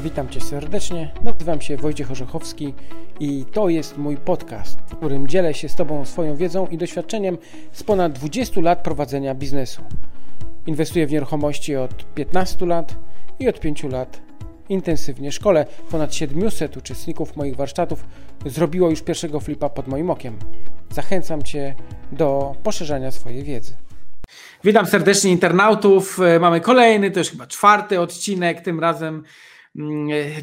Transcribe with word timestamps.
Witam 0.00 0.28
Cię 0.28 0.40
serdecznie. 0.40 1.12
Nazywam 1.22 1.60
się 1.60 1.76
Wojciech 1.76 2.10
Orzechowski 2.10 2.74
i 3.20 3.44
to 3.52 3.68
jest 3.68 3.98
mój 3.98 4.16
podcast, 4.16 4.78
w 4.86 4.96
którym 4.96 5.28
dzielę 5.28 5.54
się 5.54 5.68
z 5.68 5.74
Tobą 5.74 6.04
swoją 6.04 6.36
wiedzą 6.36 6.66
i 6.66 6.78
doświadczeniem 6.78 7.38
z 7.72 7.82
ponad 7.82 8.12
20 8.12 8.60
lat 8.60 8.82
prowadzenia 8.82 9.34
biznesu. 9.34 9.82
Inwestuję 10.66 11.06
w 11.06 11.12
nieruchomości 11.12 11.76
od 11.76 12.14
15 12.14 12.66
lat 12.66 12.94
i 13.38 13.48
od 13.48 13.60
5 13.60 13.82
lat 13.82 14.20
intensywnie 14.68 15.32
szkole. 15.32 15.66
Ponad 15.90 16.14
700 16.14 16.76
uczestników 16.76 17.36
moich 17.36 17.56
warsztatów 17.56 18.04
zrobiło 18.46 18.90
już 18.90 19.02
pierwszego 19.02 19.40
flipa 19.40 19.68
pod 19.68 19.88
moim 19.88 20.10
okiem. 20.10 20.38
Zachęcam 20.90 21.42
Cię 21.42 21.74
do 22.12 22.54
poszerzania 22.62 23.10
swojej 23.10 23.44
wiedzy. 23.44 23.76
Witam 24.64 24.86
serdecznie 24.86 25.30
internautów. 25.30 26.18
Mamy 26.40 26.60
kolejny, 26.60 27.10
to 27.10 27.18
już 27.18 27.30
chyba 27.30 27.46
czwarty 27.46 28.00
odcinek, 28.00 28.60
tym 28.60 28.80
razem 28.80 29.24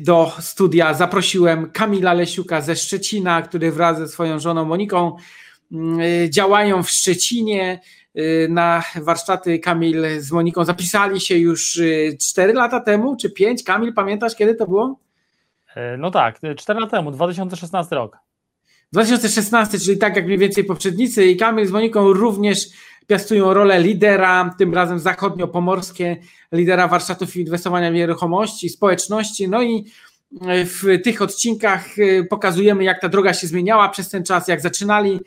do 0.01 0.31
studia 0.39 0.93
zaprosiłem 0.93 1.71
Kamila 1.71 2.13
Lesiuka 2.13 2.61
ze 2.61 2.75
Szczecina, 2.75 3.41
który 3.41 3.71
wraz 3.71 3.97
ze 3.97 4.07
swoją 4.07 4.39
żoną 4.39 4.65
Moniką 4.65 5.15
mm, 5.71 5.99
działają 6.31 6.83
w 6.83 6.89
Szczecinie. 6.89 7.79
Na 8.49 8.83
warsztaty 8.95 9.59
Kamil 9.59 10.05
z 10.17 10.31
Moniką 10.31 10.65
zapisali 10.65 11.21
się 11.21 11.37
już 11.37 11.81
4 12.21 12.53
lata 12.53 12.79
temu, 12.79 13.15
czy 13.15 13.29
5? 13.29 13.63
Kamil, 13.63 13.93
pamiętasz 13.93 14.35
kiedy 14.35 14.55
to 14.55 14.67
było? 14.67 14.99
No 15.97 16.11
tak, 16.11 16.39
4 16.57 16.79
lata 16.79 16.97
temu, 16.97 17.11
2016 17.11 17.95
rok. 17.95 18.17
2016, 18.93 19.79
czyli 19.79 19.97
tak 19.97 20.15
jak 20.15 20.25
mniej 20.25 20.37
więcej 20.37 20.63
poprzednicy 20.63 21.25
i 21.25 21.37
Kamil 21.37 21.67
z 21.67 21.71
Moniką 21.71 22.13
również 22.13 22.67
piastują 23.07 23.53
rolę 23.53 23.81
lidera, 23.81 24.55
tym 24.57 24.73
razem 24.73 24.99
zachodnio-pomorskie, 24.99 26.15
lidera 26.51 26.87
warsztatów 26.87 27.35
inwestowania 27.35 27.91
w 27.91 27.93
nieruchomości, 27.93 28.69
społeczności. 28.69 29.49
No 29.49 29.61
i 29.61 29.85
w 30.65 31.01
tych 31.03 31.21
odcinkach 31.21 31.85
pokazujemy, 32.29 32.83
jak 32.83 33.01
ta 33.01 33.09
droga 33.09 33.33
się 33.33 33.47
zmieniała 33.47 33.89
przez 33.89 34.09
ten 34.09 34.23
czas, 34.23 34.47
jak 34.47 34.61
zaczynali, 34.61 35.19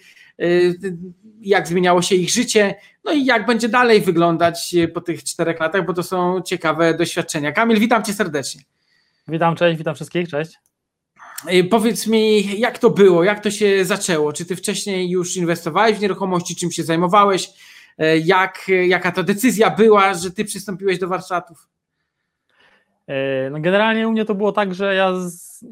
jak 1.41 1.69
zmieniało 1.69 2.03
się 2.03 2.15
ich 2.15 2.31
życie, 2.31 2.75
no 3.05 3.13
i 3.13 3.25
jak 3.25 3.47
będzie 3.47 3.69
dalej 3.69 4.01
wyglądać 4.01 4.75
po 4.95 5.01
tych 5.01 5.25
czterech 5.25 5.61
latach, 5.61 5.87
bo 5.87 5.93
to 5.93 6.03
są 6.03 6.43
ciekawe 6.43 6.95
doświadczenia. 6.95 7.53
Kamil, 7.53 7.81
witam 7.81 8.05
cię 8.05 8.13
serdecznie. 8.13 8.61
Witam, 9.29 9.57
cześć, 9.57 9.79
witam 9.79 9.95
wszystkich, 9.95 10.29
cześć. 10.29 10.53
Powiedz 11.71 12.07
mi, 12.07 12.61
jak 12.61 12.79
to 12.79 12.91
było, 12.91 13.25
jak 13.25 13.43
to 13.43 13.51
się 13.51 13.85
zaczęło? 13.85 14.33
Czy 14.33 14.45
ty 14.45 14.57
wcześniej 14.57 15.11
już 15.11 15.37
inwestowałeś 15.37 15.97
w 15.97 16.01
nieruchomości, 16.01 16.57
czym 16.57 16.73
się 16.73 16.83
zajmowałeś? 16.83 17.49
Jak, 18.25 18.67
jaka 18.87 19.13
ta 19.13 19.23
decyzja 19.23 19.71
była, 19.71 20.15
że 20.15 20.31
ty 20.31 20.45
przystąpiłeś 20.45 20.99
do 20.99 21.09
warsztatów? 21.09 21.69
No 23.51 23.61
generalnie 23.61 24.09
u 24.09 24.13
mnie 24.13 24.25
to 24.25 24.35
było 24.35 24.53
tak, 24.53 24.75
że 24.75 24.95
ja 24.95 25.13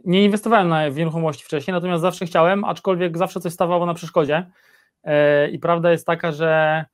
nie 0.05 0.25
inwestowałem 0.25 0.93
w 0.93 0.97
nieruchomości 0.97 1.45
wcześniej, 1.45 1.73
natomiast 1.73 2.03
zawsze 2.03 2.27
chciałem, 2.27 2.65
aczkolwiek 2.65 3.19
zawsze 3.19 3.41
coś 3.41 3.53
stawało 3.53 3.87
na 3.87 3.95
przeszkodzie. 3.95 4.51
I 5.53 5.59
prawda 5.59 5.91
jest 5.91 6.07
taka, 6.07 6.33
że 6.33 6.85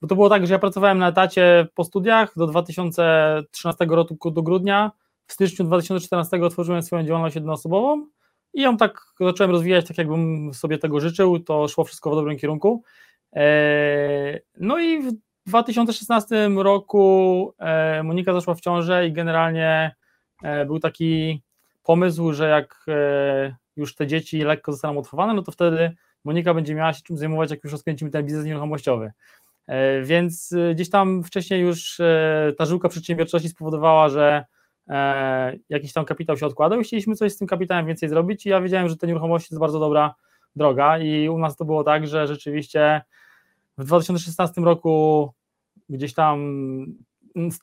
bo 0.00 0.08
to 0.08 0.14
było 0.14 0.28
tak, 0.28 0.46
że 0.46 0.54
ja 0.54 0.58
pracowałem 0.58 0.98
na 0.98 1.08
etacie 1.08 1.66
po 1.74 1.84
studiach 1.84 2.32
do 2.36 2.46
2013 2.46 3.86
roku 3.88 4.30
do 4.30 4.42
grudnia 4.42 4.92
w 5.26 5.32
styczniu 5.32 5.64
2014 5.64 6.44
otworzyłem 6.44 6.82
swoją 6.82 7.04
działalność 7.04 7.34
jednoosobową 7.34 8.06
i 8.54 8.62
ją 8.62 8.76
tak 8.76 9.00
zacząłem 9.20 9.50
rozwijać, 9.50 9.88
tak 9.88 9.98
jakbym 9.98 10.54
sobie 10.54 10.78
tego 10.78 11.00
życzył, 11.00 11.38
to 11.38 11.68
szło 11.68 11.84
wszystko 11.84 12.10
w 12.10 12.14
dobrym 12.14 12.38
kierunku. 12.38 12.82
E, 13.36 14.40
no 14.58 14.78
i 14.78 15.02
w 15.02 15.12
2016 15.46 16.48
roku 16.48 17.54
e, 17.58 18.02
Monika 18.02 18.32
zaszła 18.32 18.54
w 18.54 18.60
ciążę 18.60 19.06
i 19.06 19.12
generalnie 19.12 19.94
e, 20.42 20.66
był 20.66 20.78
taki 20.78 21.42
pomysł, 21.82 22.32
że 22.32 22.48
jak 22.48 22.86
już 23.76 23.94
te 23.94 24.06
dzieci 24.06 24.38
lekko 24.38 24.72
zostaną 24.72 24.98
odchowane, 24.98 25.34
no 25.34 25.42
to 25.42 25.52
wtedy 25.52 25.90
Monika 26.24 26.54
będzie 26.54 26.74
miała 26.74 26.92
się 26.92 27.02
czym 27.02 27.16
zajmować, 27.16 27.50
jak 27.50 27.64
już 27.64 27.72
rozkręcimy 27.72 28.10
ten 28.10 28.26
biznes 28.26 28.44
nieruchomościowy. 28.44 29.12
Więc 30.02 30.54
gdzieś 30.74 30.90
tam 30.90 31.24
wcześniej 31.24 31.60
już 31.60 32.00
ta 32.58 32.64
żyłka 32.64 32.88
przedsiębiorczości 32.88 33.48
spowodowała, 33.48 34.08
że 34.08 34.44
jakiś 35.68 35.92
tam 35.92 36.04
kapitał 36.04 36.36
się 36.36 36.46
odkładał 36.46 36.80
i 36.80 36.84
chcieliśmy 36.84 37.14
coś 37.14 37.32
z 37.32 37.36
tym 37.36 37.48
kapitałem 37.48 37.86
więcej 37.86 38.08
zrobić 38.08 38.46
i 38.46 38.48
ja 38.48 38.60
wiedziałem, 38.60 38.88
że 38.88 38.96
te 38.96 39.06
nieruchomości 39.06 39.48
to 39.48 39.54
jest 39.54 39.60
bardzo 39.60 39.78
dobra 39.78 40.14
droga 40.56 40.98
i 40.98 41.28
u 41.28 41.38
nas 41.38 41.56
to 41.56 41.64
było 41.64 41.84
tak, 41.84 42.06
że 42.06 42.26
rzeczywiście 42.26 43.02
w 43.78 43.84
2016 43.84 44.60
roku 44.60 45.28
gdzieś 45.88 46.14
tam 46.14 46.46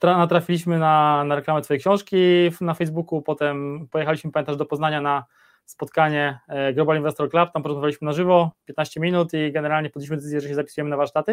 natrafiliśmy 0.03 0.79
na, 0.79 1.23
na 1.23 1.35
reklamę 1.35 1.62
Twojej 1.62 1.79
książki 1.81 2.18
na 2.62 2.73
Facebooku, 2.73 3.22
potem 3.22 3.88
pojechaliśmy, 3.91 4.31
pamiętasz, 4.31 4.57
do 4.57 4.66
Poznania 4.66 5.01
na 5.01 5.25
spotkanie 5.66 6.40
e, 6.47 6.73
Global 6.73 6.97
Investor 6.97 7.29
Club, 7.29 7.51
tam 7.53 7.63
porozmawialiśmy 7.63 8.06
na 8.06 8.13
żywo, 8.13 8.51
15 8.66 9.00
minut 9.00 9.34
i 9.34 9.52
generalnie 9.52 9.90
podjęliśmy 9.90 10.17
decyzję, 10.17 10.41
że 10.41 10.47
się 10.47 10.56
zapisujemy 10.56 10.90
na 10.90 10.97
warsztaty. 10.97 11.31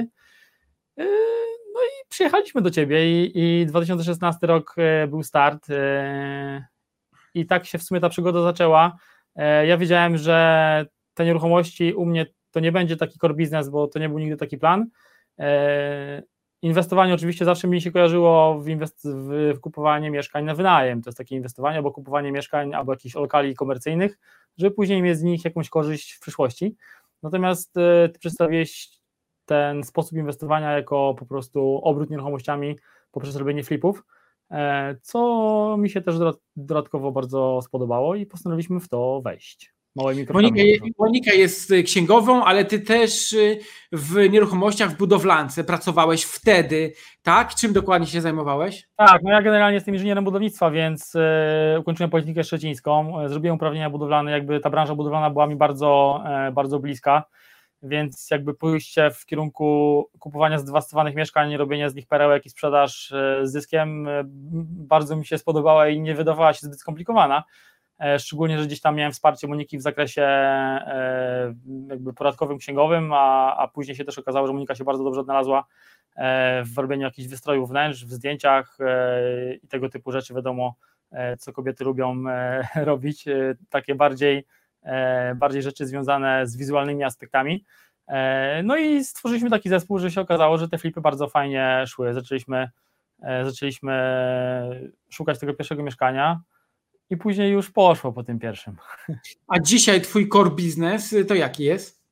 E, 0.98 1.04
no 1.74 1.80
i 1.80 2.08
przyjechaliśmy 2.08 2.62
do 2.62 2.70
ciebie 2.70 3.24
i, 3.24 3.32
i 3.34 3.66
2016 3.66 4.46
rok 4.46 4.74
e, 4.78 5.06
był 5.06 5.22
start 5.22 5.66
i 7.34 7.46
tak 7.46 7.66
się 7.66 7.78
w 7.78 7.82
sumie 7.82 8.00
ta 8.00 8.08
przygoda 8.08 8.42
zaczęła. 8.42 8.96
Ja 9.64 9.76
wiedziałem, 9.76 10.16
że 10.16 10.86
te 11.14 11.24
nieruchomości 11.24 11.94
u 11.94 12.06
mnie 12.06 12.26
to 12.50 12.60
nie 12.60 12.72
będzie 12.72 12.96
taki 12.96 13.18
core 13.18 13.34
business, 13.34 13.68
bo 13.68 13.86
to 13.88 13.98
nie 13.98 14.08
był 14.08 14.18
nigdy 14.18 14.36
taki 14.36 14.58
plan. 14.58 14.86
Inwestowanie 16.62 17.14
oczywiście 17.14 17.44
zawsze 17.44 17.68
mi 17.68 17.80
się 17.80 17.92
kojarzyło 17.92 18.60
w, 18.60 18.66
w 19.04 19.60
kupowanie 19.60 20.10
mieszkań 20.10 20.44
na 20.44 20.54
wynajem. 20.54 21.02
To 21.02 21.10
jest 21.10 21.18
takie 21.18 21.36
inwestowanie 21.36 21.76
albo 21.76 21.92
kupowanie 21.92 22.32
mieszkań 22.32 22.74
albo 22.74 22.92
jakichś 22.92 23.14
lokali 23.14 23.54
komercyjnych, 23.54 24.18
żeby 24.58 24.74
później 24.74 25.02
mieć 25.02 25.18
z 25.18 25.22
nich 25.22 25.44
jakąś 25.44 25.68
korzyść 25.68 26.12
w 26.12 26.20
przyszłości. 26.20 26.76
Natomiast 27.22 27.72
ty 27.72 28.18
przedstawiłeś 28.18 28.88
ten 29.44 29.84
sposób 29.84 30.18
inwestowania 30.18 30.72
jako 30.72 31.14
po 31.18 31.26
prostu 31.26 31.80
obrót 31.82 32.10
nieruchomościami 32.10 32.78
poprzez 33.10 33.36
robienie 33.36 33.64
flipów, 33.64 34.04
e, 34.50 34.96
co 35.02 35.76
mi 35.78 35.90
się 35.90 36.02
też 36.02 36.16
dodatkowo 36.56 37.12
bardzo 37.12 37.60
spodobało 37.62 38.14
i 38.14 38.26
postanowiliśmy 38.26 38.80
w 38.80 38.88
to 38.88 39.20
wejść. 39.24 39.74
Monika, 39.96 40.34
Monika 40.98 41.32
jest 41.32 41.72
księgową, 41.84 42.44
ale 42.44 42.64
ty 42.64 42.80
też 42.80 43.32
y, 43.32 43.58
w 43.92 44.30
nieruchomościach 44.30 44.90
w 44.90 44.96
budowlance 44.96 45.64
pracowałeś 45.64 46.22
wtedy, 46.22 46.92
tak? 47.22 47.54
Czym 47.54 47.72
dokładnie 47.72 48.06
się 48.06 48.20
zajmowałeś? 48.20 48.88
Tak, 48.96 49.22
no 49.22 49.30
ja 49.30 49.42
generalnie 49.42 49.74
jestem 49.74 49.94
inżynierem 49.94 50.24
budownictwa, 50.24 50.70
więc 50.70 51.14
y, 51.14 51.78
ukończyłem 51.80 52.10
Politechnikę 52.10 52.44
Szczecińską, 52.44 53.20
e, 53.20 53.28
zrobiłem 53.28 53.56
uprawnienia 53.56 53.90
budowlane, 53.90 54.30
jakby 54.30 54.60
ta 54.60 54.70
branża 54.70 54.94
budowlana 54.94 55.30
była 55.30 55.46
mi 55.46 55.56
bardzo, 55.56 56.22
e, 56.26 56.52
bardzo 56.52 56.78
bliska 56.78 57.24
więc 57.84 58.30
jakby 58.30 58.54
pójście 58.54 59.10
w 59.10 59.26
kierunku 59.26 60.10
kupowania 60.18 60.58
zdewastowanych 60.58 61.14
mieszkań, 61.14 61.56
robienia 61.56 61.88
z 61.88 61.94
nich 61.94 62.06
perełek 62.06 62.46
i 62.46 62.50
sprzedaż 62.50 63.12
e, 63.12 63.46
z 63.46 63.52
zyskiem 63.52 64.08
bardzo 64.64 65.16
mi 65.16 65.26
się 65.26 65.38
spodobała 65.38 65.88
i 65.88 66.00
nie 66.00 66.14
wydawała 66.14 66.52
się 66.52 66.66
zbyt 66.66 66.80
skomplikowana, 66.80 67.44
szczególnie, 68.18 68.58
że 68.58 68.66
gdzieś 68.66 68.80
tam 68.80 68.96
miałem 68.96 69.12
wsparcie 69.12 69.46
Moniki 69.46 69.78
w 69.78 69.82
zakresie 69.82 70.28
jakby 71.88 72.12
podatkowym, 72.14 72.58
księgowym, 72.58 73.12
a, 73.12 73.56
a 73.56 73.68
później 73.68 73.96
się 73.96 74.04
też 74.04 74.18
okazało, 74.18 74.46
że 74.46 74.52
Monika 74.52 74.74
się 74.74 74.84
bardzo 74.84 75.04
dobrze 75.04 75.20
odnalazła 75.20 75.64
w 76.64 76.78
robieniu 76.78 77.02
jakichś 77.02 77.28
wystrojów 77.28 77.70
wnętrz, 77.70 78.04
w 78.04 78.12
zdjęciach 78.12 78.78
i 79.62 79.68
tego 79.68 79.88
typu 79.88 80.12
rzeczy, 80.12 80.34
wiadomo, 80.34 80.74
co 81.38 81.52
kobiety 81.52 81.84
lubią 81.84 82.24
robić, 82.74 83.24
takie 83.70 83.94
bardziej 83.94 84.46
E, 84.82 85.34
bardziej 85.34 85.62
rzeczy 85.62 85.86
związane 85.86 86.46
z 86.46 86.56
wizualnymi 86.56 87.04
aspektami. 87.04 87.64
E, 88.08 88.62
no 88.62 88.76
i 88.76 89.04
stworzyliśmy 89.04 89.50
taki 89.50 89.68
zespół, 89.68 89.98
że 89.98 90.10
się 90.10 90.20
okazało, 90.20 90.58
że 90.58 90.68
te 90.68 90.78
flipy 90.78 91.00
bardzo 91.00 91.28
fajnie 91.28 91.84
szły. 91.86 92.14
Zaczęliśmy, 92.14 92.70
e, 93.22 93.44
zaczęliśmy 93.44 93.92
szukać 95.10 95.38
tego 95.38 95.54
pierwszego 95.54 95.82
mieszkania 95.82 96.40
i 97.12 97.16
później 97.16 97.52
już 97.52 97.70
poszło 97.70 98.12
po 98.12 98.24
tym 98.24 98.38
pierwszym. 98.38 98.76
A 99.48 99.60
dzisiaj 99.60 100.00
twój 100.00 100.28
core 100.28 100.50
business 100.50 101.14
to 101.28 101.34
jaki 101.34 101.64
jest? 101.64 102.02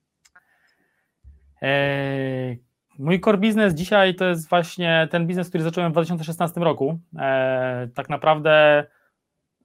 Mój 2.99 3.21
core 3.21 3.39
business 3.39 3.75
dzisiaj 3.75 4.15
to 4.15 4.25
jest 4.25 4.49
właśnie 4.49 5.09
ten 5.11 5.27
biznes, 5.27 5.49
który 5.49 5.65
zacząłem 5.65 5.91
w 5.91 5.95
2016 5.95 6.61
roku. 6.61 6.99
Tak 7.95 8.09
naprawdę 8.09 8.85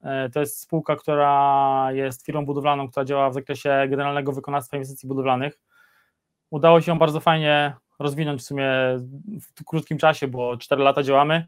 E, 0.06 0.30
to 0.30 0.40
jest 0.40 0.60
spółka, 0.60 0.96
która 0.96 1.88
jest 1.92 2.26
firmą 2.26 2.46
budowlaną, 2.46 2.88
która 2.88 3.04
działa 3.04 3.30
w 3.30 3.34
zakresie 3.34 3.86
generalnego 3.88 4.32
wykonawstwa 4.32 4.76
inwestycji 4.76 5.08
budowlanych. 5.08 5.60
Udało 6.50 6.80
się 6.80 6.92
ją 6.92 6.98
bardzo 6.98 7.20
fajnie 7.20 7.74
rozwinąć 7.98 8.40
w 8.42 8.44
sumie 8.44 8.68
w 9.40 9.64
krótkim 9.64 9.98
czasie, 9.98 10.28
bo 10.28 10.56
4 10.56 10.82
lata 10.82 11.02
działamy. 11.02 11.46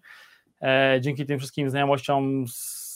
E, 0.62 0.98
dzięki 1.00 1.26
tym 1.26 1.38
wszystkim 1.38 1.70
znajomościom 1.70 2.44
z 2.48 2.87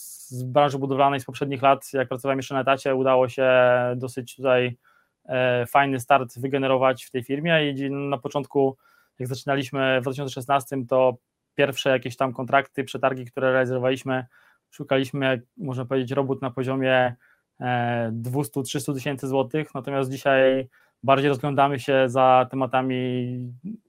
branży 0.44 0.78
budowlanej 0.78 1.20
z 1.20 1.24
poprzednich 1.24 1.62
lat, 1.62 1.92
jak 1.92 2.08
pracowałem 2.08 2.38
jeszcze 2.38 2.54
na 2.54 2.60
etacie, 2.60 2.94
udało 2.94 3.28
się 3.28 3.50
dosyć 3.96 4.36
tutaj 4.36 4.76
e, 5.24 5.66
fajny 5.66 6.00
start 6.00 6.40
wygenerować 6.40 7.04
w 7.04 7.10
tej 7.10 7.24
firmie 7.24 7.70
i 7.70 7.90
na 7.90 8.18
początku, 8.18 8.76
jak 9.18 9.28
zaczynaliśmy 9.28 10.00
w 10.00 10.02
2016, 10.02 10.76
to 10.88 11.16
pierwsze 11.54 11.90
jakieś 11.90 12.16
tam 12.16 12.32
kontrakty, 12.32 12.84
przetargi, 12.84 13.24
które 13.24 13.52
realizowaliśmy, 13.52 14.26
szukaliśmy, 14.70 15.42
można 15.56 15.84
powiedzieć, 15.84 16.10
robót 16.10 16.42
na 16.42 16.50
poziomie 16.50 17.16
200-300 17.60 18.94
tysięcy 18.94 19.28
złotych, 19.28 19.74
natomiast 19.74 20.10
dzisiaj 20.10 20.68
bardziej 21.02 21.28
rozglądamy 21.28 21.80
się 21.80 22.04
za 22.06 22.46
tematami 22.50 23.38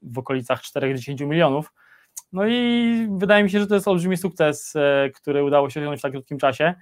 w 0.01 0.17
okolicach 0.17 0.61
40 0.61 1.25
milionów. 1.25 1.73
No 2.33 2.47
i 2.47 3.07
wydaje 3.17 3.43
mi 3.43 3.49
się, 3.49 3.59
że 3.59 3.67
to 3.67 3.75
jest 3.75 3.87
olbrzymi 3.87 4.17
sukces, 4.17 4.73
który 5.15 5.43
udało 5.43 5.69
się 5.69 5.79
osiągnąć 5.79 5.99
w 5.99 6.03
tak 6.03 6.11
krótkim 6.11 6.37
czasie. 6.37 6.73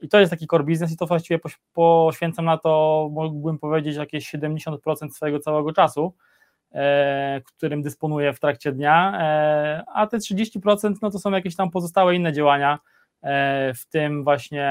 I 0.00 0.08
to 0.08 0.20
jest 0.20 0.30
taki 0.30 0.46
core 0.46 0.64
business 0.64 0.92
i 0.92 0.96
to 0.96 1.06
właściwie 1.06 1.40
poświęcam 1.72 2.44
na 2.44 2.58
to, 2.58 3.08
mógłbym 3.12 3.58
powiedzieć, 3.58 3.96
jakieś 3.96 4.34
70% 4.34 5.10
swojego 5.10 5.38
całego 5.38 5.72
czasu, 5.72 6.14
e, 6.72 7.40
którym 7.44 7.82
dysponuję 7.82 8.32
w 8.32 8.40
trakcie 8.40 8.72
dnia, 8.72 9.18
e, 9.20 9.84
a 9.94 10.06
te 10.06 10.18
30% 10.18 10.94
no 11.02 11.10
to 11.10 11.18
są 11.18 11.30
jakieś 11.30 11.56
tam 11.56 11.70
pozostałe 11.70 12.14
inne 12.14 12.32
działania, 12.32 12.78
e, 13.22 13.74
w 13.74 13.86
tym 13.86 14.24
właśnie 14.24 14.64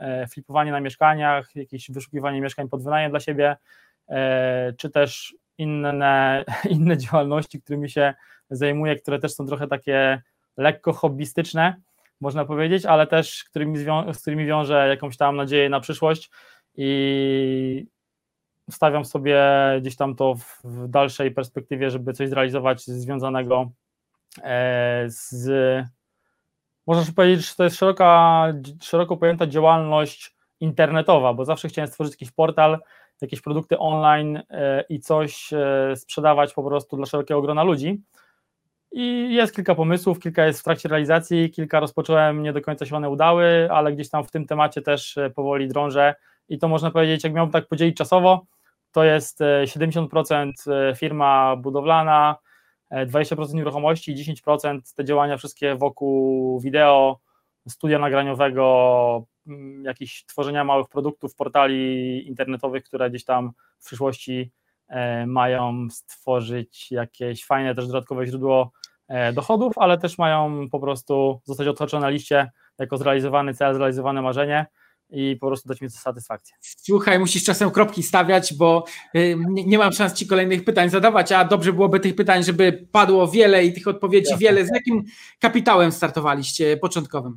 e, 0.00 0.26
flipowanie 0.32 0.72
na 0.72 0.80
mieszkaniach, 0.80 1.56
jakieś 1.56 1.90
wyszukiwanie 1.90 2.40
mieszkań 2.40 2.68
pod 2.68 2.84
wynajem 2.84 3.10
dla 3.10 3.20
siebie, 3.20 3.56
e, 4.08 4.72
czy 4.72 4.90
też 4.90 5.34
inne, 5.58 6.44
inne 6.78 6.98
działalności, 6.98 7.62
którymi 7.62 7.90
się 7.90 8.14
zajmuję, 8.50 8.96
które 8.96 9.18
też 9.18 9.34
są 9.34 9.46
trochę 9.46 9.68
takie 9.68 10.22
lekko 10.56 10.92
hobbystyczne, 10.92 11.76
można 12.20 12.44
powiedzieć, 12.44 12.86
ale 12.86 13.06
też 13.06 13.44
którymi 13.44 13.78
z 14.12 14.20
którymi 14.20 14.46
wiążę 14.46 14.88
jakąś 14.88 15.16
tam 15.16 15.36
nadzieję 15.36 15.68
na 15.68 15.80
przyszłość 15.80 16.30
i 16.74 17.86
stawiam 18.70 19.04
sobie 19.04 19.42
gdzieś 19.80 19.96
tam 19.96 20.14
to 20.14 20.34
w, 20.34 20.60
w 20.64 20.88
dalszej 20.88 21.30
perspektywie, 21.30 21.90
żeby 21.90 22.12
coś 22.12 22.28
zrealizować 22.28 22.82
związanego 22.82 23.70
e, 24.42 25.04
z 25.06 25.48
można 26.88 27.12
powiedzieć, 27.12 27.48
że 27.48 27.54
to 27.54 27.64
jest 27.64 27.76
szeroka, 27.76 28.44
szeroko 28.82 29.16
pojęta 29.16 29.46
działalność 29.46 30.34
internetowa, 30.60 31.34
bo 31.34 31.44
zawsze 31.44 31.68
chciałem 31.68 31.88
stworzyć 31.88 32.14
jakiś 32.14 32.30
portal, 32.30 32.78
jakieś 33.20 33.40
produkty 33.40 33.78
online 33.78 34.42
e, 34.50 34.84
i 34.88 35.00
coś 35.00 35.52
e, 35.52 35.96
sprzedawać 35.96 36.54
po 36.54 36.64
prostu 36.64 36.96
dla 36.96 37.06
szerokiego 37.06 37.42
grona 37.42 37.62
ludzi. 37.62 38.02
I 38.92 39.34
jest 39.34 39.54
kilka 39.54 39.74
pomysłów, 39.74 40.20
kilka 40.20 40.46
jest 40.46 40.60
w 40.60 40.64
trakcie 40.64 40.88
realizacji, 40.88 41.50
kilka 41.50 41.80
rozpocząłem, 41.80 42.42
nie 42.42 42.52
do 42.52 42.60
końca 42.60 42.86
się 42.86 42.96
one 42.96 43.10
udały, 43.10 43.68
ale 43.70 43.92
gdzieś 43.92 44.08
tam 44.08 44.24
w 44.24 44.30
tym 44.30 44.46
temacie 44.46 44.82
też 44.82 45.18
e, 45.18 45.30
powoli 45.30 45.68
drążę. 45.68 46.14
I 46.48 46.58
to 46.58 46.68
można 46.68 46.90
powiedzieć, 46.90 47.24
jak 47.24 47.32
miałbym 47.32 47.52
tak 47.52 47.68
podzielić 47.68 47.96
czasowo, 47.96 48.46
to 48.92 49.04
jest 49.04 49.40
70% 49.64 50.52
e, 50.70 50.88
e, 50.88 50.94
firma 50.96 51.56
budowlana, 51.56 52.36
20% 52.92 53.54
nieruchomości 53.54 54.12
i 54.12 54.36
10% 54.46 54.80
te 54.96 55.04
działania 55.04 55.36
wszystkie 55.36 55.76
wokół 55.76 56.60
wideo, 56.60 57.20
studia 57.68 57.98
nagraniowego, 57.98 59.26
mm, 59.46 59.84
jakichś 59.84 60.24
tworzenia 60.24 60.64
małych 60.64 60.88
produktów, 60.88 61.34
portali 61.34 62.28
internetowych, 62.28 62.84
które 62.84 63.10
gdzieś 63.10 63.24
tam 63.24 63.52
w 63.78 63.86
przyszłości 63.86 64.50
mają 65.26 65.90
stworzyć 65.90 66.92
jakieś 66.92 67.44
fajne 67.44 67.74
też 67.74 67.86
dodatkowe 67.86 68.26
źródło 68.26 68.72
E, 69.08 69.32
dochodów, 69.32 69.78
ale 69.78 69.98
też 69.98 70.18
mają 70.18 70.68
po 70.70 70.80
prostu 70.80 71.40
zostać 71.44 71.66
otoczone 71.66 72.06
na 72.06 72.08
liście 72.08 72.50
jako 72.78 72.96
zrealizowany 72.96 73.54
cel, 73.54 73.74
zrealizowane 73.74 74.22
marzenie 74.22 74.66
i 75.10 75.36
po 75.40 75.46
prostu 75.46 75.68
dać 75.68 75.80
mi 75.80 75.88
to 75.90 75.98
satysfakcję. 75.98 76.56
Słuchaj, 76.60 77.18
musisz 77.18 77.44
czasem 77.44 77.70
kropki 77.70 78.02
stawiać, 78.02 78.54
bo 78.54 78.84
y, 79.16 79.36
nie, 79.48 79.64
nie, 79.64 79.78
mam 79.78 79.92
szans 79.92 80.14
Ci 80.14 80.26
kolejnych 80.26 80.64
pytań 80.64 80.90
zadawać, 80.90 81.32
a 81.32 81.44
dobrze 81.44 81.72
byłoby 81.72 82.00
tych 82.00 82.14
pytań, 82.14 82.44
żeby 82.44 82.88
padło 82.92 83.28
wiele 83.28 83.64
i 83.64 83.72
tych 83.72 83.88
odpowiedzi 83.88 84.30
Jasne. 84.30 84.46
wiele. 84.46 84.66
Z 84.66 84.70
jakim 84.74 85.04
kapitałem 85.38 85.92
startowaliście 85.92 86.76
początkowym? 86.76 87.36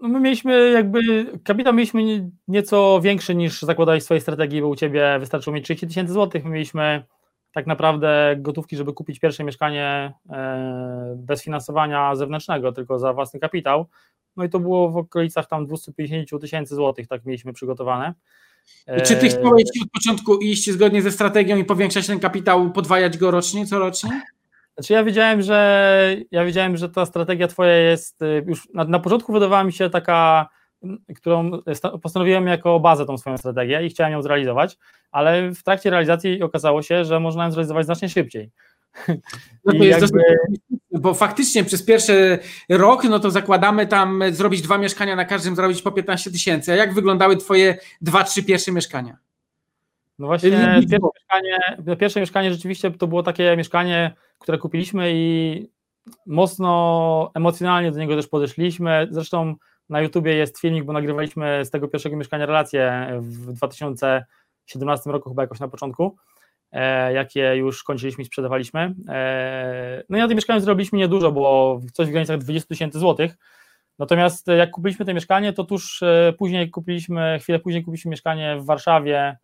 No 0.00 0.08
my 0.08 0.20
mieliśmy 0.20 0.70
jakby, 0.70 0.98
kapitał 1.44 1.74
mieliśmy 1.74 2.30
nieco 2.48 3.00
większy 3.00 3.34
niż 3.34 3.62
zakładałeś 3.62 4.02
w 4.02 4.04
swojej 4.04 4.20
strategii, 4.20 4.60
bo 4.60 4.68
u 4.68 4.76
Ciebie 4.76 5.18
wystarczyło 5.20 5.54
mieć 5.54 5.64
30 5.64 5.86
tysięcy 5.86 6.12
złotych, 6.12 6.44
my 6.44 6.50
mieliśmy 6.50 7.04
tak 7.52 7.66
naprawdę 7.66 8.36
gotówki, 8.38 8.76
żeby 8.76 8.92
kupić 8.92 9.18
pierwsze 9.18 9.44
mieszkanie 9.44 10.12
e, 10.30 11.16
bez 11.18 11.42
finansowania 11.42 12.16
zewnętrznego, 12.16 12.72
tylko 12.72 12.98
za 12.98 13.12
własny 13.12 13.40
kapitał. 13.40 13.86
No 14.36 14.44
i 14.44 14.48
to 14.48 14.60
było 14.60 14.90
w 14.90 14.96
okolicach 14.96 15.46
tam 15.46 15.66
250 15.66 16.42
tysięcy 16.42 16.74
złotych, 16.74 17.08
tak 17.08 17.24
mieliśmy 17.24 17.52
przygotowane. 17.52 18.14
I 18.98 19.02
czy 19.02 19.16
ty 19.16 19.26
e, 19.26 19.28
chciałeś 19.28 19.64
od 19.82 19.90
początku 19.92 20.36
iść 20.36 20.70
zgodnie 20.70 21.02
ze 21.02 21.12
strategią 21.12 21.56
i 21.56 21.64
powiększać 21.64 22.06
ten 22.06 22.20
kapitał, 22.20 22.70
podwajać 22.70 23.18
go 23.18 23.30
rocznie, 23.30 23.66
corocznie? 23.66 24.22
Znaczy 24.78 24.92
ja 24.92 25.04
wiedziałem, 25.04 25.42
że 25.42 26.16
ja 26.30 26.44
wiedziałem, 26.44 26.76
że 26.76 26.88
ta 26.88 27.06
strategia 27.06 27.48
twoja 27.48 27.76
jest 27.76 28.22
y, 28.22 28.44
już 28.46 28.68
na, 28.74 28.84
na 28.84 28.98
początku 28.98 29.32
wydawała 29.32 29.64
mi 29.64 29.72
się 29.72 29.90
taka 29.90 30.48
którą 31.16 31.50
postanowiłem 32.02 32.46
jako 32.46 32.80
bazę 32.80 33.06
tą 33.06 33.18
swoją 33.18 33.38
strategię 33.38 33.86
i 33.86 33.90
chciałem 33.90 34.12
ją 34.12 34.22
zrealizować, 34.22 34.78
ale 35.10 35.50
w 35.50 35.62
trakcie 35.62 35.90
realizacji 35.90 36.42
okazało 36.42 36.82
się, 36.82 37.04
że 37.04 37.20
można 37.20 37.44
ją 37.44 37.50
zrealizować 37.50 37.86
znacznie 37.86 38.08
szybciej. 38.08 38.50
No 39.64 39.72
to 39.72 39.84
jest 39.84 40.00
jakby... 40.00 40.22
bo 40.90 41.14
faktycznie 41.14 41.64
przez 41.64 41.82
pierwszy 41.82 42.38
rok, 42.68 43.04
no 43.04 43.20
to 43.20 43.30
zakładamy 43.30 43.86
tam 43.86 44.22
zrobić 44.30 44.62
dwa 44.62 44.78
mieszkania 44.78 45.16
na 45.16 45.24
każdym, 45.24 45.56
zrobić 45.56 45.82
po 45.82 45.92
15 45.92 46.30
tysięcy. 46.30 46.72
A 46.72 46.76
jak 46.76 46.94
wyglądały 46.94 47.36
twoje 47.36 47.78
dwa, 48.00 48.24
trzy 48.24 48.42
pierwsze 48.42 48.72
mieszkania? 48.72 49.16
No 50.18 50.26
właśnie, 50.26 50.50
pierwsze 50.50 50.98
mieszkanie, 51.14 51.58
pierwsze 51.96 52.20
mieszkanie 52.20 52.52
rzeczywiście 52.52 52.90
to 52.90 53.06
było 53.06 53.22
takie 53.22 53.56
mieszkanie, 53.56 54.14
które 54.38 54.58
kupiliśmy 54.58 55.10
i 55.14 55.70
mocno 56.26 57.30
emocjonalnie 57.34 57.92
do 57.92 57.98
niego 57.98 58.16
też 58.16 58.26
podeszliśmy. 58.26 59.08
Zresztą 59.10 59.54
na 59.88 60.00
YouTubie 60.00 60.34
jest 60.34 60.58
filmik, 60.60 60.84
bo 60.84 60.92
nagrywaliśmy 60.92 61.64
z 61.64 61.70
tego 61.70 61.88
pierwszego 61.88 62.16
mieszkania 62.16 62.46
relacje 62.46 63.08
w 63.20 63.52
2017 63.52 65.10
roku, 65.10 65.28
chyba 65.28 65.42
jakoś 65.42 65.60
na 65.60 65.68
początku, 65.68 66.16
e, 66.72 67.12
jakie 67.12 67.56
już 67.56 67.82
kończyliśmy 67.82 68.22
i 68.22 68.26
sprzedawaliśmy. 68.26 68.94
E, 69.08 70.02
no 70.08 70.18
i 70.18 70.20
na 70.20 70.28
tym 70.28 70.36
mieszkaniu 70.36 70.60
zrobiliśmy 70.60 70.98
niedużo, 70.98 71.32
bo 71.32 71.80
coś 71.92 72.08
w 72.08 72.10
granicach 72.10 72.38
20 72.38 72.68
tysięcy 72.68 72.98
złotych. 72.98 73.36
Natomiast 73.98 74.46
jak 74.46 74.70
kupiliśmy 74.70 75.04
to 75.04 75.14
mieszkanie, 75.14 75.52
to 75.52 75.64
tuż 75.64 76.02
e, 76.02 76.34
później 76.38 76.70
kupiliśmy, 76.70 77.38
chwilę 77.42 77.58
później 77.58 77.84
kupiliśmy 77.84 78.10
mieszkanie 78.10 78.56
w 78.60 78.64
Warszawie. 78.64 79.36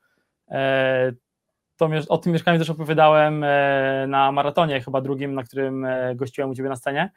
To, 1.77 1.89
o 2.09 2.19
tym 2.19 2.33
mieszkaniu 2.33 2.59
też 2.59 2.71
opowiadałem 2.71 3.45
na 4.09 4.33
maratonie, 4.33 4.81
chyba 4.81 5.01
drugim, 5.01 5.35
na 5.35 5.43
którym 5.43 5.87
gościłem 6.15 6.51
u 6.51 6.55
Ciebie 6.55 6.69
na 6.69 6.77
scenie. 6.77 7.11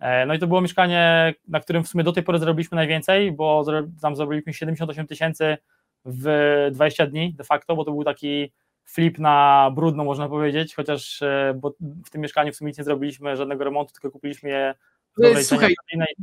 E, 0.00 0.26
no 0.26 0.34
i 0.34 0.38
to 0.38 0.46
było 0.46 0.60
mieszkanie, 0.60 1.34
na 1.48 1.60
którym 1.60 1.84
w 1.84 1.88
sumie 1.88 2.04
do 2.04 2.12
tej 2.12 2.22
pory 2.22 2.38
zarobiliśmy 2.38 2.76
najwięcej, 2.76 3.32
bo 3.32 3.64
tam 4.02 4.16
zarobiliśmy 4.16 4.54
78 4.54 5.06
tysięcy 5.06 5.56
w 6.04 6.68
20 6.72 7.06
dni 7.06 7.34
de 7.34 7.44
facto, 7.44 7.76
bo 7.76 7.84
to 7.84 7.90
był 7.90 8.04
taki 8.04 8.52
flip 8.84 9.18
na 9.18 9.70
brudno 9.74 10.04
można 10.04 10.28
powiedzieć, 10.28 10.74
chociaż 10.74 11.22
e, 11.22 11.54
bo 11.60 11.74
w 12.04 12.10
tym 12.10 12.20
mieszkaniu 12.20 12.52
w 12.52 12.56
sumie 12.56 12.68
nic 12.68 12.78
nie 12.78 12.84
zrobiliśmy, 12.84 13.36
żadnego 13.36 13.64
remontu, 13.64 13.92
tylko 13.92 14.10
kupiliśmy 14.10 14.50
je 14.50 14.74
w 15.18 15.44
Słuchaj, 15.44 15.74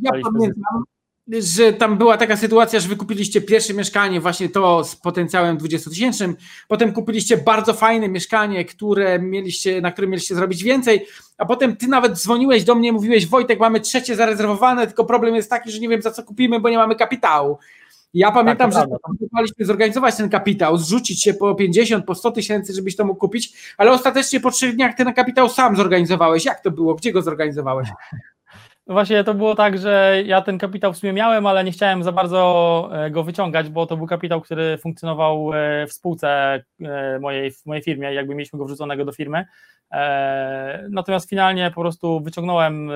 ja 0.01 0.12
pamiętam, 0.12 0.84
że 1.28 1.74
tam 1.74 1.98
była 1.98 2.18
taka 2.18 2.38
sytuacja, 2.38 2.80
że 2.80 2.88
wykupiliście 2.88 3.42
pierwsze 3.42 3.74
mieszkanie, 3.74 4.22
właśnie 4.22 4.50
to 4.50 4.84
z 4.84 4.96
potencjałem 4.96 5.58
20 5.58 5.90
tysięcznym, 5.90 6.36
potem 6.68 6.94
kupiliście 6.94 7.38
bardzo 7.38 7.74
fajne 7.74 8.10
mieszkanie, 8.10 8.66
które 8.66 9.20
mieliście, 9.20 9.82
na 9.82 9.92
którym 9.92 10.12
mieliście 10.12 10.36
zrobić 10.36 10.63
więcej, 10.63 11.06
a 11.38 11.46
potem 11.46 11.75
ty 11.75 11.88
nawet 11.88 12.13
dzwoniłeś 12.13 12.63
do 12.63 12.75
mnie, 12.75 12.94
mówiłeś 12.94 13.28
Wojtek, 13.28 13.60
mamy 13.60 13.80
trzecie 13.80 14.16
zarezerwowane, 14.16 14.88
tylko 14.88 15.06
problem 15.06 15.36
jest 15.36 15.50
taki, 15.50 15.72
że 15.72 15.80
nie 15.80 15.90
wiem 15.90 16.01
za 16.01 16.12
co 16.12 16.24
kupimy, 16.24 16.60
bo 16.60 16.70
nie 16.70 16.78
mamy 16.78 16.96
kapitału. 16.96 17.58
Ja 18.13 18.32
pamiętam, 18.32 18.72
tak, 18.72 18.82
że 18.82 18.98
próbowaliśmy 19.18 19.66
zorganizować 19.66 20.16
ten 20.16 20.30
kapitał, 20.30 20.78
zrzucić 20.78 21.24
się 21.24 21.34
po 21.34 21.56
50, 21.56 22.06
po 22.06 22.16
100 22.16 22.32
tysięcy, 22.32 22.74
żebyś 22.74 22.96
to 22.96 23.06
mógł 23.06 23.20
kupić, 23.20 23.74
ale 23.78 23.92
ostatecznie 23.92 24.40
po 24.40 24.51
trzech 24.51 24.75
dniach 24.75 24.96
ten 24.96 25.13
kapitał 25.13 25.50
sam 25.50 25.75
zorganizowałeś. 25.75 26.46
Jak 26.46 26.62
to 26.62 26.72
było? 26.72 26.96
Gdzie 26.96 27.12
go 27.12 27.22
zorganizowałeś? 27.22 27.90
No 28.92 28.96
właśnie 28.96 29.24
to 29.24 29.34
było 29.34 29.56
tak, 29.56 29.78
że 29.78 30.24
ja 30.26 30.42
ten 30.42 30.58
kapitał 30.58 30.94
w 30.94 30.98
sumie 30.98 31.14
miałem, 31.14 31.46
ale 31.46 31.64
nie 31.64 31.72
chciałem 31.72 32.04
za 32.04 32.12
bardzo 32.12 32.90
e, 32.94 33.12
go 33.12 33.24
wyciągać, 33.24 33.70
bo 33.70 33.86
to 33.86 33.98
był 33.98 34.08
kapitał, 34.08 34.42
który 34.42 34.78
funkcjonował 34.78 35.54
e, 35.54 35.88
w 35.88 35.94
spółce 35.94 36.64
e, 36.82 37.20
mojej, 37.20 37.52
w 37.52 37.66
mojej 37.66 37.84
firmie, 37.84 38.14
jakby 38.14 38.36
mieliśmy 38.36 38.60
go 38.60 38.66
wrzuconego 38.66 39.06
do 39.06 39.12
firmy. 39.12 39.46
Natomiast 40.90 41.30
finalnie 41.30 41.72
po 41.76 41.82
prostu 41.82 42.20
wyciągnąłem 42.20 42.92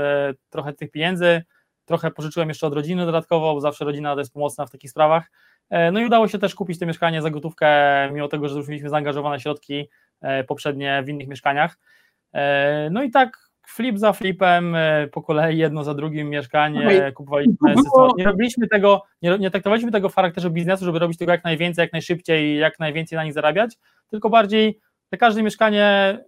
trochę 0.50 0.74
tych 0.74 0.92
pieniędzy, 0.92 1.44
trochę 1.86 2.12
pożyczyłem 2.12 2.50
jeszcze 2.50 2.68
od 2.68 2.74
rodziny 2.74 3.06
dodatkowo, 3.06 3.54
bo 3.54 3.62
zawsze 3.62 3.86
rodzina 3.86 4.16
jest 4.18 4.34
pomocna 4.34 4.66
w 4.66 4.72
takich 4.72 4.92
sprawach. 4.92 5.32
No 5.92 6.00
i 6.00 6.06
udało 6.06 6.28
się 6.28 6.40
też 6.40 6.56
kupić 6.56 6.80
to 6.80 6.86
mieszkanie 6.86 7.22
za 7.22 7.30
gotówkę, 7.30 7.68
mimo 8.14 8.28
tego, 8.28 8.50
że 8.50 8.58
już 8.58 8.68
mieliśmy 8.68 8.90
zaangażowane 8.90 9.40
środki 9.40 9.90
poprzednie 10.48 11.04
w 11.06 11.10
innych 11.10 11.28
mieszkaniach. 11.28 11.78
No 12.92 13.04
i 13.04 13.12
tak 13.12 13.45
flip 13.68 13.98
za 13.98 14.14
flipem, 14.14 14.76
e, 14.76 15.08
po 15.08 15.22
kolei 15.22 15.58
jedno 15.58 15.84
za 15.84 15.94
drugim 15.94 16.30
mieszkanie, 16.30 17.12
kupowaliśmy. 17.12 17.56
Nie 18.18 18.26
robiliśmy 18.26 18.68
tego, 18.68 19.04
nie, 19.22 19.38
nie 19.38 19.52
traktowaliśmy 19.52 19.92
tego 19.92 20.10
w 20.10 20.16
charakterze 20.16 20.50
biznesu, 20.50 20.86
żeby 20.86 21.00
robić 21.00 21.18
tego 21.18 21.32
jak 21.32 21.44
najwięcej, 21.44 21.84
jak 21.84 21.94
najszybciej 21.94 22.46
i 22.46 22.58
jak 22.58 22.80
najwięcej 22.80 23.16
na 23.16 23.24
nich 23.24 23.34
zarabiać, 23.34 23.78
tylko 24.10 24.30
bardziej 24.30 24.80
każde 25.20 25.44
mieszkanie 25.44 26.20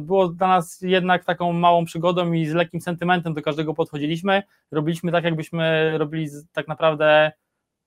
było 0.00 0.28
dla 0.28 0.48
nas 0.48 0.80
jednak 0.80 1.24
taką 1.24 1.52
małą 1.52 1.84
przygodą 1.84 2.32
i 2.32 2.46
z 2.46 2.54
lekkim 2.54 2.80
sentymentem 2.80 3.34
do 3.34 3.42
każdego 3.42 3.74
podchodziliśmy. 3.74 4.42
Robiliśmy 4.70 5.12
tak, 5.12 5.24
jakbyśmy 5.24 5.92
robili 5.98 6.28
tak 6.52 6.68
naprawdę. 6.68 7.32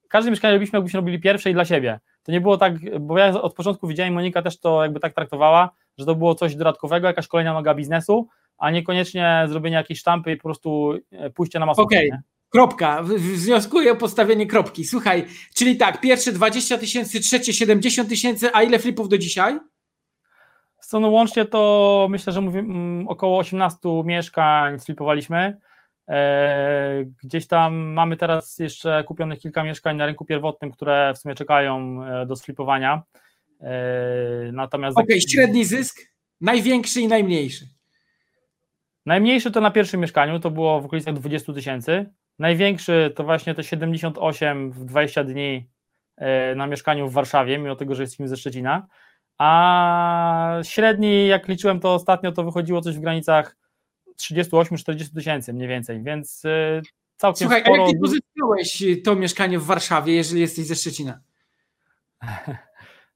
Każde 0.09 0.31
mieszkanie 0.31 0.53
robiliśmy, 0.53 0.77
jakbyśmy 0.77 0.97
robili 0.97 1.19
pierwsze 1.19 1.49
i 1.49 1.53
dla 1.53 1.65
siebie. 1.65 1.99
To 2.23 2.31
nie 2.31 2.41
było 2.41 2.57
tak, 2.57 2.99
bo 2.99 3.17
ja 3.17 3.41
od 3.41 3.53
początku 3.53 3.87
widziałem, 3.87 4.13
Monika 4.13 4.41
też 4.41 4.59
to 4.59 4.83
jakby 4.83 4.99
tak 4.99 5.13
traktowała, 5.13 5.69
że 5.97 6.05
to 6.05 6.15
było 6.15 6.35
coś 6.35 6.55
dodatkowego, 6.55 7.07
jakaś 7.07 7.27
kolejna 7.27 7.53
noga 7.53 7.75
biznesu, 7.75 8.27
a 8.57 8.71
niekoniecznie 8.71 9.45
zrobienie 9.47 9.75
jakiejś 9.75 9.99
sztampy 9.99 10.31
i 10.31 10.37
po 10.37 10.43
prostu 10.43 10.93
pójście 11.35 11.59
na 11.59 11.65
masówkę. 11.65 11.97
Okej, 11.97 12.09
okay. 12.09 12.21
Kropka. 12.49 13.03
Wnioskuję 13.17 13.91
o 13.91 13.95
postawienie 13.95 14.47
kropki. 14.47 14.85
Słuchaj, 14.85 15.25
czyli 15.55 15.77
tak, 15.77 16.01
pierwsze 16.01 16.31
20 16.31 16.77
tysięcy, 16.77 17.19
trzecie 17.19 17.53
70 17.53 18.09
tysięcy, 18.09 18.49
a 18.53 18.63
ile 18.63 18.79
flipów 18.79 19.09
do 19.09 19.17
dzisiaj? 19.17 19.59
Co 20.79 20.99
no 20.99 21.09
łącznie 21.09 21.45
to 21.45 22.07
myślę, 22.09 22.33
że 22.33 22.41
mówię, 22.41 22.59
mm, 22.59 23.07
około 23.07 23.39
18 23.39 24.03
mieszkań 24.05 24.79
flipowaliśmy. 24.79 25.57
E, 26.09 27.05
gdzieś 27.23 27.47
tam 27.47 27.75
mamy 27.75 28.17
teraz 28.17 28.59
jeszcze 28.59 29.03
kupionych 29.03 29.39
kilka 29.39 29.63
mieszkań 29.63 29.97
na 29.97 30.05
rynku 30.05 30.25
pierwotnym, 30.25 30.71
które 30.71 31.13
w 31.15 31.17
sumie 31.17 31.35
czekają 31.35 32.03
e, 32.03 32.25
do 32.25 32.35
sflipowania. 32.35 33.03
E, 33.61 33.71
natomiast. 34.51 34.97
Okej, 34.97 35.17
okay, 35.17 35.29
średni 35.29 35.65
zysk? 35.65 36.01
Największy 36.41 37.01
i 37.01 37.07
najmniejszy. 37.07 37.76
Najmniejszy 39.07 39.51
to 39.51 39.61
na 39.61 39.71
pierwszym 39.71 40.01
mieszkaniu, 40.01 40.39
to 40.39 40.51
było 40.51 40.81
w 40.81 40.85
okolicach 40.85 41.13
20 41.13 41.53
tysięcy. 41.53 42.05
Największy 42.39 43.13
to 43.15 43.23
właśnie 43.23 43.55
te 43.55 43.63
78 43.63 44.71
w 44.71 44.85
20 44.85 45.23
dni 45.23 45.69
na 46.55 46.67
mieszkaniu 46.67 47.09
w 47.09 47.13
Warszawie, 47.13 47.57
mimo 47.57 47.75
tego, 47.75 47.95
że 47.95 48.03
jesteśmy 48.03 48.27
ze 48.27 48.37
Szczecina. 48.37 48.87
A 49.37 50.59
średni, 50.63 51.27
jak 51.27 51.47
liczyłem 51.47 51.79
to 51.79 51.93
ostatnio, 51.93 52.31
to 52.31 52.43
wychodziło 52.43 52.81
coś 52.81 52.95
w 52.95 52.99
granicach 52.99 53.57
38-40 54.19 55.13
tysięcy 55.15 55.53
mniej 55.53 55.67
więcej, 55.67 56.03
więc 56.03 56.45
y, 56.45 56.81
całkiem 57.17 57.47
Słuchaj, 57.47 57.61
sporo... 57.61 57.83
a 57.83 57.85
jak 57.85 57.95
ty 57.95 57.99
pozyskałeś 57.99 58.83
to 59.05 59.15
mieszkanie 59.15 59.59
w 59.59 59.65
Warszawie, 59.65 60.15
jeżeli 60.15 60.41
jesteś 60.41 60.65
ze 60.65 60.75
Szczecina? 60.75 61.19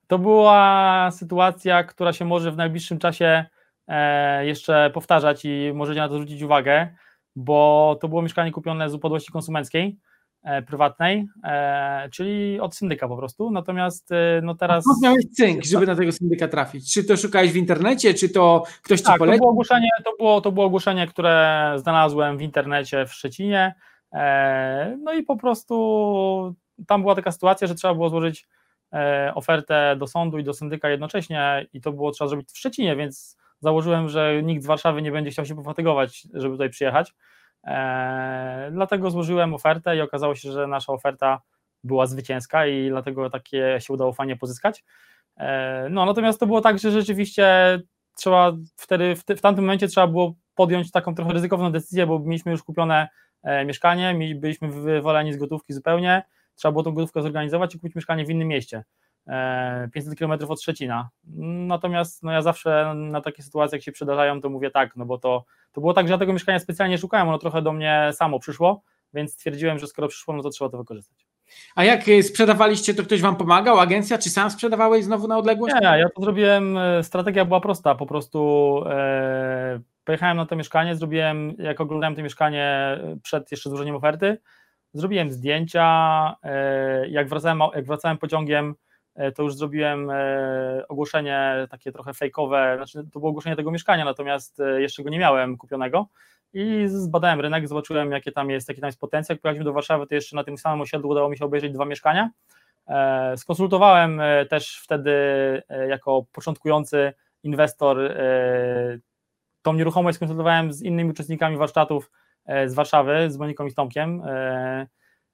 To 0.07 0.19
była 0.19 1.09
sytuacja, 1.11 1.83
która 1.83 2.13
się 2.13 2.25
może 2.25 2.51
w 2.51 2.57
najbliższym 2.57 2.99
czasie 2.99 3.25
e, 3.25 3.60
jeszcze 4.41 4.91
powtarzać 4.93 5.45
i 5.45 5.71
możecie 5.73 5.99
na 5.99 6.07
to 6.07 6.13
zwrócić 6.13 6.41
uwagę, 6.41 6.87
bo 7.35 7.97
to 8.01 8.07
było 8.07 8.21
mieszkanie 8.21 8.51
kupione 8.51 8.89
z 8.89 8.93
upadłości 8.93 9.31
konsumenckiej, 9.31 9.97
E, 10.43 10.61
prywatnej, 10.61 11.27
e, 11.43 12.09
czyli 12.09 12.59
od 12.59 12.75
syndyka 12.75 13.07
po 13.07 13.17
prostu. 13.17 13.51
Natomiast 13.51 14.11
e, 14.11 14.41
no 14.43 14.55
teraz. 14.55 14.85
A 14.87 15.03
miałeś 15.03 15.25
cynk, 15.25 15.65
żeby 15.65 15.85
na 15.85 15.95
tego 15.95 16.11
syndyka 16.11 16.47
trafić? 16.47 16.93
Czy 16.93 17.03
to 17.03 17.17
szukałeś 17.17 17.51
w 17.51 17.55
internecie, 17.55 18.13
czy 18.13 18.29
to 18.29 18.63
ktoś 18.83 18.99
ci 18.99 19.05
tak, 19.05 19.19
polecił? 19.19 19.37
To 19.37 19.41
było, 19.41 19.51
ogłoszenie, 19.51 19.89
to, 20.05 20.11
było, 20.17 20.41
to 20.41 20.51
było 20.51 20.65
ogłoszenie, 20.65 21.07
które 21.07 21.73
znalazłem 21.75 22.37
w 22.37 22.41
internecie 22.41 23.05
w 23.05 23.13
Szczecinie. 23.13 23.75
No 25.03 25.13
i 25.13 25.23
po 25.23 25.37
prostu 25.37 26.55
tam 26.87 27.01
była 27.01 27.15
taka 27.15 27.31
sytuacja, 27.31 27.67
że 27.67 27.75
trzeba 27.75 27.93
było 27.93 28.09
złożyć 28.09 28.47
ofertę 29.35 29.95
do 29.99 30.07
sądu 30.07 30.37
i 30.37 30.43
do 30.43 30.53
syndyka 30.53 30.89
jednocześnie 30.89 31.67
i 31.73 31.81
to 31.81 31.91
było 31.91 32.11
trzeba 32.11 32.27
zrobić 32.27 32.51
w 32.51 32.57
Szczecinie, 32.57 32.95
więc 32.95 33.37
założyłem, 33.61 34.09
że 34.09 34.43
nikt 34.43 34.63
z 34.63 34.67
Warszawy 34.67 35.01
nie 35.01 35.11
będzie 35.11 35.31
chciał 35.31 35.45
się 35.45 35.55
pofatygować, 35.55 36.27
żeby 36.33 36.53
tutaj 36.53 36.69
przyjechać. 36.69 37.13
E, 37.63 38.69
dlatego 38.73 39.11
złożyłem 39.11 39.53
ofertę 39.53 39.97
i 39.97 40.01
okazało 40.01 40.35
się, 40.35 40.51
że 40.51 40.67
nasza 40.67 40.93
oferta 40.93 41.41
była 41.83 42.05
zwycięska 42.05 42.67
i 42.67 42.89
dlatego 42.89 43.29
takie 43.29 43.77
się 43.81 43.93
udało 43.93 44.13
fajnie 44.13 44.35
pozyskać. 44.35 44.83
E, 45.37 45.87
no 45.89 46.05
natomiast 46.05 46.39
to 46.39 46.47
było 46.47 46.61
tak, 46.61 46.79
że 46.79 46.91
rzeczywiście 46.91 47.79
trzeba 48.17 48.51
wtedy, 48.75 49.15
w, 49.15 49.23
w 49.37 49.41
tamtym 49.41 49.63
momencie 49.63 49.87
trzeba 49.87 50.07
było 50.07 50.33
podjąć 50.55 50.91
taką 50.91 51.15
trochę 51.15 51.33
ryzykowną 51.33 51.71
decyzję, 51.71 52.07
bo 52.07 52.19
mieliśmy 52.19 52.51
już 52.51 52.63
kupione 52.63 53.07
e, 53.43 53.65
mieszkanie, 53.65 54.35
byliśmy 54.35 54.67
wywaleni 54.67 55.33
z 55.33 55.37
gotówki 55.37 55.73
zupełnie, 55.73 56.23
trzeba 56.55 56.71
było 56.71 56.83
tą 56.83 56.93
gotówkę 56.93 57.21
zorganizować 57.21 57.75
i 57.75 57.79
kupić 57.79 57.95
mieszkanie 57.95 58.25
w 58.25 58.29
innym 58.29 58.47
mieście. 58.47 58.83
500 59.93 60.19
km 60.19 60.31
od 60.49 60.61
Szczecina. 60.61 61.09
Natomiast 61.67 62.23
no 62.23 62.31
ja 62.31 62.41
zawsze 62.41 62.93
na 62.95 63.21
takie 63.21 63.43
sytuacje, 63.43 63.77
jak 63.77 63.83
się 63.83 63.91
przydarzają, 63.91 64.41
to 64.41 64.49
mówię 64.49 64.71
tak, 64.71 64.95
no 64.95 65.05
bo 65.05 65.17
to, 65.17 65.45
to 65.71 65.81
było 65.81 65.93
tak, 65.93 66.07
że 66.07 66.13
ja 66.13 66.17
tego 66.17 66.33
mieszkania 66.33 66.59
specjalnie 66.59 66.97
szukałem, 66.97 67.27
ono 67.27 67.37
trochę 67.37 67.61
do 67.61 67.73
mnie 67.73 68.09
samo 68.13 68.39
przyszło, 68.39 68.83
więc 69.13 69.33
stwierdziłem, 69.33 69.79
że 69.79 69.87
skoro 69.87 70.07
przyszło, 70.07 70.33
no 70.33 70.43
to 70.43 70.49
trzeba 70.49 70.69
to 70.69 70.77
wykorzystać. 70.77 71.27
A 71.75 71.83
jak 71.83 72.07
y, 72.07 72.23
sprzedawaliście, 72.23 72.93
to 72.93 73.03
ktoś 73.03 73.21
wam 73.21 73.35
pomagał, 73.35 73.79
agencja, 73.79 74.17
czy 74.17 74.29
sam 74.29 74.51
sprzedawałeś 74.51 75.05
znowu 75.05 75.27
na 75.27 75.37
odległość? 75.37 75.75
Nie, 75.81 75.87
ja 75.87 76.09
to 76.15 76.21
zrobiłem, 76.21 76.77
y, 76.77 77.03
strategia 77.03 77.45
była 77.45 77.61
prosta, 77.61 77.95
po 77.95 78.05
prostu 78.05 78.83
e, 78.89 79.79
pojechałem 80.03 80.37
na 80.37 80.45
to 80.45 80.55
mieszkanie, 80.55 80.95
zrobiłem, 80.95 81.55
jak 81.57 81.81
oglądałem 81.81 82.15
to 82.15 82.21
mieszkanie 82.21 82.97
przed 83.23 83.51
jeszcze 83.51 83.69
złożeniem 83.69 83.95
oferty, 83.95 84.37
zrobiłem 84.93 85.31
zdjęcia, 85.31 86.35
e, 86.43 87.09
jak, 87.09 87.29
wracałem, 87.29 87.59
jak 87.75 87.85
wracałem 87.85 88.17
pociągiem, 88.17 88.75
E, 88.75 88.90
to 89.35 89.43
już 89.43 89.55
zrobiłem 89.55 90.09
e, 90.09 90.85
ogłoszenie 90.87 91.67
takie 91.69 91.91
trochę 91.91 92.13
fejkowe, 92.13 92.73
znaczy 92.75 93.09
to 93.13 93.19
było 93.19 93.29
ogłoszenie 93.29 93.55
tego 93.55 93.71
mieszkania, 93.71 94.05
natomiast 94.05 94.59
e, 94.59 94.81
jeszcze 94.81 95.03
go 95.03 95.09
nie 95.09 95.19
miałem 95.19 95.57
kupionego 95.57 96.07
i 96.53 96.83
zbadałem 96.87 97.41
rynek, 97.41 97.67
zobaczyłem 97.67 98.11
jakie 98.11 98.31
tam 98.31 98.49
jest, 98.49 98.69
jaki 98.69 98.81
tam 98.81 98.87
jest 98.87 98.99
potencjał. 98.99 99.35
Jak 99.35 99.41
pojechaliśmy 99.41 99.65
do 99.65 99.73
Warszawy, 99.73 100.07
to 100.07 100.15
jeszcze 100.15 100.35
na 100.35 100.43
tym 100.43 100.57
samym 100.57 100.81
osiedlu 100.81 101.09
udało 101.09 101.29
mi 101.29 101.37
się 101.37 101.45
obejrzeć 101.45 101.73
dwa 101.73 101.85
mieszkania. 101.85 102.29
Skonsultowałem 103.35 104.21
też 104.49 104.81
wtedy 104.83 105.13
jako 105.89 106.25
początkujący 106.31 107.13
inwestor 107.43 107.97
tą 109.61 109.73
nieruchomość 109.73 110.15
skonsultowałem 110.15 110.73
z 110.73 110.81
innymi 110.81 111.09
uczestnikami 111.09 111.57
warsztatów 111.57 112.11
z 112.65 112.73
Warszawy, 112.73 113.31
z 113.31 113.37
Moniką 113.37 113.65
i 113.65 113.73
Tomkiem. 113.73 114.23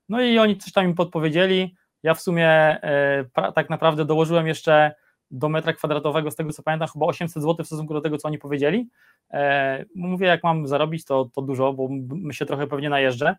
No 0.09 0.21
i 0.21 0.39
oni 0.39 0.57
coś 0.57 0.73
tam 0.73 0.87
mi 0.87 0.93
podpowiedzieli. 0.93 1.75
Ja 2.03 2.13
w 2.13 2.21
sumie 2.21 2.49
e, 2.49 3.51
tak 3.55 3.69
naprawdę 3.69 4.05
dołożyłem 4.05 4.47
jeszcze 4.47 4.95
do 5.31 5.49
metra 5.49 5.73
kwadratowego, 5.73 6.31
z 6.31 6.35
tego 6.35 6.51
co 6.51 6.63
pamiętam, 6.63 6.87
chyba 6.87 7.05
800 7.05 7.43
zł 7.43 7.63
w 7.63 7.67
stosunku 7.67 7.93
do 7.93 8.01
tego, 8.01 8.17
co 8.17 8.27
oni 8.27 8.37
powiedzieli. 8.37 8.89
E, 9.31 9.85
mówię, 9.95 10.27
jak 10.27 10.43
mam 10.43 10.67
zarobić, 10.67 11.05
to, 11.05 11.25
to 11.25 11.41
dużo, 11.41 11.73
bo 11.73 11.89
się 12.31 12.45
trochę 12.45 12.67
pewnie 12.67 12.89
najeżdżę. 12.89 13.35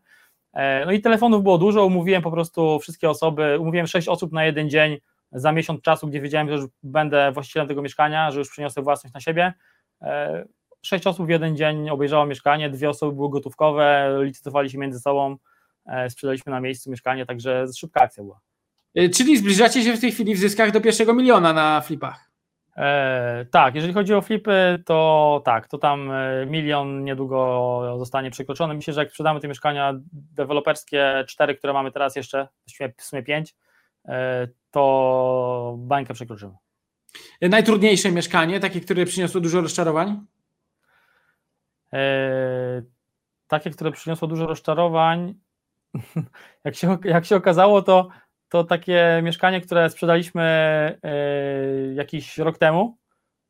E, 0.53 0.87
no 0.87 0.93
i 0.93 1.01
telefonów 1.01 1.43
było 1.43 1.59
dużo, 1.59 1.87
umówiłem 1.87 2.23
po 2.23 2.31
prostu 2.31 2.79
wszystkie 2.79 3.11
osoby, 3.11 3.59
umówiłem 3.59 3.87
6 3.87 4.09
osób 4.09 4.33
na 4.33 4.45
jeden 4.45 4.71
dzień 4.71 4.99
za 5.33 5.53
miesiąc 5.53 5.83
czasu, 5.83 6.09
gdzie 6.09 6.21
wiedziałem, 6.21 6.49
że 6.49 6.55
już 6.55 6.65
będę 6.83 7.33
właścicielem 7.33 7.69
tego 7.69 7.83
mieszkania, 7.83 8.31
że 8.31 8.39
już 8.39 8.51
przyniosę 8.51 8.83
własność 8.83 9.15
na 9.15 9.21
siebie. 9.21 9.53
Sześć 10.83 11.07
osób 11.07 11.27
w 11.27 11.29
jeden 11.29 11.57
dzień 11.57 11.91
obejrzało 11.91 12.27
mieszkanie, 12.27 12.71
dwie 12.71 12.91
osoby 12.91 13.13
były 13.13 13.31
gotówkowe, 13.31 14.19
licytowali 14.23 14.71
się 14.71 14.79
między 14.79 15.01
sobą, 15.01 15.37
sprzedaliśmy 16.09 16.53
na 16.53 16.61
miejscu 16.61 16.91
mieszkanie, 16.91 17.27
także 17.27 17.67
szybka 17.77 18.01
akcja 18.01 18.23
była. 18.25 18.41
Y, 18.97 19.11
czyli 19.11 19.39
zbliżacie 19.39 19.83
się 19.83 19.97
w 19.97 20.01
tej 20.01 20.13
chwili 20.13 20.35
w 20.35 20.39
zyskach 20.39 20.71
do 20.71 20.81
pierwszego 20.81 21.15
miliona 21.15 21.53
na 21.53 21.81
flipach. 21.81 22.29
E, 22.79 23.47
tak, 23.51 23.75
jeżeli 23.75 23.95
chodzi 23.95 24.15
o 24.15 24.23
flipy, 24.23 24.83
to 24.87 25.43
tak, 25.45 25.69
to 25.69 25.79
tam 25.79 26.11
e, 26.11 26.47
milion 26.47 27.05
niedługo 27.05 27.95
zostanie 27.99 28.31
przekroczony. 28.31 28.75
Myślę, 28.75 28.95
że 28.95 29.01
jak 29.01 29.11
sprzedamy 29.11 29.41
te 29.41 29.49
mieszkania 29.49 29.95
deweloperskie, 30.13 31.25
cztery, 31.29 31.55
które 31.55 31.73
mamy 31.73 31.93
teraz 31.93 32.17
jeszcze, 32.17 32.49
w 32.97 33.03
sumie 33.03 33.23
pięć, 33.23 33.55
e, 34.09 34.49
to 34.71 35.75
bańkę 35.79 36.15
przekroczymy. 36.15 36.55
Najtrudniejsze 37.43 38.13
mieszkanie, 38.13 38.61
takie, 38.61 38.81
które 38.81 39.05
przyniosło 39.05 39.41
dużo 39.41 39.61
rozczarowań? 39.61 40.21
E, 41.93 42.83
takie, 43.49 43.71
które 43.71 43.93
przyniosło 43.93 44.29
dużo 44.29 44.47
rozczarowań, 44.47 45.35
jak 46.65 46.75
się, 46.75 46.99
jak 47.05 47.25
się 47.25 47.37
okazało, 47.37 47.83
to 47.83 48.09
to 48.49 48.65
takie 48.65 49.21
mieszkanie, 49.23 49.61
które 49.61 49.91
sprzedaliśmy 49.91 50.43
e, 51.03 51.95
jakiś 51.95 52.39
rok 52.39 52.59
temu 52.59 52.99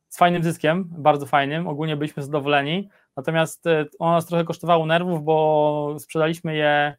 z 0.09 0.17
fajnym 0.17 0.43
zyskiem, 0.43 0.85
bardzo 0.97 1.25
fajnym, 1.25 1.67
ogólnie 1.67 1.97
byliśmy 1.97 2.23
zadowoleni, 2.23 2.89
natomiast 3.17 3.67
e, 3.67 3.85
ono 3.99 4.11
nas 4.11 4.25
trochę 4.25 4.43
kosztowało 4.43 4.85
nerwów, 4.85 5.23
bo 5.23 5.95
sprzedaliśmy 5.99 6.55
je 6.55 6.95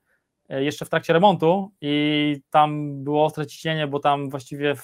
e, 0.49 0.64
jeszcze 0.64 0.85
w 0.85 0.88
trakcie 0.88 1.12
remontu 1.12 1.71
i 1.80 2.37
tam 2.50 2.95
było 3.04 3.25
ostre 3.25 3.47
ciśnienie, 3.47 3.87
bo 3.87 4.00
tam 4.00 4.30
właściwie 4.30 4.75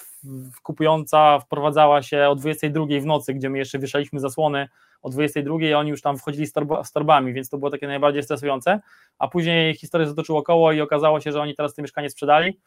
kupująca 0.63 1.39
wprowadzała 1.39 2.03
się 2.03 2.29
o 2.29 2.35
22 2.35 2.87
w 3.01 3.07
nocy, 3.07 3.35
gdzie 3.35 3.51
my 3.51 3.59
jeszcze 3.59 3.79
wieszaliśmy 3.79 4.21
zasłony 4.21 4.69
o 5.03 5.11
22 5.11 5.61
i 5.61 5.75
oni 5.75 5.91
już 5.91 6.03
tam 6.03 6.19
wchodzili 6.19 6.47
z, 6.47 6.53
z 6.85 6.93
torbami, 6.93 7.33
więc 7.33 7.49
to 7.49 7.59
było 7.59 7.71
takie 7.71 7.87
najbardziej 7.87 8.23
stresujące, 8.23 8.81
a 9.19 9.29
później 9.29 9.75
historia 9.75 10.07
zatoczyła 10.07 10.43
koło 10.43 10.73
i 10.73 10.81
okazało 10.81 11.21
się, 11.21 11.33
że 11.33 11.41
oni 11.41 11.55
teraz 11.55 11.75
to 11.75 11.83
mieszkanie 11.83 12.11
sprzedali 12.11 12.61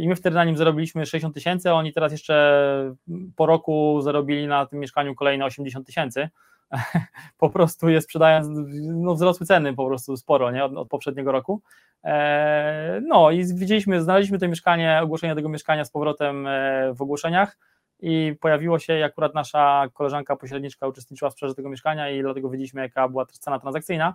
I 0.00 0.08
my 0.08 0.16
wtedy 0.16 0.36
na 0.36 0.44
nim 0.44 0.56
zarobiliśmy 0.56 1.06
60 1.06 1.34
tysięcy, 1.34 1.70
a 1.70 1.72
oni 1.72 1.92
teraz 1.92 2.12
jeszcze 2.12 2.94
po 3.36 3.46
roku 3.46 4.00
zarobili 4.02 4.46
na 4.46 4.66
tym 4.66 4.78
mieszkaniu 4.78 5.14
kolejne 5.14 5.44
80 5.44 5.86
tysięcy. 5.86 6.28
Po 7.38 7.50
prostu 7.50 7.88
je 7.88 8.00
sprzedając, 8.00 8.48
no 8.86 9.14
wzrosły 9.14 9.46
ceny 9.46 9.74
po 9.74 9.86
prostu 9.86 10.16
sporo 10.16 10.50
nie? 10.50 10.64
Od, 10.64 10.76
od 10.76 10.88
poprzedniego 10.88 11.32
roku. 11.32 11.62
E, 12.04 13.00
no 13.06 13.30
i 13.30 13.44
widzieliśmy, 13.54 14.02
znaleźliśmy 14.02 14.38
to 14.38 14.48
mieszkanie, 14.48 15.00
ogłoszenie 15.02 15.34
tego 15.34 15.48
mieszkania 15.48 15.84
z 15.84 15.90
powrotem 15.90 16.46
e, 16.46 16.92
w 16.94 17.02
ogłoszeniach. 17.02 17.58
i 18.00 18.34
pojawiło 18.40 18.78
się, 18.78 19.04
akurat 19.04 19.34
nasza 19.34 19.86
koleżanka 19.94 20.36
pośredniczka 20.36 20.86
uczestniczyła 20.86 21.30
w 21.30 21.32
sprzedaży 21.32 21.54
tego 21.54 21.68
mieszkania 21.68 22.10
i 22.10 22.22
dlatego 22.22 22.50
wiedzieliśmy, 22.50 22.80
jaka 22.80 23.08
była 23.08 23.26
cena 23.26 23.58
transakcyjna, 23.58 24.08
e, 24.08 24.14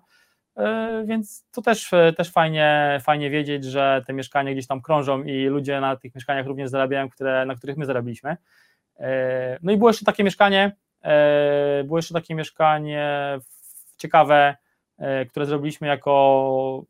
więc 1.05 1.45
to 1.51 1.61
też, 1.61 1.91
też 2.17 2.31
fajnie, 2.31 2.99
fajnie 3.03 3.29
wiedzieć, 3.29 3.65
że 3.65 4.03
te 4.07 4.13
mieszkania 4.13 4.51
gdzieś 4.51 4.67
tam 4.67 4.81
krążą 4.81 5.23
i 5.23 5.45
ludzie 5.45 5.81
na 5.81 5.95
tych 5.95 6.15
mieszkaniach 6.15 6.45
również 6.45 6.69
zarabiają, 6.69 7.09
które, 7.09 7.45
na 7.45 7.55
których 7.55 7.77
my 7.77 7.85
zarabiliśmy. 7.85 8.37
E, 8.99 9.59
no 9.61 9.71
i 9.71 9.77
było 9.77 9.89
jeszcze 9.89 10.05
takie 10.05 10.23
mieszkanie, 10.23 10.75
e, 11.01 11.83
było 11.83 11.97
jeszcze 11.97 12.13
takie 12.13 12.35
mieszkanie 12.35 13.39
ciekawe, 13.97 14.55
które 15.29 15.45
zrobiliśmy 15.45 15.87
jako 15.87 16.85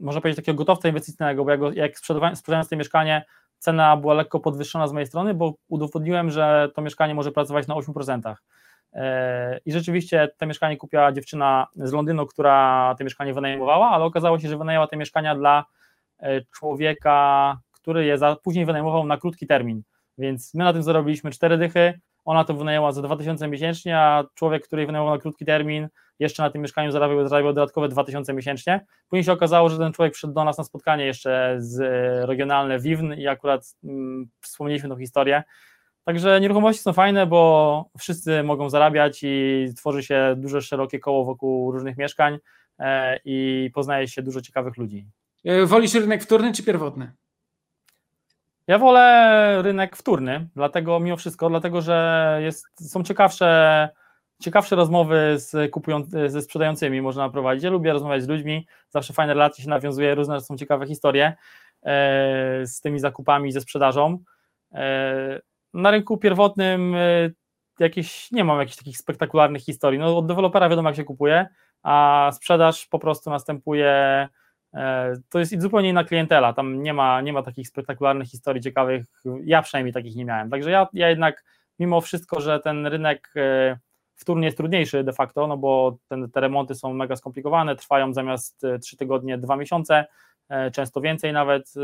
można 0.00 0.20
powiedzieć 0.20 0.36
takiego 0.36 0.58
gotowca 0.58 0.88
inwestycyjnego, 0.88 1.44
bo 1.44 1.50
jak, 1.50 1.60
jak 1.76 1.98
sprzedając 1.98 2.68
to 2.68 2.76
mieszkanie, 2.76 3.24
cena 3.58 3.96
była 3.96 4.14
lekko 4.14 4.40
podwyższona 4.40 4.88
z 4.88 4.92
mojej 4.92 5.06
strony, 5.06 5.34
bo 5.34 5.54
udowodniłem, 5.68 6.30
że 6.30 6.68
to 6.74 6.82
mieszkanie 6.82 7.14
może 7.14 7.32
pracować 7.32 7.66
na 7.66 7.74
8%. 7.74 8.34
I 9.64 9.72
rzeczywiście 9.72 10.28
to 10.38 10.46
mieszkanie 10.46 10.76
kupiła 10.76 11.12
dziewczyna 11.12 11.66
z 11.74 11.92
Londynu, 11.92 12.26
która 12.26 12.94
to 12.98 13.04
mieszkanie 13.04 13.34
wynajmowała, 13.34 13.90
ale 13.90 14.04
okazało 14.04 14.38
się, 14.38 14.48
że 14.48 14.58
wynajęła 14.58 14.86
te 14.86 14.96
mieszkania 14.96 15.34
dla 15.34 15.64
e, 16.18 16.40
człowieka, 16.40 17.58
który 17.72 18.04
je 18.04 18.18
za, 18.18 18.36
później 18.36 18.66
wynajmował 18.66 19.06
na 19.06 19.16
krótki 19.16 19.46
termin. 19.46 19.82
Więc 20.18 20.54
my 20.54 20.64
na 20.64 20.72
tym 20.72 20.82
zarobiliśmy 20.82 21.30
cztery 21.30 21.58
dychy, 21.58 22.00
ona 22.24 22.44
to 22.44 22.54
wynajęła 22.54 22.92
za 22.92 23.02
2000 23.02 23.48
miesięcznie, 23.48 23.98
a 23.98 24.24
człowiek, 24.34 24.66
który 24.66 24.86
wynajmował 24.86 25.14
na 25.14 25.20
krótki 25.20 25.44
termin, 25.44 25.88
jeszcze 26.18 26.42
na 26.42 26.50
tym 26.50 26.62
mieszkaniu 26.62 26.92
zarabiał, 26.92 27.28
zarabiał 27.28 27.52
dodatkowe 27.52 27.88
2000 27.88 28.32
miesięcznie. 28.32 28.86
Później 29.08 29.24
się 29.24 29.32
okazało, 29.32 29.68
że 29.68 29.78
ten 29.78 29.92
człowiek 29.92 30.12
przyszedł 30.12 30.34
do 30.34 30.44
nas 30.44 30.58
na 30.58 30.64
spotkanie 30.64 31.06
jeszcze 31.06 31.56
z 31.58 31.80
e, 31.80 32.26
regionalne 32.26 32.78
WIWN 32.78 33.14
i 33.14 33.26
akurat 33.26 33.76
mm, 33.84 34.28
wspomnieliśmy 34.40 34.88
tą 34.88 34.96
historię. 34.96 35.42
Także 36.06 36.40
nieruchomości 36.40 36.82
są 36.82 36.92
fajne, 36.92 37.26
bo 37.26 37.90
wszyscy 37.98 38.42
mogą 38.42 38.70
zarabiać 38.70 39.20
i 39.22 39.66
tworzy 39.76 40.02
się 40.02 40.34
duże, 40.36 40.62
szerokie 40.62 40.98
koło 40.98 41.24
wokół 41.24 41.72
różnych 41.72 41.96
mieszkań 41.96 42.38
e, 42.78 43.18
i 43.24 43.70
poznaje 43.74 44.08
się 44.08 44.22
dużo 44.22 44.40
ciekawych 44.40 44.76
ludzi. 44.76 45.06
E, 45.44 45.66
wolisz 45.66 45.94
rynek 45.94 46.22
wtórny 46.22 46.52
czy 46.52 46.62
pierwotny? 46.62 47.12
Ja 48.66 48.78
wolę 48.78 49.62
rynek 49.62 49.96
wtórny, 49.96 50.48
dlatego 50.56 51.00
mimo 51.00 51.16
wszystko, 51.16 51.48
dlatego 51.48 51.82
że 51.82 52.38
jest, 52.42 52.90
są 52.90 53.02
ciekawsze, 53.02 53.88
ciekawsze 54.42 54.76
rozmowy 54.76 55.34
z 55.36 55.70
kupują, 55.70 56.02
ze 56.26 56.42
sprzedającymi 56.42 57.02
można 57.02 57.30
prowadzić. 57.30 57.64
Ja 57.64 57.70
lubię 57.70 57.92
rozmawiać 57.92 58.22
z 58.22 58.28
ludźmi, 58.28 58.66
zawsze 58.90 59.12
fajne 59.12 59.34
relacje 59.34 59.64
się 59.64 59.70
nawiązuje, 59.70 60.14
różne 60.14 60.40
są 60.40 60.56
ciekawe 60.56 60.86
historie 60.86 61.36
e, 61.82 62.66
z 62.66 62.80
tymi 62.80 63.00
zakupami, 63.00 63.52
ze 63.52 63.60
sprzedażą. 63.60 64.18
Na 65.74 65.90
rynku 65.90 66.16
pierwotnym 66.16 66.94
e, 66.94 67.30
jakieś, 67.78 68.30
nie 68.32 68.44
mam 68.44 68.58
jakichś 68.58 68.76
takich 68.76 68.98
spektakularnych 68.98 69.62
historii. 69.62 69.98
No, 69.98 70.18
od 70.18 70.26
dewelopera 70.26 70.68
wiadomo 70.68 70.88
jak 70.88 70.96
się 70.96 71.04
kupuje, 71.04 71.46
a 71.82 72.30
sprzedaż 72.34 72.86
po 72.86 72.98
prostu 72.98 73.30
następuje 73.30 74.28
E, 74.76 75.14
to 75.28 75.38
jest 75.38 75.60
zupełnie 75.60 75.88
inna 75.88 76.04
klientela, 76.04 76.52
tam 76.52 76.82
nie 76.82 76.94
ma, 76.94 77.20
nie 77.20 77.32
ma 77.32 77.42
takich 77.42 77.68
spektakularnych 77.68 78.28
historii 78.28 78.62
ciekawych, 78.62 79.06
ja 79.44 79.62
przynajmniej 79.62 79.92
takich 79.92 80.16
nie 80.16 80.24
miałem, 80.24 80.50
także 80.50 80.70
ja, 80.70 80.88
ja 80.92 81.08
jednak 81.08 81.44
mimo 81.78 82.00
wszystko, 82.00 82.40
że 82.40 82.60
ten 82.60 82.86
rynek 82.86 83.32
e, 83.36 83.78
wtórny 84.16 84.44
jest 84.44 84.56
trudniejszy 84.56 85.04
de 85.04 85.12
facto, 85.12 85.46
no 85.46 85.56
bo 85.56 85.98
ten, 86.08 86.30
te 86.30 86.40
remonty 86.40 86.74
są 86.74 86.94
mega 86.94 87.16
skomplikowane, 87.16 87.76
trwają 87.76 88.12
zamiast 88.12 88.62
3 88.82 88.96
e, 88.96 88.98
tygodnie 88.98 89.38
2 89.38 89.56
miesiące, 89.56 90.06
często 90.72 91.00
więcej 91.00 91.32
nawet, 91.32 91.74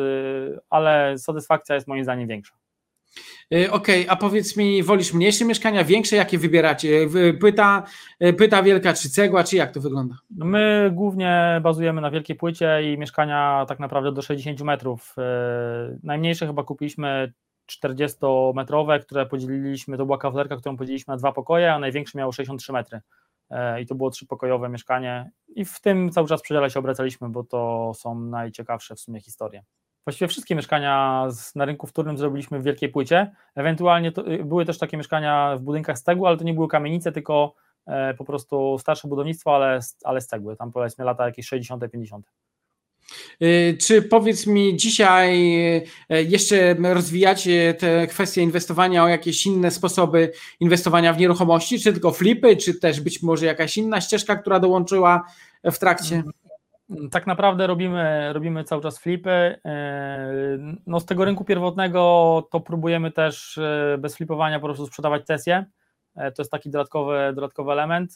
ale 0.70 1.18
satysfakcja 1.18 1.74
jest 1.74 1.88
moim 1.88 2.04
zdaniem 2.04 2.28
większa. 2.28 2.54
Y, 3.54 3.70
okej, 3.72 4.02
okay, 4.02 4.10
a 4.10 4.16
powiedz 4.16 4.56
mi, 4.56 4.82
wolisz 4.82 5.14
mniejsze 5.14 5.44
mieszkania, 5.44 5.84
większe? 5.84 6.16
Jakie 6.16 6.38
wybieracie? 6.38 7.08
Pyta, 7.40 7.82
y, 8.24 8.32
pyta 8.32 8.62
wielka 8.62 8.92
czy 8.92 9.10
cegła, 9.10 9.44
czy 9.44 9.56
jak 9.56 9.72
to 9.72 9.80
wygląda? 9.80 10.14
No 10.36 10.46
my 10.46 10.90
głównie 10.94 11.60
bazujemy 11.62 12.00
na 12.00 12.10
wielkiej 12.10 12.36
płycie 12.36 12.92
i 12.92 12.98
mieszkania 12.98 13.64
tak 13.68 13.78
naprawdę 13.78 14.12
do 14.12 14.22
60 14.22 14.60
metrów. 14.60 15.16
Najmniejsze 16.02 16.46
chyba 16.46 16.64
kupiliśmy 16.64 17.32
40-metrowe, 17.70 19.00
które 19.00 19.26
podzieliliśmy, 19.26 19.96
to 19.96 20.06
była 20.06 20.18
kawalerka, 20.18 20.56
którą 20.56 20.76
podzieliliśmy 20.76 21.12
na 21.12 21.18
dwa 21.18 21.32
pokoje, 21.32 21.74
a 21.74 21.78
największe 21.78 22.18
miało 22.18 22.32
63 22.32 22.72
metry. 22.72 23.00
I 23.80 23.86
to 23.86 23.94
było 23.94 24.10
trzypokojowe 24.10 24.68
mieszkanie 24.68 25.30
i 25.56 25.64
w 25.64 25.80
tym 25.80 26.10
cały 26.10 26.28
czas 26.28 26.42
przedziale 26.42 26.70
się 26.70 26.78
obracaliśmy, 26.78 27.28
bo 27.28 27.44
to 27.44 27.92
są 27.94 28.20
najciekawsze 28.20 28.94
w 28.94 29.00
sumie 29.00 29.20
historie. 29.20 29.62
Właściwie 30.06 30.28
wszystkie 30.28 30.54
mieszkania 30.54 31.26
na 31.54 31.64
rynku 31.64 31.86
wtórnym 31.86 32.18
zrobiliśmy 32.18 32.60
w 32.60 32.62
wielkiej 32.62 32.88
płycie. 32.88 33.30
Ewentualnie 33.54 34.12
to, 34.12 34.32
y, 34.32 34.44
były 34.44 34.64
też 34.64 34.78
takie 34.78 34.96
mieszkania 34.96 35.56
w 35.56 35.62
budynkach 35.62 35.98
z 35.98 36.02
cegły, 36.02 36.28
ale 36.28 36.36
to 36.36 36.44
nie 36.44 36.54
były 36.54 36.68
kamienice, 36.68 37.12
tylko 37.12 37.54
e, 37.86 38.14
po 38.14 38.24
prostu 38.24 38.78
starsze 38.78 39.08
budownictwo, 39.08 39.56
ale, 39.56 39.80
ale 40.04 40.20
z 40.20 40.26
cegły. 40.26 40.56
Tam 40.56 40.72
powiedzmy 40.72 41.04
lata 41.04 41.26
jakieś 41.26 41.46
60., 41.46 41.90
50. 41.92 42.26
Y, 43.42 43.76
czy 43.80 44.02
powiedz 44.02 44.46
mi 44.46 44.76
dzisiaj 44.76 45.56
e, 46.08 46.22
jeszcze 46.22 46.74
rozwijacie 46.74 47.74
te 47.74 48.06
kwestie 48.06 48.42
inwestowania 48.42 49.04
o 49.04 49.08
jakieś 49.08 49.46
inne 49.46 49.70
sposoby 49.70 50.32
inwestowania 50.60 51.12
w 51.12 51.18
nieruchomości, 51.18 51.80
czy 51.80 51.92
tylko 51.92 52.12
flipy, 52.12 52.56
czy 52.56 52.74
też 52.74 53.00
być 53.00 53.22
może 53.22 53.46
jakaś 53.46 53.76
inna 53.76 54.00
ścieżka, 54.00 54.36
która 54.36 54.60
dołączyła 54.60 55.26
w 55.64 55.78
trakcie? 55.78 56.22
Tak 57.10 57.26
naprawdę 57.26 57.66
robimy, 57.66 58.32
robimy 58.32 58.64
cały 58.64 58.82
czas 58.82 58.98
flipy. 58.98 59.30
E, 59.64 60.32
no 60.86 61.00
z 61.00 61.06
tego 61.06 61.24
rynku 61.24 61.44
pierwotnego 61.44 62.48
to 62.50 62.60
próbujemy 62.60 63.10
też 63.10 63.58
e, 63.58 63.96
bez 63.98 64.16
flipowania 64.16 64.60
po 64.60 64.66
prostu 64.66 64.86
sprzedawać 64.86 65.26
sesje. 65.26 65.64
E, 66.16 66.32
to 66.32 66.42
jest 66.42 66.50
taki 66.50 66.70
dodatkowy, 66.70 67.32
dodatkowy 67.34 67.72
element. 67.72 68.14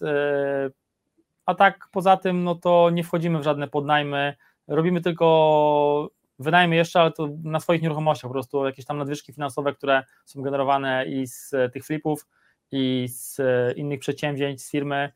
A 1.46 1.54
tak 1.54 1.88
poza 1.92 2.16
tym, 2.16 2.44
no 2.44 2.54
to 2.54 2.90
nie 2.90 3.04
wchodzimy 3.04 3.38
w 3.38 3.42
żadne 3.42 3.68
podnajmy. 3.68 4.34
Robimy 4.68 5.00
tylko 5.00 6.10
wynajmy 6.38 6.76
jeszcze, 6.76 7.00
ale 7.00 7.12
to 7.12 7.28
na 7.44 7.60
swoich 7.60 7.82
nieruchomościach, 7.82 8.28
po 8.28 8.32
prostu 8.32 8.66
jakieś 8.66 8.84
tam 8.84 8.98
nadwyżki 8.98 9.32
finansowe, 9.32 9.72
które 9.72 10.02
są 10.24 10.42
generowane 10.42 11.06
i 11.06 11.26
z 11.26 11.54
tych 11.72 11.84
flipów, 11.84 12.26
i 12.72 13.06
z 13.08 13.40
innych 13.76 14.00
przedsięwzięć, 14.00 14.62
z 14.62 14.70
firmy 14.70 15.12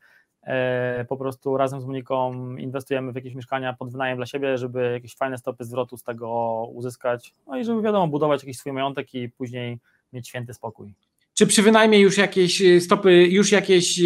po 1.07 1.17
prostu 1.17 1.57
razem 1.57 1.81
z 1.81 1.85
Moniką 1.85 2.33
inwestujemy 2.55 3.11
w 3.11 3.15
jakieś 3.15 3.35
mieszkania 3.35 3.73
pod 3.73 3.91
wynajem 3.91 4.17
dla 4.17 4.25
siebie, 4.25 4.57
żeby 4.57 4.91
jakieś 4.91 5.15
fajne 5.15 5.37
stopy 5.37 5.63
zwrotu 5.63 5.97
z 5.97 6.03
tego 6.03 6.29
uzyskać, 6.73 7.33
no 7.47 7.57
i 7.57 7.63
żeby 7.63 7.81
wiadomo, 7.81 8.07
budować 8.07 8.43
jakiś 8.43 8.57
swój 8.57 8.73
majątek 8.73 9.13
i 9.13 9.29
później 9.29 9.79
mieć 10.13 10.27
święty 10.27 10.53
spokój. 10.53 10.93
Czy 11.33 11.47
przy 11.47 11.61
wynajmie 11.61 11.99
już 11.99 12.17
jakieś 12.17 12.61
y, 12.61 12.81
stopy, 12.81 13.27
już 13.27 13.51
jakieś 13.51 13.99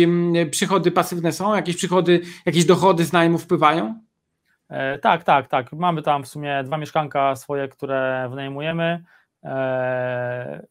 przychody 0.51 0.91
pasywne 0.91 1.31
są, 1.31 1.55
jakieś 1.55 1.75
przychody, 1.75 2.21
jakieś 2.45 2.65
dochody 2.65 3.05
z 3.05 3.13
najmu 3.13 3.37
wpływają? 3.37 3.99
E, 4.69 4.99
tak, 4.99 5.23
tak, 5.23 5.47
tak. 5.47 5.73
Mamy 5.73 6.01
tam 6.01 6.23
w 6.23 6.27
sumie 6.27 6.63
dwa 6.63 6.77
mieszkanka 6.77 7.35
swoje, 7.35 7.67
które 7.67 8.27
wynajmujemy. 8.29 9.03
E, 9.43 10.67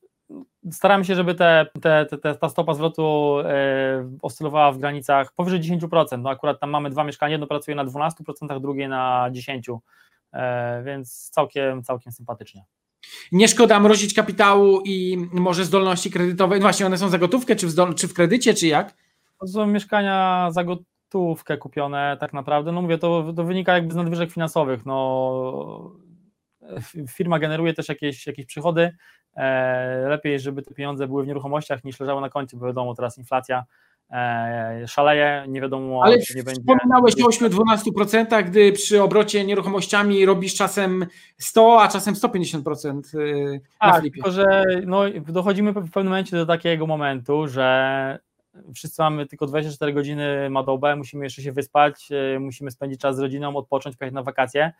staramy 0.70 1.05
się, 1.05 1.14
żeby 1.14 1.35
te, 1.35 1.66
te, 1.83 2.07
te, 2.07 2.35
ta 2.35 2.48
stopa 2.48 2.74
zwrotu 2.74 3.38
e, 3.38 4.11
oscylowała 4.22 4.72
w 4.72 4.79
granicach 4.79 5.33
powyżej 5.33 5.61
10%. 5.61 6.18
No 6.18 6.31
akurat 6.31 6.61
tam 6.61 6.70
mamy 6.70 6.90
dwa 6.90 7.05
mieszkania, 7.05 7.33
jedno 7.33 7.46
pracuje 7.46 7.74
na 7.74 7.85
12%, 7.85 8.61
drugie 8.61 8.88
na 8.88 9.31
10%, 9.31 9.79
e, 10.33 10.83
więc 10.83 11.31
całkiem, 11.31 11.83
całkiem 11.83 12.12
sympatycznie. 12.12 12.64
Nie 13.33 13.48
szkoda 13.48 13.81
mrozić 13.81 14.14
kapitału 14.14 14.81
i 14.85 15.29
może 15.33 15.64
zdolności 15.64 16.11
kredytowej. 16.11 16.61
No 16.61 16.64
właśnie, 16.64 16.87
one 16.87 16.98
są 16.98 17.09
za 17.09 17.18
gotówkę, 17.18 17.57
czy 17.57 17.66
w, 17.66 17.70
zdol- 17.70 17.94
czy 17.94 18.09
w 18.09 18.14
kredycie, 18.14 18.55
czy 18.55 18.66
jak? 18.66 18.94
To 19.40 19.46
są 19.46 19.66
mieszkania 19.66 20.48
za 20.50 20.64
gotówkę 20.64 21.57
kupione 21.59 22.16
tak 22.20 22.33
naprawdę. 22.33 22.72
No 22.72 22.83
mówię, 22.83 22.98
to, 22.98 23.33
to 23.37 23.44
wynika 23.44 23.74
jakby 23.74 23.92
z 23.92 23.96
nadwyżek 23.96 24.31
finansowych. 24.33 24.87
No, 24.87 25.92
firma 27.09 27.38
generuje 27.38 27.74
też 27.74 27.88
jakieś, 27.88 28.27
jakieś 28.27 28.46
przychody, 28.46 28.92
E, 29.37 30.09
lepiej, 30.09 30.40
żeby 30.40 30.62
te 30.62 30.74
pieniądze 30.74 31.07
były 31.07 31.24
w 31.24 31.27
nieruchomościach 31.27 31.85
niż 31.85 32.00
leżały 32.00 32.20
na 32.20 32.31
koncie, 32.31 32.57
bo 32.57 32.66
wiadomo, 32.66 32.94
teraz 32.94 33.18
inflacja 33.18 33.64
e, 34.11 34.85
szaleje, 34.87 35.44
nie 35.48 35.61
wiadomo, 35.61 36.00
Ale 36.05 36.18
czy 36.18 36.37
nie 36.37 36.42
będzie. 36.42 36.61
Wspominałeś 36.61 37.14
o 37.22 37.29
8-12%, 37.29 38.44
gdy 38.44 38.72
przy 38.72 39.03
obrocie 39.03 39.44
nieruchomościami 39.44 40.27
robisz 40.27 40.55
czasem 40.55 41.07
100, 41.38 41.83
a 41.83 41.88
czasem 41.88 42.14
150% 42.14 43.18
y, 43.18 43.61
na 43.83 43.92
tak, 43.92 44.00
flipie. 44.00 44.14
tylko 44.14 44.31
że 44.31 44.64
no, 44.87 45.00
dochodzimy 45.29 45.72
w 45.72 45.90
pewnym 45.90 46.05
momencie 46.05 46.37
do 46.37 46.46
takiego 46.46 46.87
momentu, 46.87 47.48
że 47.48 48.18
wszyscy 48.75 49.03
mamy 49.03 49.27
tylko 49.27 49.47
24 49.47 49.93
godziny 49.93 50.51
na 50.51 50.62
dobę, 50.62 50.97
musimy 50.97 51.25
jeszcze 51.25 51.43
się 51.43 51.53
wyspać, 51.53 52.09
y, 52.37 52.40
musimy 52.40 52.71
spędzić 52.71 53.01
czas 53.01 53.17
z 53.17 53.19
rodziną, 53.19 53.57
odpocząć, 53.57 53.97
pojechać 53.97 54.14
na 54.14 54.23
wakacje 54.23 54.73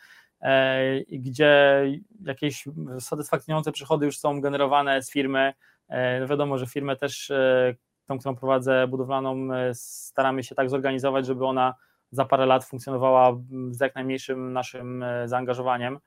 E, 0.45 1.01
gdzie 1.11 1.85
jakieś 2.25 2.65
satysfakcjonujące 3.01 3.73
przychody 3.73 4.07
już 4.07 4.19
są 4.19 4.41
generowane 4.41 5.03
z 5.03 5.11
firmy. 5.11 5.53
E, 5.89 6.21
no 6.21 6.27
wiadomo, 6.27 6.59
że 6.59 6.67
firmę 6.67 6.97
też, 6.97 7.31
e, 7.31 7.75
tą, 8.07 8.19
którą 8.19 8.37
prowadzę 8.37 8.89
budowlaną, 8.89 9.49
staramy 9.75 10.43
się 10.43 10.55
tak 10.55 10.71
zorganizować, 10.71 11.27
żeby 11.27 11.47
ona 11.47 11.75
za 12.11 12.25
parę 12.25 12.47
lat 12.47 12.65
funkcjonowała 12.65 13.37
z 13.71 13.81
jak 13.81 13.95
najmniejszym 13.95 14.53
naszym 14.53 15.05
zaangażowaniem. 15.25 15.99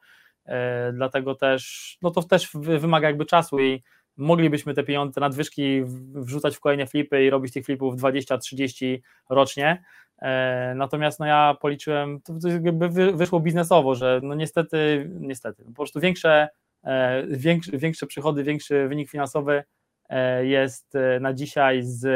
Dlatego 0.93 1.35
też, 1.35 1.97
no 2.01 2.11
to 2.11 2.23
też 2.23 2.49
wymaga 2.53 3.07
jakby 3.07 3.25
czasu 3.25 3.59
i 3.59 3.83
moglibyśmy 4.17 4.73
te 4.73 4.83
pieniądze, 4.83 5.21
nadwyżki 5.21 5.81
wrzucać 6.13 6.57
w 6.57 6.59
kolejne 6.59 6.87
flipy 6.87 7.23
i 7.23 7.29
robić 7.29 7.53
tych 7.53 7.65
flipów 7.65 7.95
20-30 7.95 8.99
rocznie. 9.29 9.83
E, 10.21 10.73
natomiast 10.75 11.19
no 11.19 11.25
ja 11.25 11.57
policzyłem, 11.61 12.21
to, 12.21 12.33
jakby 12.63 12.89
wyszło 13.13 13.39
biznesowo, 13.39 13.95
że 13.95 14.19
no 14.23 14.35
niestety, 14.35 15.09
niestety, 15.19 15.63
po 15.63 15.71
prostu 15.71 15.99
większe, 15.99 16.49
e, 16.83 17.23
większe, 17.27 17.77
większe 17.77 18.07
przychody, 18.07 18.43
większy 18.43 18.87
wynik 18.87 19.09
finansowy 19.09 19.63
e, 20.09 20.45
jest 20.45 20.93
na 21.21 21.33
dzisiaj 21.33 21.83
z 21.83 22.07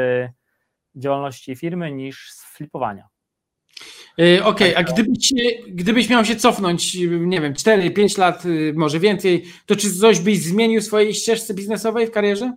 działalności 0.94 1.56
firmy 1.56 1.92
niż 1.92 2.30
z 2.30 2.44
flipowania. 2.44 3.11
Okej, 4.12 4.40
okay, 4.42 4.76
a 4.76 4.82
gdybyś, 4.82 5.32
gdybyś 5.68 6.08
miał 6.08 6.24
się 6.24 6.36
cofnąć, 6.36 6.94
nie 7.10 7.40
wiem, 7.40 7.52
4-5 7.52 8.18
lat, 8.18 8.42
może 8.74 9.00
więcej, 9.00 9.44
to 9.66 9.76
czy 9.76 9.94
coś 9.94 10.20
byś 10.20 10.42
zmienił 10.42 10.80
w 10.80 10.84
swojej 10.84 11.14
ścieżce 11.14 11.54
biznesowej 11.54 12.06
w 12.06 12.10
karierze? 12.10 12.52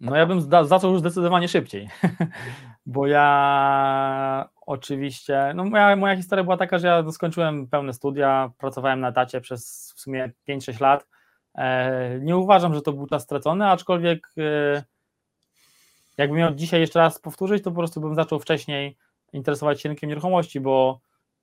No 0.00 0.16
ja 0.16 0.26
bym 0.26 0.40
zaczął 0.64 0.90
już 0.90 1.00
zdecydowanie 1.00 1.48
szybciej, 1.48 1.88
bo 2.86 3.06
ja 3.06 4.48
oczywiście, 4.66 5.52
no 5.54 5.64
moja, 5.64 5.96
moja 5.96 6.16
historia 6.16 6.44
była 6.44 6.56
taka, 6.56 6.78
że 6.78 6.88
ja 6.88 7.10
skończyłem 7.12 7.68
pełne 7.68 7.92
studia, 7.92 8.50
pracowałem 8.58 9.00
na 9.00 9.08
etacie 9.08 9.40
przez 9.40 9.92
w 9.96 10.00
sumie 10.00 10.30
5-6 10.48 10.80
lat. 10.80 11.06
E, 11.54 12.20
nie 12.20 12.36
uważam, 12.36 12.74
że 12.74 12.82
to 12.82 12.92
był 12.92 13.06
czas 13.06 13.22
stracony, 13.22 13.66
aczkolwiek 13.66 14.28
e, 14.38 14.82
jakbym 16.18 16.38
miał 16.38 16.54
dzisiaj 16.54 16.80
jeszcze 16.80 16.98
raz 16.98 17.18
powtórzyć, 17.18 17.64
to 17.64 17.70
po 17.70 17.76
prostu 17.76 18.00
bym 18.00 18.14
zaczął 18.14 18.38
wcześniej 18.38 18.96
interesować 19.32 19.80
się 19.80 19.88
rynkiem 19.88 20.08
nieruchomości, 20.08 20.60
bo 20.60 21.00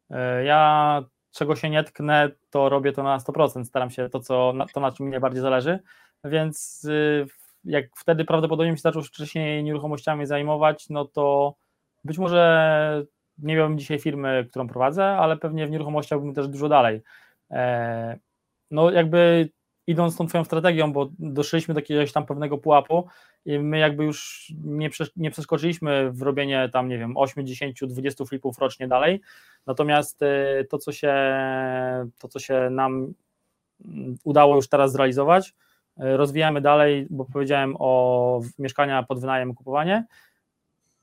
e, 0.10 0.43
ja 0.43 1.03
czego 1.31 1.55
się 1.55 1.69
nie 1.69 1.84
tknę, 1.84 2.29
to 2.49 2.69
robię 2.69 2.91
to 2.91 3.03
na 3.03 3.17
100%, 3.17 3.65
staram 3.65 3.89
się 3.89 4.10
to, 4.10 4.19
co, 4.19 4.53
to 4.73 4.79
na 4.79 4.91
czym 4.91 5.05
mi 5.05 5.12
najbardziej 5.12 5.41
zależy, 5.41 5.79
więc 6.23 6.88
jak 7.63 7.86
wtedy 7.95 8.25
prawdopodobnie 8.25 8.75
się 8.75 8.81
zaczął 8.81 9.01
wcześniej 9.01 9.63
nieruchomościami 9.63 10.25
zajmować, 10.25 10.89
no 10.89 11.05
to 11.05 11.55
być 12.03 12.17
może 12.17 13.05
nie 13.38 13.55
miałbym 13.55 13.79
dzisiaj 13.79 13.99
firmy, 13.99 14.45
którą 14.49 14.67
prowadzę, 14.67 15.05
ale 15.05 15.38
pewnie 15.38 15.67
w 15.67 15.71
nieruchomościach 15.71 16.19
bym 16.19 16.34
też 16.34 16.47
dużo 16.47 16.69
dalej. 16.69 17.01
E, 17.51 18.19
no 18.71 18.91
jakby 18.91 19.49
idąc 19.88 20.17
tą 20.17 20.27
twoją 20.27 20.43
strategią, 20.43 20.93
bo 20.93 21.10
doszliśmy 21.19 21.73
do 21.73 21.79
jakiegoś 21.79 22.12
tam 22.12 22.25
pewnego 22.25 22.57
pułapu 22.57 23.07
i 23.45 23.60
my 23.60 23.80
jakby 23.80 24.04
już 24.04 24.47
nie, 24.63 24.89
nie 25.15 25.32
przeskoczyliśmy 25.32 26.12
w 26.12 26.21
robienie 26.21 26.69
tam, 26.73 26.88
nie 26.88 26.97
wiem, 26.97 27.17
8, 27.17 27.47
10, 27.47 27.80
20 27.88 28.25
flipów 28.25 28.60
rocznie 28.60 28.88
dalej, 28.88 29.21
natomiast 29.65 30.23
e, 30.23 30.63
to, 30.69 30.77
co 30.77 30.91
się, 30.91 31.13
to, 32.19 32.27
co 32.27 32.39
się 32.39 32.69
nam 32.71 33.13
udało 34.23 34.56
już 34.56 34.69
teraz 34.69 34.91
zrealizować, 34.91 35.54
E, 35.97 36.17
rozwijamy 36.17 36.62
dalej, 36.62 37.08
bo 37.10 37.25
powiedziałem 37.25 37.75
o 37.80 38.41
mieszkania 38.60 39.04
pod 39.04 39.19
wynajem, 39.19 39.56
kupowanie, 39.56 40.06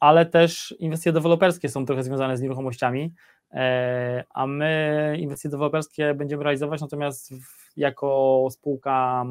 ale 0.00 0.26
też 0.26 0.74
inwestycje 0.78 1.12
deweloperskie 1.12 1.68
są 1.68 1.86
trochę 1.86 2.02
związane 2.02 2.36
z 2.36 2.40
nieruchomościami, 2.40 3.14
e, 3.52 4.24
a 4.30 4.46
my 4.46 5.16
inwestycje 5.18 5.50
deweloperskie 5.50 6.14
będziemy 6.14 6.44
realizować, 6.44 6.80
natomiast 6.80 7.34
jako 7.76 8.48
spółka, 8.50 9.24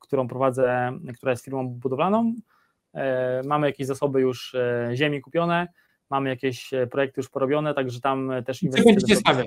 którą 0.00 0.28
prowadzę, 0.28 0.92
która 1.16 1.32
jest 1.32 1.44
firmą 1.44 1.68
budowlaną, 1.68 2.34
e, 2.94 3.42
mamy 3.44 3.66
jakieś 3.66 3.86
zasoby 3.86 4.20
już 4.20 4.56
ziemi 4.94 5.20
kupione, 5.20 5.68
mamy 6.10 6.28
jakieś 6.28 6.70
projekty 6.90 7.20
już 7.20 7.28
porobione, 7.28 7.74
także 7.74 8.00
tam 8.00 8.32
też 8.46 8.62
inwestycje. 8.62 8.94
Co 8.94 9.00
będziecie 9.00 9.20
stawiać? 9.20 9.46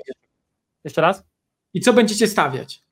Jeszcze 0.84 1.00
raz? 1.00 1.24
I 1.74 1.80
co 1.80 1.92
będziecie 1.92 2.26
stawiać? 2.26 2.84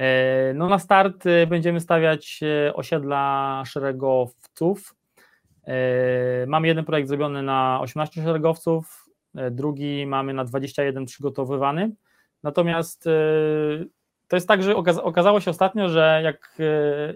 E, 0.00 0.52
no 0.54 0.68
na 0.68 0.78
start 0.78 1.26
e, 1.26 1.46
będziemy 1.46 1.80
stawiać 1.80 2.40
e, 2.42 2.74
osiedla 2.74 3.62
szeregowców. 3.66 4.94
Mamy 6.46 6.68
jeden 6.68 6.84
projekt 6.84 7.08
zrobiony 7.08 7.42
na 7.42 7.78
18 7.80 8.22
szeregowców, 8.22 9.08
drugi 9.50 10.06
mamy 10.06 10.34
na 10.34 10.44
21 10.44 11.06
przygotowywany. 11.06 11.90
Natomiast 12.42 13.04
to 14.30 14.36
jest 14.36 14.48
tak, 14.48 14.62
że 14.62 14.76
okazało 15.02 15.40
się 15.40 15.50
ostatnio, 15.50 15.88
że 15.88 16.20
jak, 16.24 16.58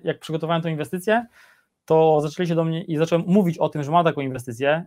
jak 0.05 0.19
przygotowałem 0.19 0.63
tę 0.63 0.71
inwestycję, 0.71 1.27
to 1.85 2.21
zaczęli 2.21 2.49
się 2.49 2.55
do 2.55 2.65
mnie 2.65 2.83
i 2.83 2.97
zacząłem 2.97 3.25
mówić 3.27 3.59
o 3.59 3.69
tym, 3.69 3.83
że 3.83 3.91
mam 3.91 4.05
taką 4.05 4.21
inwestycję, 4.21 4.85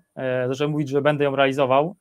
zacząłem 0.47 0.71
mówić, 0.71 0.89
że 0.89 1.01
będę 1.01 1.23
ją 1.23 1.35
realizował, 1.35 1.95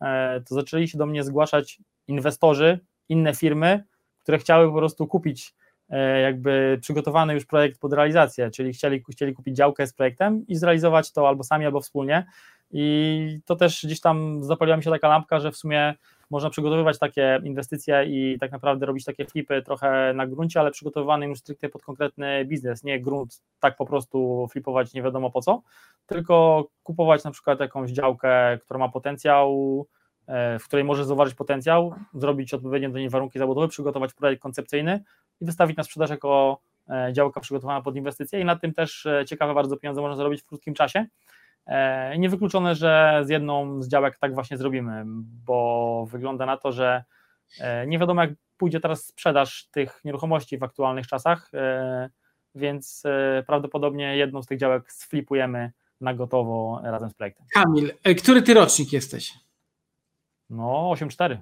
to 0.49 0.55
zaczęli 0.55 0.89
się 0.89 0.99
do 0.99 1.07
mnie 1.07 1.25
zgłaszać 1.25 1.79
inwestorzy, 2.09 2.81
inne 3.09 3.35
firmy, 3.35 3.85
które 4.23 4.39
chciały 4.39 4.69
po 4.69 4.79
prostu 4.79 5.07
kupić 5.07 5.55
E, 5.91 6.21
jakby 6.21 6.79
przygotowany 6.81 7.35
już 7.35 7.47
projekt 7.47 7.81
pod 7.81 7.93
realizację, 7.93 8.51
czyli 8.51 8.73
chcieli, 8.73 9.03
chcieli 9.11 9.35
kupić 9.35 9.57
działkę 9.57 9.87
z 9.87 9.93
projektem 9.93 10.47
i 10.47 10.57
zrealizować 10.57 11.12
to 11.12 11.29
albo 11.29 11.45
sami, 11.45 11.67
albo 11.67 11.81
wspólnie. 11.81 12.27
I 12.71 13.39
to 13.45 13.57
też 13.57 13.87
gdzieś 13.87 14.01
tam 14.01 14.45
zapaliła 14.45 14.77
mi 14.77 14.83
się 14.83 14.91
taka 14.91 15.09
lampka, 15.09 15.41
że 15.41 15.53
w 15.53 15.57
sumie 15.57 15.95
można 16.31 16.51
przygotowywać 16.51 16.99
takie 16.99 17.41
inwestycje 17.45 18.05
i 18.05 18.39
tak 18.41 18.53
naprawdę 18.53 18.87
robić 18.87 19.05
takie 19.05 19.25
flipy 19.25 19.62
trochę 19.62 20.12
na 20.15 20.27
gruncie, 20.27 20.61
ale 20.61 20.71
przygotowywany 20.71 21.27
już 21.27 21.39
stricte 21.39 21.69
pod 21.69 21.83
konkretny 21.83 22.45
biznes, 22.45 22.85
nie 22.85 23.01
grunt 23.01 23.43
tak 23.61 23.77
po 23.77 23.87
prostu 23.87 24.49
flipować 24.53 24.95
nie 24.95 25.03
wiadomo 25.03 25.31
po 25.31 25.43
co, 25.43 25.62
tylko 26.07 26.67
kupować 26.83 27.25
na 27.25 27.31
przykład 27.31 27.61
jakąś 27.61 27.91
działkę, 27.91 28.59
która 28.62 28.79
ma 28.79 28.89
potencjał, 28.89 29.87
e, 30.27 30.59
w 30.59 30.65
której 30.65 30.85
może 30.85 31.05
zauważyć 31.05 31.35
potencjał, 31.35 31.95
zrobić 32.15 32.55
odpowiednie 32.55 32.89
do 32.89 32.99
niej 32.99 33.09
warunki 33.09 33.39
zabudowy, 33.39 33.69
przygotować 33.69 34.15
projekt 34.15 34.43
koncepcyjny 34.43 35.05
i 35.41 35.45
wystawić 35.45 35.77
na 35.77 35.85
sprzedaż 35.85 36.11
jako 36.11 36.61
e, 36.89 37.12
działka 37.12 37.41
przygotowana 37.41 37.83
pod 37.83 37.97
inwestycje 37.97 38.41
i 38.41 38.45
na 38.45 38.57
tym 38.57 38.75
też 38.75 39.07
e, 39.07 39.25
ciekawe 39.25 39.55
bardzo 39.55 39.77
pieniądze 39.77 40.01
można 40.01 40.17
zrobić 40.17 40.43
w 40.43 40.47
krótkim 40.47 40.75
czasie. 40.75 41.07
E, 41.67 42.19
niewykluczone, 42.19 42.75
że 42.75 43.23
z 43.25 43.29
jedną 43.29 43.83
z 43.83 43.89
działek 43.89 44.19
tak 44.19 44.35
właśnie 44.35 44.57
zrobimy, 44.57 45.03
bo 45.47 46.07
wygląda 46.11 46.47
na 46.47 46.57
to, 46.57 46.73
że 46.73 47.05
nie 47.87 47.99
wiadomo 47.99 48.23
jak 48.23 48.31
pójdzie 48.57 48.81
teraz 48.81 49.07
sprzedaż 49.07 49.69
tych 49.71 50.01
nieruchomości 50.05 50.59
w 50.59 50.63
aktualnych 50.63 51.07
czasach, 51.07 51.51
więc 52.55 53.03
prawdopodobnie 53.47 54.17
jedną 54.17 54.43
z 54.43 54.47
tych 54.47 54.59
działek 54.59 54.93
sflipujemy 54.93 55.73
na 56.01 56.15
gotowo 56.15 56.81
razem 56.85 57.11
z 57.11 57.15
projektem. 57.15 57.47
Kamil, 57.55 57.93
który 58.19 58.43
ty 58.43 58.55
rocznik 58.55 58.93
jesteś? 58.93 59.35
No, 60.51 60.93
8-4. 60.95 61.37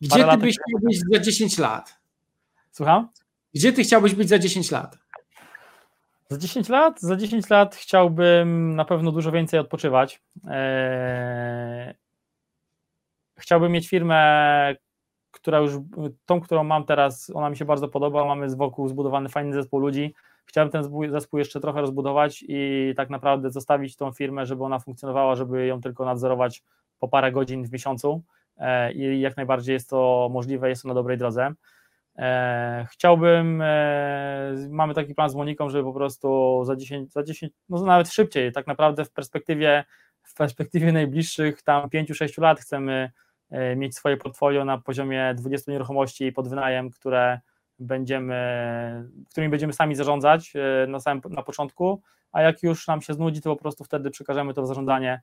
Gdzie 0.00 0.24
ty 0.24 0.36
byś 0.36 0.54
chciał 0.54 0.80
być 0.82 1.00
za 1.12 1.18
10 1.20 1.58
lat? 1.58 1.98
Słucham? 2.70 3.08
Gdzie 3.54 3.72
ty 3.72 3.82
chciałbyś 3.82 4.14
być 4.14 4.28
za 4.28 4.38
10 4.38 4.70
lat? 4.70 4.98
Za 6.30 6.38
10 6.38 6.68
lat? 6.68 7.00
Za 7.00 7.16
10 7.16 7.50
lat 7.50 7.76
chciałbym 7.76 8.76
na 8.76 8.84
pewno 8.84 9.12
dużo 9.12 9.32
więcej 9.32 9.60
odpoczywać. 9.60 10.22
Eee... 10.48 11.94
Chciałbym 13.38 13.72
mieć 13.72 13.88
firmę, 13.88 14.74
która 15.30 15.58
już, 15.58 15.72
tą, 16.26 16.40
którą 16.40 16.64
mam 16.64 16.84
teraz, 16.84 17.30
ona 17.34 17.50
mi 17.50 17.56
się 17.56 17.64
bardzo 17.64 17.88
podoba. 17.88 18.24
Mamy 18.24 18.50
z 18.50 18.54
wokół 18.54 18.88
zbudowany 18.88 19.28
fajny 19.28 19.52
zespół 19.52 19.80
ludzi. 19.80 20.14
Chciałbym 20.46 20.72
ten 20.72 21.10
zespół 21.10 21.38
jeszcze 21.38 21.60
trochę 21.60 21.80
rozbudować 21.80 22.44
i 22.48 22.92
tak 22.96 23.10
naprawdę 23.10 23.50
zostawić 23.50 23.96
tą 23.96 24.12
firmę, 24.12 24.46
żeby 24.46 24.64
ona 24.64 24.78
funkcjonowała, 24.78 25.34
żeby 25.34 25.66
ją 25.66 25.80
tylko 25.80 26.04
nadzorować 26.04 26.62
po 26.98 27.08
parę 27.08 27.32
godzin 27.32 27.64
w 27.64 27.72
miesiącu. 27.72 28.22
Eee, 28.58 28.96
I 28.96 29.20
jak 29.20 29.36
najbardziej 29.36 29.72
jest 29.72 29.90
to 29.90 30.28
możliwe, 30.32 30.68
jest 30.68 30.82
to 30.82 30.88
na 30.88 30.94
dobrej 30.94 31.18
drodze. 31.18 31.54
E, 32.18 32.86
chciałbym, 32.90 33.62
e, 33.62 34.54
mamy 34.70 34.94
taki 34.94 35.14
plan 35.14 35.30
z 35.30 35.34
Moniką, 35.34 35.70
żeby 35.70 35.84
po 35.84 35.92
prostu 35.92 36.60
za 36.64 36.76
10, 36.76 37.12
za 37.12 37.22
10, 37.22 37.52
no 37.68 37.84
nawet 37.84 38.08
szybciej, 38.08 38.52
tak 38.52 38.66
naprawdę 38.66 39.04
w 39.04 39.10
perspektywie, 39.10 39.84
w 40.22 40.34
perspektywie 40.34 40.92
najbliższych 40.92 41.62
tam 41.62 41.88
5-6 41.88 42.40
lat 42.40 42.60
chcemy 42.60 43.10
e, 43.50 43.76
mieć 43.76 43.96
swoje 43.96 44.16
portfolio 44.16 44.64
na 44.64 44.78
poziomie 44.78 45.34
20 45.36 45.72
nieruchomości 45.72 46.32
pod 46.32 46.48
wynajem, 46.48 46.90
które 46.90 47.40
będziemy, 47.78 48.34
którymi 49.30 49.50
będziemy 49.50 49.72
sami 49.72 49.94
zarządzać 49.94 50.52
na 50.88 51.00
samym 51.00 51.22
na 51.30 51.42
początku, 51.42 52.02
a 52.32 52.42
jak 52.42 52.62
już 52.62 52.86
nam 52.86 53.02
się 53.02 53.14
znudzi, 53.14 53.40
to 53.40 53.56
po 53.56 53.62
prostu 53.62 53.84
wtedy 53.84 54.10
przekażemy 54.10 54.54
to 54.54 54.62
w 54.62 54.66
zarządzanie 54.66 55.20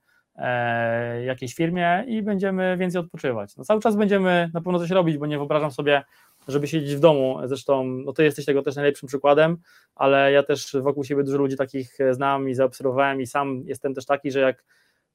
jakiejś 1.26 1.54
firmie 1.54 2.04
i 2.08 2.22
będziemy 2.22 2.78
więcej 2.78 3.02
odpoczywać. 3.02 3.58
No 3.58 3.64
cały 3.64 3.82
czas 3.82 3.96
będziemy 3.96 4.50
na 4.54 4.62
pewno 4.62 4.80
coś 4.80 4.90
robić, 4.90 5.18
bo 5.18 5.26
nie 5.26 5.38
wyobrażam 5.38 5.72
sobie 5.72 6.04
żeby 6.48 6.68
siedzieć 6.68 6.96
w 6.96 7.00
domu. 7.00 7.40
Zresztą, 7.46 7.84
no 7.84 8.14
ty 8.14 8.24
jesteś 8.24 8.46
tego 8.46 8.62
też 8.62 8.76
najlepszym 8.76 9.08
przykładem, 9.08 9.58
ale 9.96 10.32
ja 10.32 10.44
też 10.44 10.76
wokół 10.82 11.04
siebie 11.04 11.24
dużo 11.24 11.38
ludzi 11.38 11.58
takich 11.58 11.98
znam 12.12 12.50
i 12.50 12.54
zaobserwowałem 12.54 13.22
i 13.22 13.28
sam 13.28 13.64
jestem 13.66 13.94
też 13.94 14.06
taki, 14.06 14.32
że 14.32 14.40
jak 14.40 14.66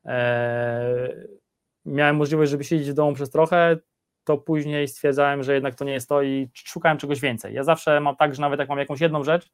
e, 0.04 1.26
miałem 1.84 2.16
możliwość, 2.16 2.50
żeby 2.50 2.64
siedzieć 2.64 2.90
w 2.90 2.94
domu 2.94 3.14
przez 3.14 3.30
trochę, 3.30 3.76
to 4.24 4.38
później 4.38 4.88
stwierdzałem, 4.88 5.42
że 5.42 5.54
jednak 5.54 5.74
to 5.74 5.84
nie 5.84 5.92
jest 5.92 6.08
to 6.08 6.22
i 6.22 6.50
szukałem 6.54 6.98
czegoś 6.98 7.20
więcej. 7.20 7.54
Ja 7.54 7.64
zawsze 7.64 8.00
mam 8.00 8.16
tak, 8.16 8.34
że 8.34 8.40
nawet 8.40 8.60
jak 8.60 8.68
mam 8.68 8.78
jakąś 8.78 9.00
jedną 9.00 9.24
rzecz, 9.24 9.50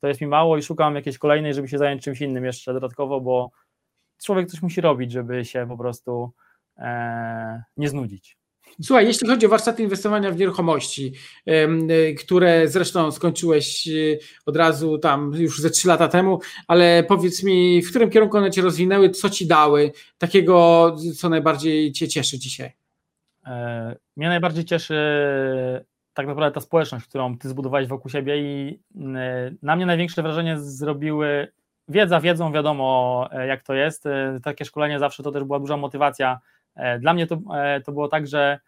to 0.00 0.08
jest 0.08 0.20
mi 0.20 0.26
mało 0.26 0.56
i 0.56 0.62
szukam 0.62 0.94
jakiejś 0.94 1.18
kolejnej, 1.18 1.54
żeby 1.54 1.68
się 1.68 1.78
zająć 1.78 2.02
czymś 2.02 2.20
innym 2.20 2.44
jeszcze 2.44 2.72
dodatkowo, 2.72 3.20
bo 3.20 3.50
człowiek 4.24 4.48
coś 4.48 4.62
musi 4.62 4.80
robić, 4.80 5.12
żeby 5.12 5.44
się 5.44 5.66
po 5.68 5.76
prostu 5.78 6.32
e, 6.76 7.62
nie 7.76 7.88
znudzić. 7.88 8.38
Słuchaj, 8.82 9.06
jeśli 9.06 9.28
chodzi 9.28 9.46
o 9.46 9.48
warsztaty 9.48 9.82
inwestowania 9.82 10.30
w 10.30 10.36
nieruchomości, 10.36 11.12
y, 11.48 12.14
które 12.14 12.68
zresztą 12.68 13.12
skończyłeś 13.12 13.88
y, 13.88 14.18
od 14.46 14.56
razu 14.56 14.98
tam 14.98 15.32
już 15.34 15.60
ze 15.60 15.70
trzy 15.70 15.88
lata 15.88 16.08
temu, 16.08 16.40
ale 16.68 17.04
powiedz 17.08 17.42
mi, 17.42 17.82
w 17.82 17.90
którym 17.90 18.10
kierunku 18.10 18.36
one 18.36 18.50
cię 18.50 18.62
rozwinęły, 18.62 19.10
co 19.10 19.30
ci 19.30 19.46
dały, 19.46 19.92
takiego, 20.18 20.96
co 21.16 21.28
najbardziej 21.28 21.92
cię 21.92 22.08
cieszy 22.08 22.38
dzisiaj? 22.38 22.72
E, 23.46 23.96
mnie 24.16 24.28
najbardziej 24.28 24.64
cieszy 24.64 24.94
tak 26.14 26.26
naprawdę 26.26 26.54
ta 26.54 26.60
społeczność, 26.60 27.06
którą 27.06 27.38
ty 27.38 27.48
zbudowałeś 27.48 27.86
wokół 27.86 28.10
siebie 28.10 28.38
i 28.38 28.80
na 29.62 29.76
mnie 29.76 29.86
największe 29.86 30.22
wrażenie 30.22 30.60
zrobiły 30.60 31.52
wiedza 31.88 32.20
wiedzą, 32.20 32.52
wiadomo 32.52 33.28
e, 33.32 33.46
jak 33.46 33.62
to 33.62 33.74
jest, 33.74 34.06
e, 34.06 34.40
takie 34.42 34.64
szkolenie 34.64 34.98
zawsze 34.98 35.22
to 35.22 35.32
też 35.32 35.44
była 35.44 35.58
duża 35.58 35.76
motywacja. 35.76 36.40
Dla 37.00 37.14
mnie 37.14 37.26
to, 37.26 37.38
to 37.84 37.92
było 37.92 38.08
tak, 38.08 38.26
że 38.26 38.60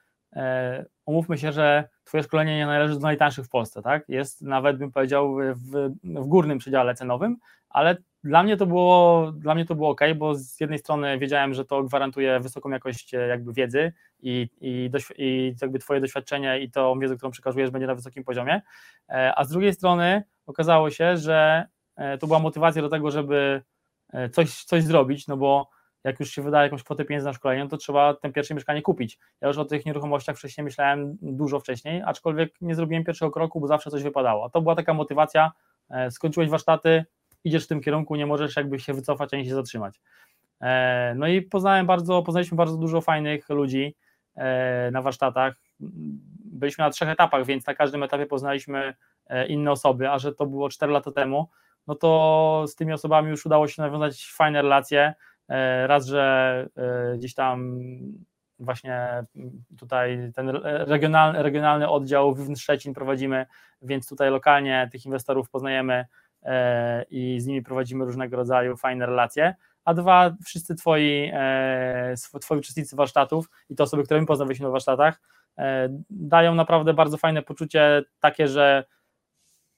umówmy 1.05 1.39
się, 1.39 1.53
że 1.53 1.89
twoje 2.05 2.23
szkolenie 2.23 2.57
nie 2.57 2.67
należy 2.67 2.95
do 2.95 3.01
najtańszych 3.01 3.47
w 3.47 3.49
Polsce, 3.49 3.83
tak? 3.83 4.09
Jest 4.09 4.43
nawet 4.43 4.77
bym 4.77 4.93
powiedział 4.93 5.37
w, 5.55 5.95
w 6.05 6.27
górnym 6.27 6.59
przedziale 6.59 6.95
cenowym, 6.95 7.37
ale 7.69 7.97
dla 8.25 8.43
mnie 8.43 8.57
to 8.57 8.67
było, 8.67 9.33
dla 9.37 9.55
mnie 9.55 9.65
to 9.65 9.75
było 9.75 9.91
ok, 9.91 10.01
bo 10.17 10.35
z 10.35 10.61
jednej 10.61 10.79
strony 10.79 11.19
wiedziałem, 11.19 11.55
że 11.55 11.65
to 11.65 11.83
gwarantuje 11.83 12.41
wysoką 12.41 12.71
jakość 12.71 13.15
e, 13.15 13.19
jakby 13.19 13.53
wiedzy 13.53 13.93
i, 14.21 14.49
i, 14.61 14.91
i 15.17 15.55
jakby 15.63 15.79
twoje 15.79 16.01
doświadczenie 16.01 16.61
i 16.61 16.71
tą 16.71 16.99
wiedzę, 16.99 17.17
którą 17.17 17.31
przekazujesz 17.31 17.71
będzie 17.71 17.87
na 17.87 17.95
wysokim 17.95 18.25
poziomie, 18.25 18.63
e, 19.09 19.33
a 19.39 19.45
z 19.45 19.49
drugiej 19.49 19.73
strony 19.73 20.23
okazało 20.47 20.91
się, 20.91 21.17
że 21.17 21.67
e, 21.97 22.19
to 22.19 22.27
była 22.27 22.39
motywacja 22.39 22.83
do 22.83 22.89
tego, 22.89 23.11
żeby 23.11 23.63
coś, 24.33 24.65
coś 24.65 24.83
zrobić, 24.83 25.27
no 25.27 25.37
bo 25.37 25.69
jak 26.07 26.21
już 26.21 26.31
się 26.31 26.43
wydaje 26.43 26.65
jakąś 26.65 26.83
kwotę 26.83 27.05
pieniędzy 27.05 27.27
na 27.27 27.33
szkolenie, 27.33 27.65
no 27.65 27.71
to 27.71 27.77
trzeba 27.77 28.15
ten 28.15 28.33
pierwsze 28.33 28.55
mieszkanie 28.55 28.83
kupić. 28.83 29.19
Ja 29.41 29.49
już 29.49 29.59
o 29.59 29.65
tych 29.65 29.87
nieruchomościach 29.87 30.37
wcześniej 30.37 30.65
myślałem 30.65 31.17
dużo 31.23 31.61
wcześniej, 31.61 32.03
aczkolwiek 32.07 32.61
nie 32.61 32.75
zrobiłem 32.75 33.05
pierwszego 33.05 33.31
kroku, 33.31 33.61
bo 33.61 33.67
zawsze 33.67 33.91
coś 33.91 34.03
wypadało. 34.03 34.45
A 34.45 34.51
to 34.51 34.63
była 34.63 34.75
taka 34.75 34.95
motywacja, 34.95 35.53
skończyłeś 36.11 36.49
warsztaty, 36.49 37.05
idziesz 37.45 37.65
w 37.65 37.69
tym 37.69 37.81
kierunku, 37.81 38.17
nie 38.17 38.27
możesz 38.27 38.57
jakby 38.57 38.81
się 38.81 38.95
wycofać 38.95 39.35
ani 39.35 39.47
się 39.47 39.55
zatrzymać. 39.55 40.01
E, 40.61 41.15
no 41.17 41.27
i 41.27 41.43
poznałem 41.43 41.87
bardzo, 41.87 42.23
poznaliśmy 42.23 42.57
bardzo 42.57 42.77
dużo 42.77 43.01
fajnych 43.01 43.49
ludzi 43.49 43.97
e, 44.37 44.91
na 44.91 45.03
warsztatach. 45.03 45.55
Byliśmy 46.45 46.85
na 46.85 46.91
trzech 46.91 47.09
etapach, 47.09 47.47
więc 47.47 47.67
na 47.67 47.75
każdym 47.75 48.03
etapie 48.03 48.27
poznaliśmy 48.27 48.95
e, 49.27 49.47
inne 49.47 49.71
osoby, 49.71 50.11
a 50.11 50.19
że 50.19 50.35
to 50.35 50.47
było 50.47 50.69
4 50.69 50.93
lata 50.93 51.13
temu, 51.13 51.49
no 51.87 51.95
to 51.95 52.65
z 52.67 52.75
tymi 52.75 52.93
osobami 52.93 53.31
już 53.31 53.47
udało 53.47 53.69
się 53.69 53.83
nawiązać 53.83 54.33
fajne 54.33 54.63
relacje. 54.63 55.15
Raz, 55.87 56.07
że 56.07 56.69
gdzieś 57.17 57.35
tam 57.35 57.79
właśnie 58.59 59.25
tutaj 59.79 60.33
ten 60.35 60.49
regionalny, 60.65 61.43
regionalny 61.43 61.89
oddział 61.89 62.35
w 62.35 62.57
Szczecin 62.57 62.95
prowadzimy, 62.95 63.47
więc 63.83 64.09
tutaj 64.09 64.31
lokalnie 64.31 64.89
tych 64.93 65.07
inwestorów 65.07 65.51
poznajemy 65.51 66.05
E, 66.47 67.05
i 67.11 67.41
z 67.41 67.47
nimi 67.47 67.63
prowadzimy 67.63 68.05
różnego 68.05 68.37
rodzaju 68.37 68.77
fajne 68.77 69.07
relacje, 69.07 69.55
a 69.85 69.95
dwa, 69.95 70.35
wszyscy 70.45 70.75
twoi, 70.75 71.31
e, 71.33 72.15
twoi 72.41 72.59
uczestnicy 72.59 72.97
warsztatów 72.97 73.51
i 73.69 73.75
te 73.75 73.83
osoby, 73.83 74.05
które 74.05 74.21
my 74.21 74.27
poznaliśmy 74.27 74.67
na 74.67 74.71
warsztatach, 74.71 75.21
e, 75.59 75.89
dają 76.11 76.55
naprawdę 76.55 76.95
bardzo 76.95 77.17
fajne 77.17 77.43
poczucie 77.43 78.03
takie, 78.21 78.49
że 78.49 78.85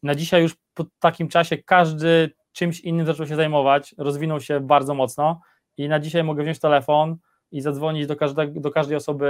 na 0.02 0.14
dzisiaj 0.14 0.42
już 0.42 0.56
po 0.74 0.84
takim 0.98 1.28
czasie 1.28 1.58
każdy 1.58 2.30
czymś 2.52 2.80
innym 2.80 3.06
zaczął 3.06 3.26
się 3.26 3.36
zajmować, 3.36 3.94
rozwinął 3.98 4.40
się 4.40 4.60
bardzo 4.60 4.94
mocno 4.94 5.40
i 5.78 5.88
na 5.88 6.00
dzisiaj 6.00 6.24
mogę 6.24 6.42
wziąć 6.42 6.58
telefon 6.58 7.16
i 7.52 7.60
zadzwonić 7.60 8.06
do, 8.06 8.16
każdego, 8.16 8.60
do 8.60 8.70
każdej 8.70 8.96
osoby 8.96 9.26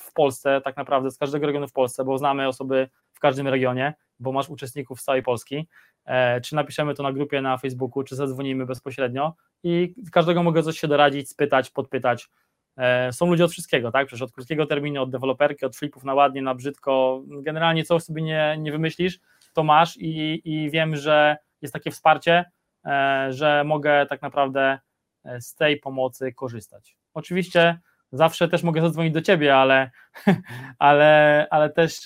w 0.00 0.12
Polsce, 0.12 0.60
tak 0.64 0.76
naprawdę 0.76 1.10
z 1.10 1.18
każdego 1.18 1.46
regionu 1.46 1.68
w 1.68 1.72
Polsce, 1.72 2.04
bo 2.04 2.18
znamy 2.18 2.48
osoby 2.48 2.88
w 3.12 3.20
każdym 3.20 3.48
regionie, 3.48 3.94
bo 4.20 4.32
masz 4.32 4.48
uczestników 4.48 5.00
z 5.00 5.04
całej 5.04 5.22
Polski, 5.22 5.68
e, 6.04 6.40
czy 6.40 6.54
napiszemy 6.54 6.94
to 6.94 7.02
na 7.02 7.12
grupie 7.12 7.42
na 7.42 7.58
Facebooku, 7.58 8.02
czy 8.02 8.16
zadzwonimy 8.16 8.66
bezpośrednio 8.66 9.34
i 9.62 9.94
każdego 10.12 10.42
mogę 10.42 10.62
coś 10.62 10.78
się 10.78 10.88
doradzić, 10.88 11.30
spytać, 11.30 11.70
podpytać. 11.70 12.28
E, 12.76 13.12
są 13.12 13.26
ludzie 13.26 13.44
od 13.44 13.52
wszystkiego, 13.52 13.92
tak? 13.92 14.06
Przecież 14.06 14.22
od 14.22 14.32
krótkiego 14.32 14.66
terminu, 14.66 15.02
od 15.02 15.10
deweloperki, 15.10 15.66
od 15.66 15.76
flipów 15.76 16.04
na 16.04 16.14
ładnie, 16.14 16.42
na 16.42 16.54
brzydko. 16.54 17.22
Generalnie 17.28 17.84
co 17.84 18.00
sobie 18.00 18.22
nie, 18.22 18.56
nie 18.58 18.72
wymyślisz, 18.72 19.20
to 19.52 19.62
masz 19.62 19.96
i, 19.96 20.40
i 20.44 20.70
wiem, 20.70 20.96
że 20.96 21.36
jest 21.62 21.74
takie 21.74 21.90
wsparcie, 21.90 22.44
e, 22.84 23.26
że 23.30 23.64
mogę 23.64 24.06
tak 24.06 24.22
naprawdę 24.22 24.78
z 25.40 25.54
tej 25.54 25.76
pomocy 25.76 26.32
korzystać. 26.32 26.96
Oczywiście 27.14 27.78
zawsze 28.12 28.48
też 28.48 28.62
mogę 28.62 28.80
zadzwonić 28.80 29.14
do 29.14 29.22
ciebie, 29.22 29.56
ale, 29.56 29.90
ale, 30.78 31.46
ale 31.50 31.70
też 31.70 32.00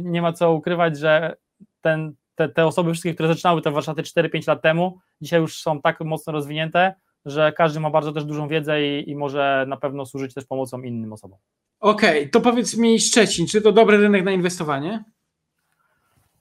nie 0.00 0.22
ma 0.22 0.32
co 0.32 0.52
ukrywać, 0.52 0.98
że 0.98 1.36
ten, 1.80 2.14
te, 2.34 2.48
te 2.48 2.66
osoby 2.66 2.92
wszystkie, 2.92 3.14
które 3.14 3.28
zaczynały 3.28 3.62
te 3.62 3.70
warsztaty 3.70 4.02
4-5 4.02 4.48
lat 4.48 4.62
temu, 4.62 4.98
dzisiaj 5.20 5.40
już 5.40 5.60
są 5.60 5.80
tak 5.80 6.00
mocno 6.00 6.32
rozwinięte, 6.32 6.94
że 7.24 7.52
każdy 7.52 7.80
ma 7.80 7.90
bardzo 7.90 8.12
też 8.12 8.24
dużą 8.24 8.48
wiedzę 8.48 8.82
i, 8.86 9.10
i 9.10 9.16
może 9.16 9.64
na 9.68 9.76
pewno 9.76 10.06
służyć 10.06 10.34
też 10.34 10.44
pomocą 10.44 10.82
innym 10.82 11.12
osobom. 11.12 11.38
Okej, 11.80 12.18
okay, 12.18 12.30
to 12.30 12.40
powiedz 12.40 12.76
mi 12.76 13.00
Szczecin, 13.00 13.46
czy 13.46 13.62
to 13.62 13.72
dobry 13.72 13.96
rynek 13.96 14.24
na 14.24 14.30
inwestowanie? 14.30 15.04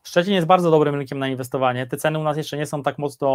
Szczecin 0.03 0.33
jest 0.33 0.47
bardzo 0.47 0.71
dobrym 0.71 0.95
rynkiem 0.95 1.19
na 1.19 1.27
inwestowanie. 1.27 1.87
Te 1.87 1.97
ceny 1.97 2.19
u 2.19 2.23
nas 2.23 2.37
jeszcze 2.37 2.57
nie 2.57 2.65
są 2.65 2.83
tak 2.83 2.97
mocno 2.97 3.29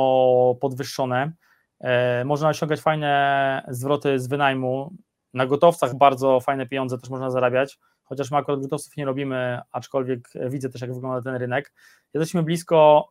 podwyższone. 0.61 1.33
E, 1.81 2.25
można 2.25 2.49
osiągać 2.49 2.81
fajne 2.81 3.63
zwroty 3.69 4.19
z 4.19 4.29
wynajmu. 4.29 4.93
Na 5.35 5.47
gotowcach 5.47 5.95
bardzo 5.95 6.41
fajne 6.41 6.67
pieniądze 6.67 6.99
też 6.99 7.11
można 7.11 7.31
zarabiać 7.31 7.79
chociaż 8.09 8.31
my 8.31 8.37
akurat 8.37 8.61
gotowców 8.61 8.97
nie 8.97 9.05
robimy, 9.05 9.61
aczkolwiek 9.73 10.29
widzę 10.49 10.69
też, 10.69 10.81
jak 10.81 10.95
wygląda 10.95 11.23
ten 11.23 11.35
rynek. 11.35 11.73
Jesteśmy 12.15 12.43
blisko 12.43 13.09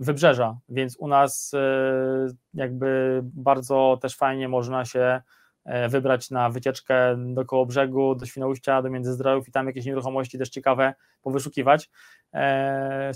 wybrzeża, 0.00 0.58
więc 0.68 0.96
u 0.96 1.08
nas 1.08 1.54
e, 1.54 2.28
jakby 2.54 3.20
bardzo 3.24 3.98
też 4.02 4.16
fajnie 4.16 4.48
można 4.48 4.84
się 4.84 5.20
e, 5.64 5.88
wybrać 5.88 6.30
na 6.30 6.50
wycieczkę 6.50 7.16
do 7.34 7.44
koło 7.44 7.66
brzegu, 7.66 8.14
do 8.14 8.26
Świnoujścia, 8.26 8.82
do 8.82 8.90
Międzyzdrojów 8.90 9.48
i 9.48 9.52
tam 9.52 9.66
jakieś 9.66 9.84
nieruchomości 9.84 10.38
też 10.38 10.48
ciekawe 10.48 10.94
powyszukiwać. 11.22 11.90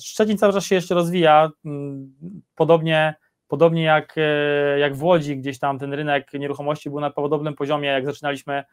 Szczecin 0.02 0.38
cały 0.38 0.52
czas 0.52 0.64
się 0.64 0.74
jeszcze 0.74 0.94
rozwija, 0.94 1.50
mm, 1.64 2.14
podobnie, 2.54 3.14
podobnie 3.52 3.82
jak, 3.82 4.16
jak 4.78 4.96
w 4.96 5.02
Łodzi, 5.02 5.36
gdzieś 5.36 5.58
tam 5.58 5.78
ten 5.78 5.92
rynek 5.92 6.32
nieruchomości 6.34 6.90
był 6.90 7.00
na 7.00 7.10
podobnym 7.10 7.54
poziomie, 7.54 7.88
jak 7.88 8.06
zaczynaliśmy 8.06 8.64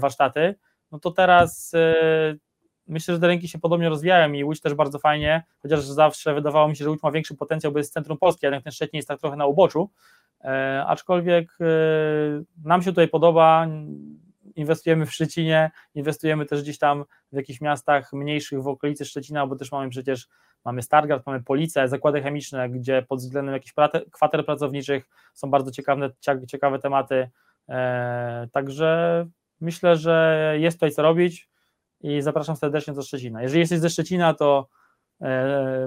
warsztaty, 0.00 0.54
no 0.92 0.98
to 0.98 1.10
teraz 1.10 1.74
y, 1.74 2.38
myślę, 2.86 3.14
że 3.14 3.20
te 3.20 3.26
rynki 3.26 3.48
się 3.48 3.58
podobnie 3.58 3.88
rozwijają 3.88 4.32
i 4.32 4.44
Łódź 4.44 4.60
też 4.60 4.74
bardzo 4.74 4.98
fajnie, 4.98 5.42
chociaż 5.62 5.80
zawsze 5.80 6.34
wydawało 6.34 6.68
mi 6.68 6.76
się, 6.76 6.84
że 6.84 6.90
Łódź 6.90 7.02
ma 7.02 7.10
większy 7.10 7.36
potencjał, 7.36 7.72
bo 7.72 7.78
jest 7.78 7.92
centrum 7.92 8.18
Polski, 8.18 8.46
jednak 8.46 8.64
ten 8.64 8.72
Szczecin 8.72 8.96
jest 8.96 9.08
tak 9.08 9.20
trochę 9.20 9.36
na 9.36 9.46
uboczu, 9.46 9.90
e, 10.44 10.84
aczkolwiek 10.86 11.58
e, 11.60 11.64
nam 12.64 12.82
się 12.82 12.90
tutaj 12.90 13.08
podoba, 13.08 13.66
inwestujemy 14.56 15.06
w 15.06 15.12
Szczecinie, 15.12 15.70
inwestujemy 15.94 16.46
też 16.46 16.62
gdzieś 16.62 16.78
tam 16.78 17.04
w 17.32 17.36
jakichś 17.36 17.60
miastach 17.60 18.12
mniejszych 18.12 18.62
w 18.62 18.68
okolicy 18.68 19.04
Szczecina, 19.04 19.46
bo 19.46 19.56
też 19.56 19.72
mamy 19.72 19.90
przecież, 19.90 20.28
mamy 20.64 20.82
Stargard, 20.82 21.26
mamy 21.26 21.42
Policę, 21.42 21.88
zakłady 21.88 22.22
chemiczne, 22.22 22.70
gdzie 22.70 23.02
pod 23.02 23.18
względem 23.18 23.54
jakichś 23.54 23.74
kwater 24.12 24.46
pracowniczych 24.46 25.08
są 25.34 25.50
bardzo 25.50 25.70
ciekawe, 25.70 26.10
ciekawe 26.48 26.78
tematy, 26.78 27.30
e, 27.68 28.48
także 28.52 29.26
myślę, 29.60 29.96
że 29.96 30.54
jest 30.58 30.76
tutaj 30.76 30.90
co 30.90 31.02
robić 31.02 31.48
i 32.00 32.22
zapraszam 32.22 32.56
serdecznie 32.56 32.94
do 32.94 33.02
Szczecina. 33.02 33.42
Jeżeli 33.42 33.60
jesteś 33.60 33.78
ze 33.78 33.90
Szczecina, 33.90 34.34
to 34.34 34.68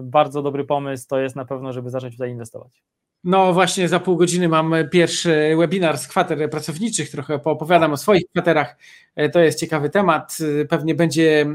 bardzo 0.02 0.42
dobry 0.42 0.66
pomysł 0.66 1.08
to 1.08 1.20
jest 1.20 1.36
na 1.36 1.46
pewno, 1.46 1.74
żeby 1.74 1.90
zacząć 1.90 2.14
tutaj 2.14 2.32
inwestować. 2.32 2.84
No 3.24 3.54
właśnie 3.54 3.88
za 3.88 4.00
pół 4.00 4.18
godziny 4.18 4.50
mam 4.50 4.76
pierwszy 4.92 5.56
webinar 5.58 5.98
z 5.98 6.08
kwater 6.08 6.50
pracowniczych, 6.50 7.10
trochę 7.10 7.40
poopowiadam 7.40 7.94
o 7.94 7.98
swoich 7.98 8.24
kwaterach. 8.30 8.78
E, 9.16 9.30
to 9.30 9.40
jest 9.40 9.60
ciekawy 9.60 9.90
temat. 9.90 10.38
E, 10.62 10.66
pewnie 10.66 10.96
będzie 10.96 11.46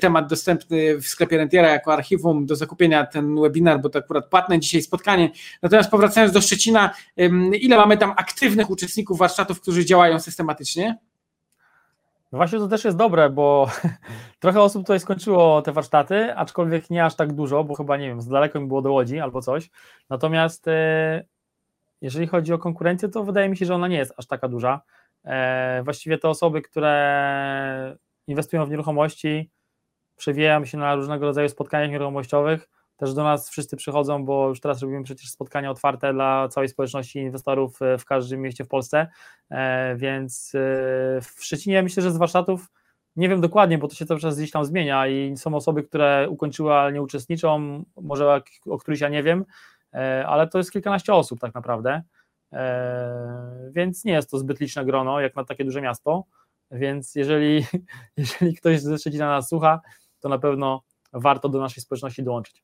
temat 0.00 0.26
dostępny 0.26 0.98
w 0.98 1.06
sklepie 1.06 1.36
Rentiera 1.36 1.68
jako 1.68 1.92
archiwum 1.92 2.46
do 2.46 2.56
zakupienia 2.56 3.06
ten 3.06 3.40
webinar, 3.40 3.80
bo 3.80 3.88
to 3.88 3.98
akurat 3.98 4.28
płatne 4.28 4.60
dzisiaj 4.60 4.82
spotkanie. 4.82 5.30
Natomiast 5.62 5.90
powracając 5.90 6.32
do 6.32 6.40
Szczecina, 6.40 6.94
ile 7.60 7.76
mamy 7.76 7.96
tam 7.96 8.10
aktywnych 8.16 8.70
uczestników 8.70 9.18
warsztatów, 9.18 9.60
którzy 9.60 9.84
działają 9.84 10.20
systematycznie? 10.20 10.98
No 12.34 12.38
właśnie 12.38 12.58
to 12.58 12.68
też 12.68 12.84
jest 12.84 12.96
dobre, 12.96 13.30
bo 13.30 13.68
trochę 14.40 14.62
osób 14.62 14.82
tutaj 14.82 15.00
skończyło 15.00 15.62
te 15.62 15.72
warsztaty, 15.72 16.36
aczkolwiek 16.36 16.90
nie 16.90 17.04
aż 17.04 17.14
tak 17.14 17.32
dużo, 17.32 17.64
bo 17.64 17.74
chyba 17.74 17.96
nie 17.96 18.08
wiem, 18.08 18.20
z 18.20 18.28
daleko 18.28 18.60
mi 18.60 18.66
było 18.66 18.82
do 18.82 18.92
Łodzi 18.92 19.20
albo 19.20 19.42
coś. 19.42 19.70
Natomiast 20.10 20.68
e, 20.68 21.24
jeżeli 22.00 22.26
chodzi 22.26 22.52
o 22.52 22.58
konkurencję, 22.58 23.08
to 23.08 23.24
wydaje 23.24 23.48
mi 23.48 23.56
się, 23.56 23.66
że 23.66 23.74
ona 23.74 23.88
nie 23.88 23.96
jest 23.96 24.14
aż 24.16 24.26
taka 24.26 24.48
duża. 24.48 24.80
E, 25.24 25.82
właściwie 25.84 26.18
te 26.18 26.28
osoby, 26.28 26.62
które 26.62 27.96
inwestują 28.26 28.66
w 28.66 28.70
nieruchomości, 28.70 29.50
przewijają 30.16 30.64
się 30.64 30.78
na 30.78 30.94
różnego 30.94 31.26
rodzaju 31.26 31.48
spotkaniach 31.48 31.90
nieruchomościowych, 31.90 32.68
też 32.96 33.14
do 33.14 33.24
nas 33.24 33.50
wszyscy 33.50 33.76
przychodzą, 33.76 34.24
bo 34.24 34.48
już 34.48 34.60
teraz 34.60 34.82
robimy 34.82 35.04
przecież 35.04 35.30
spotkania 35.30 35.70
otwarte 35.70 36.12
dla 36.12 36.48
całej 36.48 36.68
społeczności 36.68 37.18
inwestorów 37.18 37.78
w 37.98 38.04
każdym 38.04 38.40
mieście 38.40 38.64
w 38.64 38.68
Polsce, 38.68 39.06
e, 39.50 39.96
więc 39.96 40.52
e, 40.54 40.58
w 41.20 41.44
Szczecinie 41.44 41.82
myślę, 41.82 42.02
że 42.02 42.12
z 42.12 42.16
warsztatów 42.16 42.70
nie 43.16 43.28
wiem 43.28 43.40
dokładnie, 43.40 43.78
bo 43.78 43.88
to 43.88 43.94
się 43.94 44.06
cały 44.06 44.20
czas 44.20 44.36
gdzieś 44.36 44.50
tam 44.50 44.64
zmienia 44.64 45.06
i 45.06 45.36
są 45.36 45.54
osoby, 45.54 45.82
które 45.82 46.26
ukończyły, 46.30 46.72
ale 46.72 46.92
nie 46.92 47.02
uczestniczą, 47.02 47.84
może 47.96 48.42
o, 48.66 48.78
których 48.78 49.00
ja 49.00 49.08
nie 49.08 49.22
wiem, 49.22 49.44
e, 49.94 50.26
ale 50.26 50.48
to 50.48 50.58
jest 50.58 50.72
kilkanaście 50.72 51.14
osób 51.14 51.40
tak 51.40 51.54
naprawdę, 51.54 52.02
e, 52.52 53.70
więc 53.70 54.04
nie 54.04 54.12
jest 54.12 54.30
to 54.30 54.38
zbyt 54.38 54.60
liczne 54.60 54.84
grono, 54.84 55.20
jak 55.20 55.36
na 55.36 55.44
takie 55.44 55.64
duże 55.64 55.80
miasto, 55.80 56.24
więc 56.70 57.14
jeżeli, 57.14 57.66
jeżeli 58.16 58.54
ktoś 58.54 58.80
ze 58.80 58.98
Szczecina 58.98 59.26
nas 59.26 59.48
słucha, 59.48 59.80
to 60.20 60.28
na 60.28 60.38
pewno 60.38 60.82
warto 61.12 61.48
do 61.48 61.60
naszej 61.60 61.82
społeczności 61.82 62.22
dołączyć. 62.22 62.63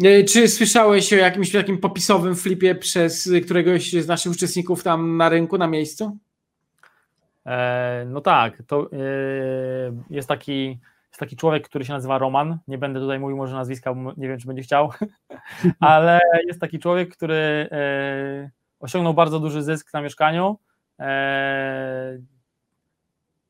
E, 0.00 0.24
czy 0.24 0.48
słyszałeś 0.48 1.12
o 1.12 1.16
jakimś 1.16 1.52
takim 1.52 1.78
popisowym 1.78 2.36
flipie 2.36 2.74
przez 2.74 3.30
któregoś 3.44 3.92
z 3.92 4.06
naszych 4.06 4.32
uczestników 4.32 4.82
tam 4.82 5.16
na 5.16 5.28
rynku, 5.28 5.58
na 5.58 5.66
miejscu? 5.66 6.18
E, 7.46 8.04
no 8.08 8.20
tak, 8.20 8.62
to 8.66 8.90
e, 8.92 8.96
jest 10.10 10.28
taki, 10.28 10.68
jest 11.08 11.20
taki 11.20 11.36
człowiek, 11.36 11.68
który 11.68 11.84
się 11.84 11.92
nazywa 11.92 12.18
Roman. 12.18 12.58
Nie 12.68 12.78
będę 12.78 13.00
tutaj 13.00 13.18
mówił 13.18 13.36
może 13.36 13.54
nazwiska, 13.54 13.94
bo 13.94 14.12
nie 14.16 14.28
wiem, 14.28 14.38
czy 14.38 14.46
będzie 14.46 14.62
chciał, 14.62 14.90
ale 15.80 16.20
jest 16.46 16.60
taki 16.60 16.78
człowiek, 16.78 17.16
który 17.16 17.68
osiągnął 18.80 19.14
bardzo 19.14 19.40
duży 19.40 19.62
zysk 19.62 19.92
na 19.92 20.02
mieszkaniu 20.02 20.58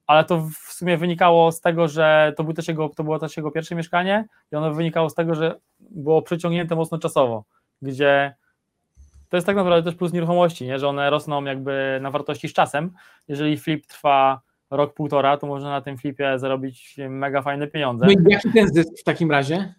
ale 0.06 0.24
to 0.24 0.40
w 0.40 0.72
sumie 0.72 0.96
wynikało 0.96 1.52
z 1.52 1.60
tego, 1.60 1.88
że 1.88 2.32
to, 2.36 2.44
był 2.44 2.52
też 2.52 2.68
jego, 2.68 2.88
to 2.88 3.04
było 3.04 3.18
też 3.18 3.36
jego 3.36 3.50
pierwsze 3.50 3.74
mieszkanie 3.74 4.24
i 4.52 4.56
ono 4.56 4.74
wynikało 4.74 5.10
z 5.10 5.14
tego, 5.14 5.34
że 5.34 5.60
było 5.80 6.22
przeciągnięte 6.22 6.74
mocno 6.74 6.98
czasowo, 6.98 7.44
gdzie 7.82 8.34
to 9.28 9.36
jest 9.36 9.46
tak 9.46 9.56
naprawdę 9.56 9.90
też 9.90 9.98
plus 9.98 10.12
nieruchomości, 10.12 10.66
nie? 10.66 10.78
że 10.78 10.88
one 10.88 11.10
rosną 11.10 11.44
jakby 11.44 11.98
na 12.02 12.10
wartości 12.10 12.48
z 12.48 12.52
czasem. 12.52 12.92
Jeżeli 13.28 13.58
flip 13.58 13.86
trwa 13.86 14.40
rok, 14.70 14.94
półtora, 14.94 15.36
to 15.36 15.46
można 15.46 15.70
na 15.70 15.80
tym 15.80 15.98
flipie 15.98 16.38
zarobić 16.38 16.96
mega 17.08 17.42
fajne 17.42 17.66
pieniądze. 17.66 18.06
No 18.06 18.12
i 18.12 18.16
jaki 18.28 18.52
ten 18.52 18.74
zysk 18.74 18.88
w 18.98 19.04
takim 19.04 19.30
razie? 19.30 19.74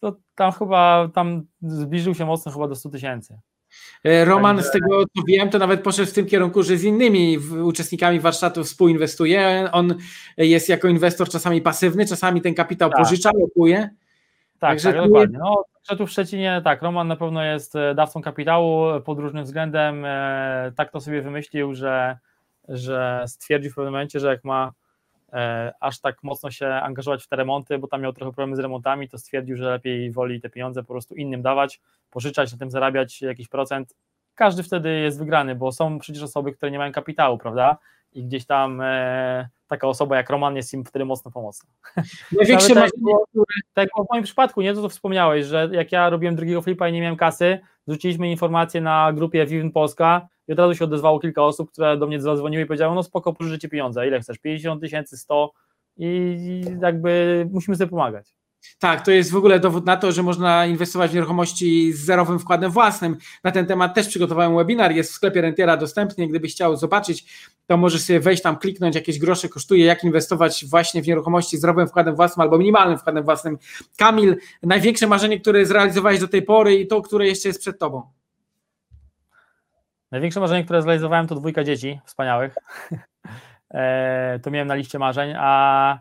To 0.00 0.16
tam 0.34 0.52
chyba, 0.52 1.08
tam 1.14 1.42
zbliżył 1.62 2.14
się 2.14 2.26
mocno 2.26 2.52
chyba 2.52 2.68
do 2.68 2.74
100 2.74 2.90
tysięcy. 2.90 3.38
E, 4.04 4.24
Roman, 4.24 4.62
z 4.62 4.70
tego 4.70 5.04
co 5.06 5.22
wiem, 5.28 5.50
to 5.50 5.58
nawet 5.58 5.82
poszedł 5.82 6.10
w 6.10 6.14
tym 6.14 6.26
kierunku, 6.26 6.62
że 6.62 6.76
z 6.76 6.84
innymi 6.84 7.38
uczestnikami 7.64 8.20
warsztatu 8.20 8.64
współinwestuje. 8.64 9.68
On 9.72 9.94
jest 10.36 10.68
jako 10.68 10.88
inwestor 10.88 11.28
czasami 11.28 11.62
pasywny, 11.62 12.06
czasami 12.06 12.40
ten 12.40 12.54
kapitał 12.54 12.90
tak. 12.90 12.98
pożycza, 12.98 13.30
lopuje. 13.40 13.78
Tak, 13.78 14.70
Także 14.70 14.92
tak, 14.92 15.02
dokładnie. 15.02 15.38
No, 15.38 15.64
że 15.90 15.96
tu 15.96 16.06
w 16.06 16.10
Szczecinie, 16.10 16.60
tak, 16.64 16.82
Roman 16.82 17.08
na 17.08 17.16
pewno 17.16 17.44
jest 17.44 17.76
e, 17.76 17.94
dawcą 17.94 18.22
kapitału 18.22 19.00
pod 19.00 19.18
różnym 19.18 19.44
względem. 19.44 20.04
E, 20.04 20.72
tak 20.76 20.92
to 20.92 21.00
sobie 21.00 21.22
wymyślił, 21.22 21.74
że, 21.74 22.18
że 22.68 23.24
stwierdził 23.26 23.70
w 23.70 23.74
pewnym 23.74 23.92
momencie, 23.92 24.20
że 24.20 24.28
jak 24.28 24.44
ma 24.44 24.72
aż 25.80 26.00
tak 26.00 26.22
mocno 26.22 26.50
się 26.50 26.66
angażować 26.66 27.24
w 27.24 27.28
te 27.28 27.36
remonty, 27.36 27.78
bo 27.78 27.88
tam 27.88 28.02
miał 28.02 28.12
trochę 28.12 28.32
problemy 28.32 28.56
z 28.56 28.58
remontami, 28.58 29.08
to 29.08 29.18
stwierdził, 29.18 29.56
że 29.56 29.64
lepiej 29.64 30.10
woli 30.10 30.40
te 30.40 30.50
pieniądze 30.50 30.82
po 30.82 30.88
prostu 30.88 31.14
innym 31.14 31.42
dawać, 31.42 31.80
pożyczać, 32.10 32.52
na 32.52 32.58
tym 32.58 32.70
zarabiać 32.70 33.22
jakiś 33.22 33.48
procent. 33.48 33.94
Każdy 34.34 34.62
wtedy 34.62 35.00
jest 35.00 35.18
wygrany, 35.18 35.54
bo 35.54 35.72
są 35.72 35.98
przecież 35.98 36.22
osoby, 36.22 36.52
które 36.52 36.72
nie 36.72 36.78
mają 36.78 36.92
kapitału, 36.92 37.38
prawda? 37.38 37.78
I 38.12 38.24
gdzieś 38.24 38.46
tam 38.46 38.80
e, 38.80 39.48
taka 39.68 39.88
osoba 39.88 40.16
jak 40.16 40.30
Roman 40.30 40.56
jest 40.56 40.74
im 40.74 40.84
wtedy 40.84 41.04
mocno 41.04 41.30
pomocna. 41.30 41.70
Największe 42.38 42.74
tak, 42.74 42.90
było, 42.98 43.24
tak 43.74 43.88
było 43.94 44.06
w 44.06 44.12
moim 44.12 44.24
przypadku, 44.24 44.62
nie 44.62 44.74
to, 44.74 44.82
co 44.82 44.88
wspomniałeś, 44.88 45.46
że 45.46 45.68
jak 45.72 45.92
ja 45.92 46.10
robiłem 46.10 46.36
drugiego 46.36 46.62
flipa 46.62 46.88
i 46.88 46.92
nie 46.92 47.00
miałem 47.00 47.16
kasy, 47.16 47.60
zwróciliśmy 47.86 48.30
informację 48.30 48.80
na 48.80 49.12
grupie 49.12 49.46
Vivin 49.46 49.72
Polska 49.72 50.28
i 50.48 50.52
od 50.52 50.58
razu 50.58 50.74
się 50.74 50.84
odezwało 50.84 51.20
kilka 51.20 51.42
osób, 51.42 51.70
które 51.70 51.96
do 51.96 52.06
mnie 52.06 52.20
zadzwoniły 52.20 52.62
i 52.62 52.66
powiedziały, 52.66 52.94
no 52.94 53.02
spoko, 53.02 53.32
pożyczycie 53.32 53.68
pieniądze, 53.68 54.08
ile 54.08 54.20
chcesz, 54.20 54.38
50 54.38 54.80
tysięcy, 54.80 55.16
100 55.16 55.52
i 55.96 56.38
jakby 56.82 57.46
musimy 57.52 57.76
sobie 57.76 57.90
pomagać. 57.90 58.41
Tak, 58.78 59.04
to 59.04 59.10
jest 59.10 59.30
w 59.30 59.36
ogóle 59.36 59.60
dowód 59.60 59.86
na 59.86 59.96
to, 59.96 60.12
że 60.12 60.22
można 60.22 60.66
inwestować 60.66 61.10
w 61.10 61.14
nieruchomości 61.14 61.92
z 61.92 62.04
zerowym 62.04 62.38
wkładem 62.38 62.70
własnym. 62.70 63.16
Na 63.44 63.50
ten 63.50 63.66
temat 63.66 63.94
też 63.94 64.08
przygotowałem 64.08 64.56
webinar, 64.56 64.92
jest 64.92 65.10
w 65.10 65.14
sklepie 65.14 65.40
Rentiera 65.40 65.76
dostępny. 65.76 66.28
Gdybyś 66.28 66.54
chciał 66.54 66.76
zobaczyć, 66.76 67.24
to 67.66 67.76
możesz 67.76 68.02
sobie 68.02 68.20
wejść 68.20 68.42
tam, 68.42 68.56
kliknąć, 68.56 68.94
jakieś 68.94 69.18
grosze 69.18 69.48
kosztuje, 69.48 69.84
jak 69.84 70.04
inwestować 70.04 70.64
właśnie 70.66 71.02
w 71.02 71.06
nieruchomości 71.06 71.56
z 71.56 71.60
zerowym 71.60 71.88
wkładem 71.88 72.16
własnym 72.16 72.42
albo 72.42 72.58
minimalnym 72.58 72.98
wkładem 72.98 73.24
własnym. 73.24 73.58
Kamil, 73.98 74.36
największe 74.62 75.06
marzenie, 75.06 75.40
które 75.40 75.66
zrealizowałeś 75.66 76.20
do 76.20 76.28
tej 76.28 76.42
pory 76.42 76.74
i 76.74 76.86
to, 76.86 77.02
które 77.02 77.26
jeszcze 77.26 77.48
jest 77.48 77.60
przed 77.60 77.78
tobą. 77.78 78.02
Największe 80.10 80.40
marzenie, 80.40 80.64
które 80.64 80.82
zrealizowałem, 80.82 81.26
to 81.26 81.34
dwójka 81.34 81.64
dzieci 81.64 82.00
wspaniałych. 82.06 82.54
E, 83.74 84.38
to 84.42 84.50
miałem 84.50 84.68
na 84.68 84.74
liście 84.74 84.98
marzeń, 84.98 85.34
a 85.38 85.98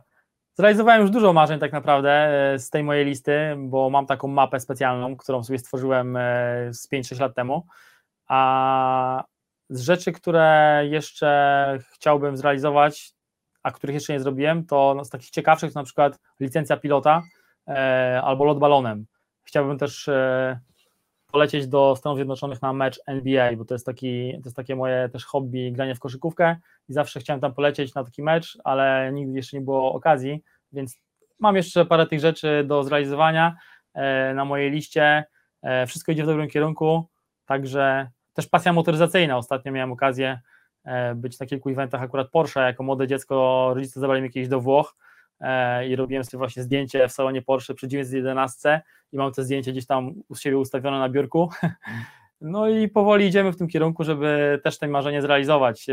Zrealizowałem 0.61 1.01
już 1.01 1.11
dużo 1.11 1.33
marzeń 1.33 1.59
tak 1.59 1.71
naprawdę 1.71 2.11
e, 2.53 2.59
z 2.59 2.69
tej 2.69 2.83
mojej 2.83 3.05
listy, 3.05 3.55
bo 3.57 3.89
mam 3.89 4.05
taką 4.05 4.27
mapę 4.27 4.59
specjalną, 4.59 5.17
którą 5.17 5.43
sobie 5.43 5.59
stworzyłem 5.59 6.17
e, 6.17 6.19
z 6.73 6.91
5-6 6.91 7.19
lat 7.19 7.35
temu. 7.35 7.65
A 8.27 9.23
z 9.69 9.81
rzeczy, 9.81 10.11
które 10.11 10.81
jeszcze 10.89 11.79
chciałbym 11.93 12.37
zrealizować, 12.37 13.13
a 13.63 13.71
których 13.71 13.93
jeszcze 13.93 14.13
nie 14.13 14.19
zrobiłem, 14.19 14.65
to 14.65 14.93
no, 14.97 15.05
z 15.05 15.09
takich 15.09 15.29
ciekawszych 15.29 15.73
to 15.73 15.79
na 15.79 15.83
przykład 15.83 16.19
licencja 16.39 16.77
pilota 16.77 17.21
e, 17.67 18.21
albo 18.23 18.45
lot 18.45 18.59
balonem. 18.59 19.05
Chciałbym 19.43 19.77
też 19.77 20.09
polecieć 21.31 21.67
do 21.67 21.95
Stanów 21.95 22.17
Zjednoczonych 22.17 22.61
na 22.61 22.73
mecz 22.73 22.99
NBA, 23.07 23.55
bo 23.55 23.65
to 23.65 23.75
jest, 23.75 23.85
taki, 23.85 24.31
to 24.31 24.41
jest 24.45 24.55
takie 24.55 24.75
moje 24.75 25.09
też 25.09 25.25
hobby, 25.25 25.71
granie 25.71 25.95
w 25.95 25.99
koszykówkę 25.99 26.55
i 26.89 26.93
zawsze 26.93 27.19
chciałem 27.19 27.39
tam 27.39 27.53
polecieć 27.53 27.93
na 27.93 28.03
taki 28.03 28.23
mecz, 28.23 28.57
ale 28.63 29.11
nigdy 29.13 29.37
jeszcze 29.37 29.57
nie 29.57 29.63
było 29.63 29.93
okazji, 29.93 30.43
więc 30.71 30.97
mam 31.39 31.55
jeszcze 31.55 31.85
parę 31.85 32.07
tych 32.07 32.19
rzeczy 32.19 32.63
do 32.67 32.83
zrealizowania 32.83 33.55
e, 33.93 34.33
na 34.33 34.45
mojej 34.45 34.71
liście. 34.71 35.23
E, 35.61 35.87
wszystko 35.87 36.11
idzie 36.11 36.23
w 36.23 36.27
dobrym 36.27 36.49
kierunku, 36.49 37.07
także 37.45 38.09
też 38.33 38.47
pasja 38.47 38.73
motoryzacyjna. 38.73 39.37
Ostatnio 39.37 39.71
miałem 39.71 39.91
okazję 39.91 40.39
e, 40.83 41.15
być 41.15 41.39
na 41.39 41.45
kilku 41.45 41.69
eventach 41.69 42.01
akurat 42.01 42.29
Porsche, 42.29 42.59
jako 42.59 42.83
młode 42.83 43.07
dziecko 43.07 43.71
rodzice 43.75 43.99
zabrali 43.99 44.21
mnie 44.21 44.29
kiedyś 44.29 44.49
do 44.49 44.59
Włoch 44.59 44.95
i 45.87 45.95
robiłem 45.95 46.23
sobie 46.23 46.37
właśnie 46.37 46.63
zdjęcie 46.63 47.07
w 47.07 47.11
salonie 47.11 47.41
Porsche 47.41 47.73
przy 47.73 47.87
911 47.87 48.81
i 49.11 49.17
mam 49.17 49.31
te 49.31 49.43
zdjęcie 49.43 49.71
gdzieś 49.71 49.85
tam 49.85 50.13
u 50.29 50.35
siebie 50.35 50.57
ustawione 50.57 50.99
na 50.99 51.09
biurku. 51.09 51.49
No 52.41 52.69
i 52.69 52.89
powoli 52.89 53.27
idziemy 53.27 53.51
w 53.51 53.57
tym 53.57 53.67
kierunku, 53.67 54.03
żeby 54.03 54.59
też 54.63 54.77
to 54.77 54.87
marzenie 54.87 55.21
zrealizować. 55.21 55.85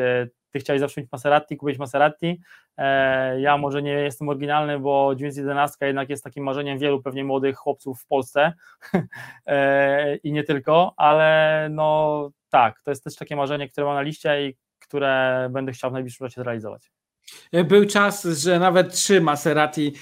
Ty 0.50 0.58
chciałeś 0.58 0.80
zawsze 0.80 1.00
mieć 1.00 1.12
Maserati, 1.12 1.56
kupić 1.56 1.78
Maserati. 1.78 2.40
E, 2.76 3.40
ja 3.40 3.56
może 3.56 3.82
nie 3.82 3.92
jestem 3.92 4.28
oryginalny, 4.28 4.78
bo 4.78 5.14
911 5.14 5.86
jednak 5.86 6.10
jest 6.10 6.24
takim 6.24 6.44
marzeniem 6.44 6.78
wielu 6.78 7.02
pewnie 7.02 7.24
młodych 7.24 7.56
chłopców 7.56 8.00
w 8.00 8.06
Polsce 8.06 8.52
e, 9.46 10.16
i 10.16 10.32
nie 10.32 10.44
tylko, 10.44 10.94
ale 10.96 11.68
no 11.70 12.30
tak, 12.48 12.82
to 12.82 12.90
jest 12.90 13.04
też 13.04 13.16
takie 13.16 13.36
marzenie, 13.36 13.68
które 13.68 13.86
mam 13.86 13.94
na 13.94 14.02
liście 14.02 14.48
i 14.48 14.56
które 14.78 15.48
będę 15.52 15.72
chciał 15.72 15.90
w 15.90 15.92
najbliższym 15.92 16.26
czasie 16.26 16.40
zrealizować. 16.40 16.90
E, 17.52 17.64
był 17.64 17.86
czas, 17.86 18.24
że 18.24 18.58
nawet 18.58 18.92
trzy 18.92 19.20
Maserati 19.20 19.92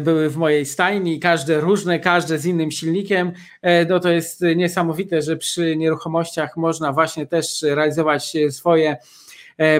były 0.00 0.30
w 0.30 0.36
mojej 0.36 0.66
stajni, 0.66 1.20
każde 1.20 1.60
różne, 1.60 1.98
każde 2.00 2.38
z 2.38 2.46
innym 2.46 2.70
silnikiem. 2.70 3.32
No 3.88 4.00
to 4.00 4.08
jest 4.08 4.40
niesamowite, 4.56 5.22
że 5.22 5.36
przy 5.36 5.76
nieruchomościach 5.76 6.56
można 6.56 6.92
właśnie 6.92 7.26
też 7.26 7.62
realizować 7.62 8.32
swoje 8.50 8.90
E, 8.90 8.96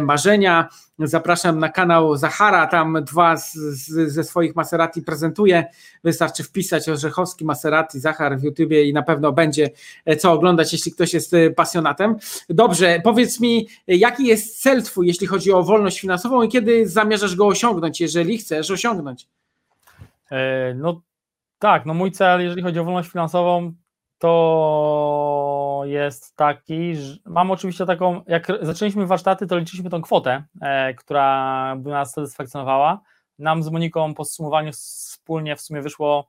marzenia. 0.00 0.68
Zapraszam 0.98 1.58
na 1.58 1.68
kanał 1.68 2.16
Zachara, 2.16 2.66
tam 2.66 3.04
dwa 3.04 3.37
z, 3.37 3.54
z, 3.54 4.12
ze 4.12 4.24
swoich 4.24 4.56
Maserati 4.56 5.02
prezentuje. 5.02 5.64
Wystarczy 6.04 6.42
wpisać 6.42 6.88
Orzechowski 6.88 7.44
Maserati 7.44 8.00
Zachar 8.00 8.38
w 8.38 8.42
YouTubie 8.42 8.84
i 8.84 8.92
na 8.92 9.02
pewno 9.02 9.32
będzie 9.32 9.70
e, 10.04 10.16
co 10.16 10.32
oglądać, 10.32 10.72
jeśli 10.72 10.92
ktoś 10.92 11.14
jest 11.14 11.34
e, 11.34 11.50
pasjonatem. 11.50 12.16
Dobrze, 12.48 13.00
powiedz 13.04 13.40
mi, 13.40 13.68
jaki 13.87 14.26
jest 14.26 14.62
cel 14.62 14.82
Twój, 14.82 15.06
jeśli 15.06 15.26
chodzi 15.26 15.52
o 15.52 15.62
wolność 15.62 16.00
finansową 16.00 16.42
i 16.42 16.48
kiedy 16.48 16.88
zamierzasz 16.88 17.37
go 17.37 17.46
osiągnąć, 17.46 18.00
jeżeli 18.00 18.38
chcesz 18.38 18.70
osiągnąć? 18.70 19.28
No 20.74 21.00
tak, 21.58 21.87
no 21.87 21.94
mój 21.94 22.12
cel, 22.12 22.40
jeżeli 22.40 22.62
chodzi 22.62 22.78
o 22.78 22.84
wolność 22.84 23.10
finansową, 23.10 23.72
to 24.18 25.34
jest 25.85 26.37
taki, 26.37 26.97
że 26.97 27.16
mam 27.25 27.51
oczywiście 27.51 27.87
taką, 27.87 28.23
jak 28.27 28.47
zaczęliśmy 28.62 29.07
warsztaty, 29.07 29.47
to 29.47 29.59
liczyliśmy 29.59 29.91
tą 29.91 30.03
kwotę, 30.03 30.45
e, 30.61 30.95
która 30.95 31.76
by 31.78 31.91
nas 31.91 32.12
satysfakcjonowała. 32.12 33.01
Nam 33.39 33.62
z 33.62 33.70
Moniką 33.70 34.14
po 34.14 34.24
zsumowaniu 34.24 34.72
wspólnie 34.72 35.57
w 35.57 35.61
sumie 35.61 35.82
wyszło 35.82 36.28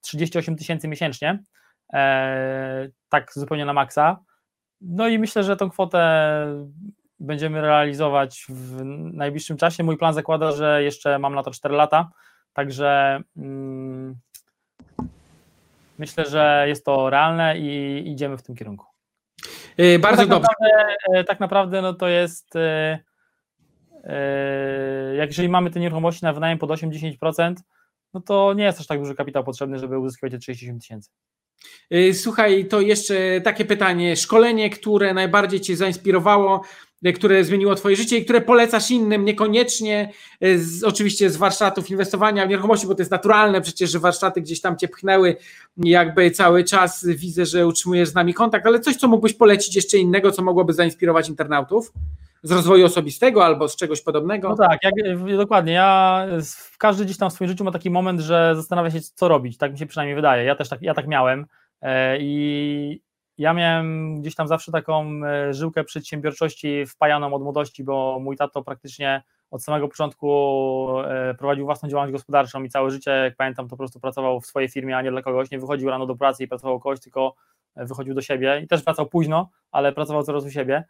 38 0.00 0.56
tysięcy 0.56 0.88
miesięcznie, 0.88 1.42
e, 1.92 2.88
tak 3.08 3.32
zupełnie 3.34 3.64
na 3.64 3.72
maksa. 3.72 4.18
No 4.80 5.08
i 5.08 5.18
myślę, 5.18 5.44
że 5.44 5.56
tą 5.56 5.70
kwotę 5.70 6.46
będziemy 7.20 7.60
realizować 7.60 8.46
w 8.48 8.84
najbliższym 9.12 9.56
czasie. 9.56 9.84
Mój 9.84 9.96
plan 9.96 10.14
zakłada, 10.14 10.52
że 10.52 10.82
jeszcze 10.82 11.18
mam 11.18 11.34
na 11.34 11.42
to 11.42 11.50
4 11.50 11.74
lata, 11.74 12.10
także 12.52 13.20
mm, 13.36 14.16
Myślę, 15.98 16.24
że 16.24 16.64
jest 16.68 16.84
to 16.84 17.10
realne 17.10 17.58
i 17.58 18.02
idziemy 18.10 18.36
w 18.36 18.42
tym 18.42 18.54
kierunku. 18.54 18.95
Yy, 19.78 19.98
bardzo 19.98 20.22
tak 20.22 20.28
dobrze. 20.28 20.48
Naprawdę, 20.60 20.96
e, 21.14 21.24
tak 21.24 21.40
naprawdę 21.40 21.82
no 21.82 21.94
to 21.94 22.08
jest. 22.08 22.54
Yy, 22.54 22.98
jak 25.16 25.28
jeżeli 25.28 25.48
mamy 25.48 25.70
te 25.70 25.80
nieruchomości 25.80 26.24
na 26.24 26.32
wynajem 26.32 26.58
pod 26.58 26.70
8-10%, 26.70 27.54
no 28.14 28.20
to 28.20 28.54
nie 28.54 28.64
jest 28.64 28.80
aż 28.80 28.86
tak 28.86 29.00
duży 29.00 29.14
kapitał 29.14 29.44
potrzebny, 29.44 29.78
żeby 29.78 29.98
uzyskiwać 29.98 30.32
te 30.32 30.38
37 30.38 30.80
tysięcy. 30.80 31.10
Y, 31.92 32.14
słuchaj, 32.14 32.68
to 32.68 32.80
jeszcze 32.80 33.40
takie 33.40 33.64
pytanie. 33.64 34.16
Szkolenie, 34.16 34.70
które 34.70 35.14
najbardziej 35.14 35.60
Cię 35.60 35.76
zainspirowało, 35.76 36.60
y, 36.64 36.85
które 37.14 37.44
zmieniło 37.44 37.74
Twoje 37.74 37.96
życie 37.96 38.18
i 38.18 38.24
które 38.24 38.40
polecasz 38.40 38.90
innym, 38.90 39.24
niekoniecznie 39.24 40.12
y, 40.44 40.64
z, 40.64 40.84
oczywiście 40.84 41.30
z 41.30 41.36
warsztatów 41.36 41.90
inwestowania 41.90 42.46
w 42.46 42.48
nieruchomości, 42.48 42.86
bo 42.86 42.94
to 42.94 43.00
jest 43.00 43.10
naturalne 43.10 43.60
przecież, 43.60 43.90
że 43.90 43.98
warsztaty 43.98 44.40
gdzieś 44.40 44.60
tam 44.60 44.76
Cię 44.76 44.88
pchnęły, 44.88 45.36
jakby 45.76 46.30
cały 46.30 46.64
czas 46.64 47.06
widzę, 47.06 47.46
że 47.46 47.66
utrzymujesz 47.66 48.08
z 48.08 48.14
nami 48.14 48.34
kontakt, 48.34 48.66
ale 48.66 48.80
coś, 48.80 48.96
co 48.96 49.08
mógłbyś 49.08 49.32
polecić 49.34 49.76
jeszcze 49.76 49.98
innego, 49.98 50.32
co 50.32 50.42
mogłoby 50.42 50.72
zainspirować 50.72 51.28
internautów? 51.28 51.92
z 52.42 52.50
rozwoju 52.50 52.86
osobistego 52.86 53.44
albo 53.44 53.68
z 53.68 53.76
czegoś 53.76 54.00
podobnego? 54.00 54.48
No 54.48 54.56
tak, 54.56 54.78
jak, 54.82 54.94
dokładnie. 55.36 55.72
Ja 55.72 56.26
każdy 56.78 57.04
gdzieś 57.04 57.16
tam 57.16 57.30
w 57.30 57.32
swoim 57.32 57.50
życiu 57.50 57.64
ma 57.64 57.72
taki 57.72 57.90
moment, 57.90 58.20
że 58.20 58.52
zastanawia 58.56 58.90
się, 58.90 59.00
co 59.00 59.28
robić. 59.28 59.58
Tak 59.58 59.72
mi 59.72 59.78
się 59.78 59.86
przynajmniej 59.86 60.16
wydaje. 60.16 60.44
Ja 60.44 60.54
też 60.56 60.68
tak, 60.68 60.82
ja 60.82 60.94
tak 60.94 61.06
miałem. 61.06 61.46
E, 61.82 62.18
I 62.20 63.00
ja 63.38 63.54
miałem 63.54 64.20
gdzieś 64.20 64.34
tam 64.34 64.48
zawsze 64.48 64.72
taką 64.72 65.24
e, 65.24 65.54
żyłkę 65.54 65.84
przedsiębiorczości 65.84 66.86
wpajaną 66.86 67.34
od 67.34 67.42
młodości, 67.42 67.84
bo 67.84 68.18
mój 68.20 68.36
tato 68.36 68.62
praktycznie 68.62 69.22
od 69.50 69.64
samego 69.64 69.88
początku 69.88 70.88
e, 71.00 71.34
prowadził 71.34 71.64
własną 71.64 71.88
działalność 71.88 72.12
gospodarczą 72.12 72.62
i 72.62 72.68
całe 72.68 72.90
życie, 72.90 73.10
jak 73.10 73.36
pamiętam, 73.36 73.66
to 73.66 73.70
po 73.70 73.76
prostu 73.76 74.00
pracował 74.00 74.40
w 74.40 74.46
swojej 74.46 74.68
firmie, 74.68 74.96
a 74.96 75.02
nie 75.02 75.10
dla 75.10 75.22
kogoś. 75.22 75.50
Nie 75.50 75.58
wychodził 75.58 75.90
rano 75.90 76.06
do 76.06 76.16
pracy 76.16 76.44
i 76.44 76.48
pracował 76.48 76.80
kogoś, 76.80 77.00
tylko 77.00 77.34
wychodził 77.76 78.14
do 78.14 78.22
siebie 78.22 78.60
i 78.64 78.66
też 78.66 78.82
pracował 78.82 79.10
późno, 79.10 79.50
ale 79.70 79.92
pracował 79.92 80.22
coraz 80.22 80.44
u 80.44 80.50
siebie. 80.50 80.84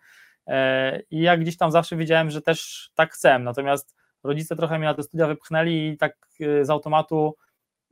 I 1.10 1.20
ja 1.20 1.36
gdzieś 1.36 1.56
tam 1.56 1.70
zawsze 1.70 1.96
wiedziałem, 1.96 2.30
że 2.30 2.42
też 2.42 2.90
tak 2.94 3.12
chcę. 3.12 3.38
Natomiast 3.38 3.96
rodzice 4.24 4.56
trochę 4.56 4.78
mnie 4.78 4.88
na 4.88 4.94
te 4.94 5.02
studia 5.02 5.26
wypchnęli 5.26 5.88
i 5.88 5.96
tak 5.96 6.16
z 6.62 6.70
automatu 6.70 7.36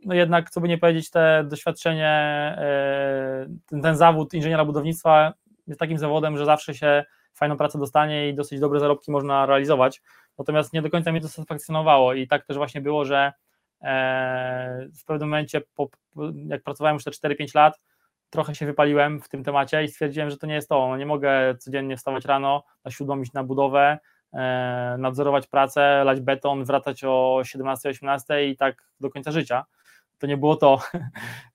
no 0.05 0.15
jednak, 0.15 0.51
co 0.51 0.61
by 0.61 0.69
nie 0.69 0.79
powiedzieć, 0.79 1.11
te 1.11 1.45
doświadczenie, 1.49 2.09
e, 2.59 3.47
ten, 3.67 3.83
ten 3.83 3.97
zawód 3.97 4.35
inżyniera 4.35 4.65
budownictwa 4.65 5.33
jest 5.67 5.81
takim 5.81 5.99
zawodem, 5.99 6.39
że 6.39 6.45
zawsze 6.45 6.75
się 6.75 7.05
fajną 7.35 7.57
pracę 7.57 7.79
dostanie 7.79 8.29
i 8.29 8.35
dosyć 8.35 8.61
dobre 8.61 8.81
zarobki 8.81 9.11
można 9.11 9.47
realizować. 9.47 10.03
Natomiast 10.39 10.73
nie 10.73 10.83
do 10.83 10.91
końca 10.91 11.13
mnie 11.13 11.21
to 11.21 11.29
satysfakcjonowało 11.29 12.15
i 12.15 12.27
tak 12.27 12.47
też 12.47 12.57
właśnie 12.57 12.81
było, 12.81 13.05
że 13.05 13.33
e, 13.83 14.89
w 15.01 15.05
pewnym 15.05 15.29
momencie, 15.29 15.61
po, 15.75 15.89
jak 16.47 16.63
pracowałem 16.63 16.95
już 16.95 17.05
te 17.05 17.11
4-5 17.11 17.55
lat, 17.55 17.81
trochę 18.31 18.55
się 18.55 18.67
wypaliłem 18.67 19.21
w 19.21 19.29
tym 19.29 19.45
temacie 19.45 19.85
i 19.85 19.89
stwierdziłem, 19.89 20.31
że 20.31 20.37
to 20.37 20.47
nie 20.47 20.55
jest 20.55 20.69
to. 20.69 20.89
No 20.89 20.97
nie 20.97 21.07
mogę 21.07 21.55
codziennie 21.59 21.97
wstawać 21.97 22.25
rano, 22.25 22.65
na 22.85 22.91
siódmą 22.91 23.21
iść 23.21 23.33
na 23.33 23.45
budowę, 23.45 23.99
e, 24.33 24.97
nadzorować 24.99 25.47
pracę, 25.47 26.05
lać 26.05 26.21
beton, 26.21 26.65
wracać 26.65 27.05
o 27.05 27.41
17-18 27.45 28.45
i 28.49 28.57
tak 28.57 28.89
do 29.01 29.11
końca 29.11 29.33
życia 29.33 29.65
to 30.25 30.29
nie 30.29 30.37
było 30.37 30.57
to. 30.57 30.79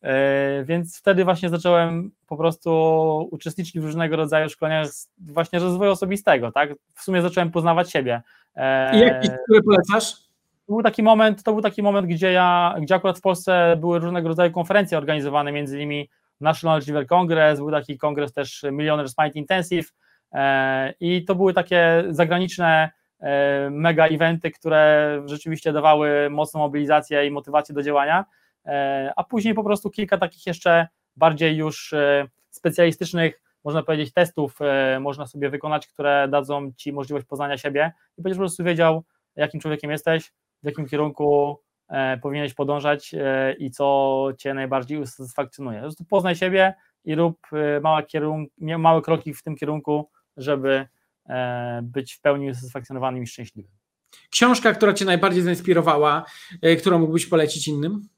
E, 0.01 0.63
więc 0.63 0.99
wtedy 0.99 1.23
właśnie 1.23 1.49
zacząłem 1.49 2.11
po 2.27 2.37
prostu 2.37 2.71
uczestniczyć 3.31 3.79
w 3.79 3.83
różnego 3.83 4.15
rodzaju 4.15 4.49
szkoleniach 4.49 4.87
właśnie 5.17 5.59
rozwoju 5.59 5.91
osobistego, 5.91 6.51
tak? 6.51 6.69
W 6.95 7.01
sumie 7.01 7.21
zacząłem 7.21 7.51
poznawać 7.51 7.91
siebie. 7.91 8.21
E, 8.55 8.97
I 8.97 8.99
jaki, 8.99 9.29
który 9.43 9.63
polecasz? 9.63 10.13
To 10.67 10.73
był 10.73 10.83
taki 10.83 11.03
moment, 11.03 11.43
to 11.43 11.53
był 11.53 11.61
taki 11.61 11.83
moment, 11.83 12.07
gdzie 12.07 12.31
ja, 12.31 12.75
gdzie 12.81 12.95
akurat 12.95 13.17
w 13.17 13.21
Polsce 13.21 13.77
były 13.79 13.99
różnego 13.99 14.27
rodzaju 14.27 14.51
konferencje 14.51 14.97
organizowane, 14.97 15.51
między 15.51 15.75
innymi 15.77 16.09
National 16.41 16.81
River 16.81 17.07
Congress, 17.07 17.59
był 17.59 17.71
taki 17.71 17.97
kongres 17.97 18.33
też 18.33 18.65
Millionaires 18.71 19.15
Mind 19.17 19.35
Intensive 19.35 19.93
e, 20.33 20.93
i 20.99 21.25
to 21.25 21.35
były 21.35 21.53
takie 21.53 22.03
zagraniczne 22.09 22.89
mega 23.71 24.07
eventy, 24.07 24.51
które 24.51 25.21
rzeczywiście 25.25 25.73
dawały 25.73 26.29
mocną 26.29 26.59
mobilizację 26.59 27.25
i 27.25 27.31
motywację 27.31 27.75
do 27.75 27.83
działania 27.83 28.25
a 29.15 29.23
później 29.23 29.53
po 29.53 29.63
prostu 29.63 29.89
kilka 29.89 30.17
takich 30.17 30.47
jeszcze 30.47 30.87
bardziej 31.19 31.57
już 31.57 31.93
e, 31.93 32.27
specjalistycznych, 32.49 33.41
można 33.63 33.83
powiedzieć, 33.83 34.13
testów 34.13 34.61
e, 34.61 34.99
można 34.99 35.27
sobie 35.27 35.49
wykonać, 35.49 35.87
które 35.87 36.27
dadzą 36.31 36.71
Ci 36.77 36.93
możliwość 36.93 37.25
poznania 37.25 37.57
siebie 37.57 37.91
i 38.17 38.21
będziesz 38.21 38.37
po 38.37 38.41
prostu 38.41 38.63
wiedział, 38.63 39.03
jakim 39.35 39.59
człowiekiem 39.59 39.91
jesteś, 39.91 40.31
w 40.63 40.65
jakim 40.65 40.87
kierunku 40.87 41.59
powinieneś 42.21 42.53
podążać 42.53 43.15
i 43.59 43.71
co 43.71 44.27
Cię 44.37 44.53
najbardziej 44.53 44.97
usatysfakcjonuje. 44.97 45.77
Po 45.77 45.83
prostu 45.83 46.05
poznaj 46.05 46.35
siebie 46.35 46.73
i 47.05 47.15
rób 47.15 47.37
małe, 47.81 48.03
małe 48.77 49.01
kroki 49.01 49.33
w 49.33 49.43
tym 49.43 49.55
kierunku, 49.55 50.09
żeby 50.37 50.87
być 51.83 52.13
w 52.13 52.21
pełni 52.21 52.49
usatysfakcjonowanym 52.49 53.23
i 53.23 53.27
szczęśliwym. 53.27 53.71
Książka, 54.29 54.73
która 54.73 54.93
Cię 54.93 55.05
najbardziej 55.05 55.43
zainspirowała, 55.43 56.25
którą 56.79 56.99
mógłbyś 56.99 57.25
polecić 57.25 57.67
innym? 57.67 58.09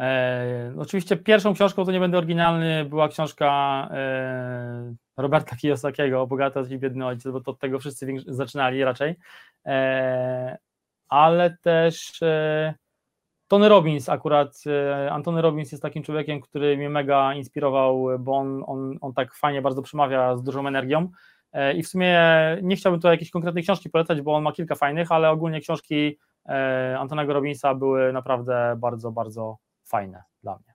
E, 0.00 0.72
oczywiście 0.78 1.16
pierwszą 1.16 1.54
książką, 1.54 1.84
to 1.84 1.92
nie 1.92 2.00
będę 2.00 2.18
oryginalny, 2.18 2.84
była 2.84 3.08
książka 3.08 3.88
e, 3.90 4.94
Roberta 5.16 5.56
Kiyosakiego, 5.56 6.26
Bogata 6.26 6.60
i 6.70 6.78
biedny 6.78 7.06
ojciec, 7.06 7.32
bo 7.32 7.40
to 7.40 7.50
od 7.50 7.58
tego 7.58 7.78
wszyscy 7.78 8.06
zaczynali 8.26 8.84
raczej, 8.84 9.14
e, 9.66 10.58
ale 11.08 11.56
też 11.62 12.20
Tony 13.48 13.68
Robbins 13.68 14.08
akurat, 14.08 14.64
Antony 15.10 15.42
Robbins 15.42 15.72
jest 15.72 15.82
takim 15.82 16.02
człowiekiem, 16.02 16.40
który 16.40 16.76
mnie 16.76 16.90
mega 16.90 17.34
inspirował, 17.34 18.06
bo 18.18 18.36
on, 18.36 18.64
on, 18.66 18.98
on 19.00 19.12
tak 19.12 19.34
fajnie 19.34 19.62
bardzo 19.62 19.82
przemawia 19.82 20.36
z 20.36 20.42
dużą 20.42 20.66
energią. 20.66 21.08
I 21.74 21.82
w 21.82 21.88
sumie 21.88 22.20
nie 22.62 22.76
chciałbym 22.76 23.00
tu 23.00 23.08
jakiejś 23.08 23.30
konkretnej 23.30 23.64
książki 23.64 23.90
polecać, 23.90 24.20
bo 24.20 24.34
on 24.34 24.42
ma 24.42 24.52
kilka 24.52 24.74
fajnych, 24.74 25.12
ale 25.12 25.30
ogólnie 25.30 25.60
książki 25.60 26.18
Antonego 26.98 27.32
Robbinsa 27.32 27.74
były 27.74 28.12
naprawdę 28.12 28.74
bardzo, 28.78 29.12
bardzo 29.12 29.58
fajne 29.90 30.22
dla 30.42 30.52
mnie. 30.52 30.70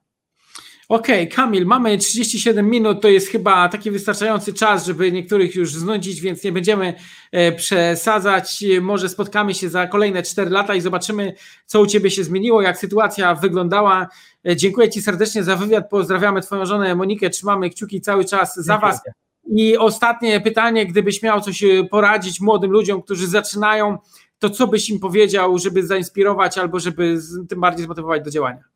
Okej, 0.88 1.22
okay, 1.24 1.36
Kamil, 1.36 1.66
mamy 1.66 1.98
37 1.98 2.70
minut, 2.70 3.02
to 3.02 3.08
jest 3.08 3.28
chyba 3.28 3.68
taki 3.68 3.90
wystarczający 3.90 4.52
czas, 4.52 4.86
żeby 4.86 5.12
niektórych 5.12 5.54
już 5.54 5.74
znudzić, 5.74 6.20
więc 6.20 6.44
nie 6.44 6.52
będziemy 6.52 6.94
e, 7.32 7.52
przesadzać. 7.52 8.64
Może 8.80 9.08
spotkamy 9.08 9.54
się 9.54 9.68
za 9.68 9.86
kolejne 9.86 10.22
4 10.22 10.50
lata 10.50 10.74
i 10.74 10.80
zobaczymy, 10.80 11.34
co 11.66 11.80
u 11.80 11.86
Ciebie 11.86 12.10
się 12.10 12.24
zmieniło, 12.24 12.62
jak 12.62 12.78
sytuacja 12.78 13.34
wyglądała. 13.34 14.08
E, 14.48 14.56
dziękuję 14.56 14.90
Ci 14.90 15.02
serdecznie 15.02 15.44
za 15.44 15.56
wywiad, 15.56 15.90
pozdrawiamy 15.90 16.40
Twoją 16.40 16.66
żonę 16.66 16.94
Monikę, 16.94 17.30
trzymamy 17.30 17.70
kciuki 17.70 18.00
cały 18.00 18.24
czas 18.24 18.56
za 18.56 18.72
Dziękuję. 18.72 18.92
Was. 18.92 19.00
I 19.46 19.76
ostatnie 19.76 20.40
pytanie, 20.40 20.86
gdybyś 20.86 21.22
miał 21.22 21.40
coś 21.40 21.64
e, 21.64 21.84
poradzić 21.84 22.40
młodym 22.40 22.70
ludziom, 22.70 23.02
którzy 23.02 23.26
zaczynają, 23.26 23.98
to 24.38 24.50
co 24.50 24.66
byś 24.66 24.90
im 24.90 25.00
powiedział, 25.00 25.58
żeby 25.58 25.86
zainspirować 25.86 26.58
albo 26.58 26.80
żeby 26.80 27.18
tym 27.48 27.60
bardziej 27.60 27.84
zmotywować 27.84 28.24
do 28.24 28.30
działania? 28.30 28.75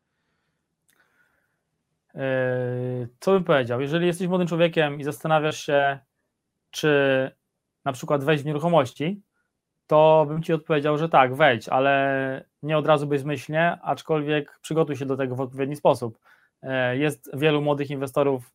Co 3.19 3.31
bym 3.31 3.43
powiedział? 3.43 3.81
Jeżeli 3.81 4.07
jesteś 4.07 4.27
młodym 4.27 4.47
człowiekiem 4.47 4.99
i 4.99 5.03
zastanawiasz 5.03 5.65
się, 5.65 5.99
czy 6.71 7.31
na 7.85 7.91
przykład 7.91 8.23
wejść 8.23 8.43
w 8.43 8.47
nieruchomości, 8.47 9.21
to 9.87 10.25
bym 10.27 10.43
ci 10.43 10.53
odpowiedział, 10.53 10.97
że 10.97 11.09
tak, 11.09 11.35
wejdź, 11.35 11.69
ale 11.69 12.45
nie 12.63 12.77
od 12.77 12.87
razu 12.87 13.07
bezmyślnie, 13.07 13.77
aczkolwiek 13.81 14.59
przygotuj 14.61 14.95
się 14.95 15.05
do 15.05 15.17
tego 15.17 15.35
w 15.35 15.41
odpowiedni 15.41 15.75
sposób. 15.75 16.19
Yy, 16.63 16.97
jest 16.97 17.31
wielu 17.33 17.61
młodych 17.61 17.89
inwestorów 17.89 18.51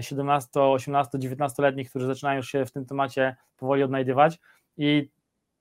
17, 0.00 0.60
18, 0.60 1.18
19-letnich, 1.18 1.90
którzy 1.90 2.06
zaczynają 2.06 2.42
się 2.42 2.66
w 2.66 2.70
tym 2.70 2.86
temacie 2.86 3.36
powoli 3.56 3.82
odnajdywać 3.82 4.38
i 4.76 5.10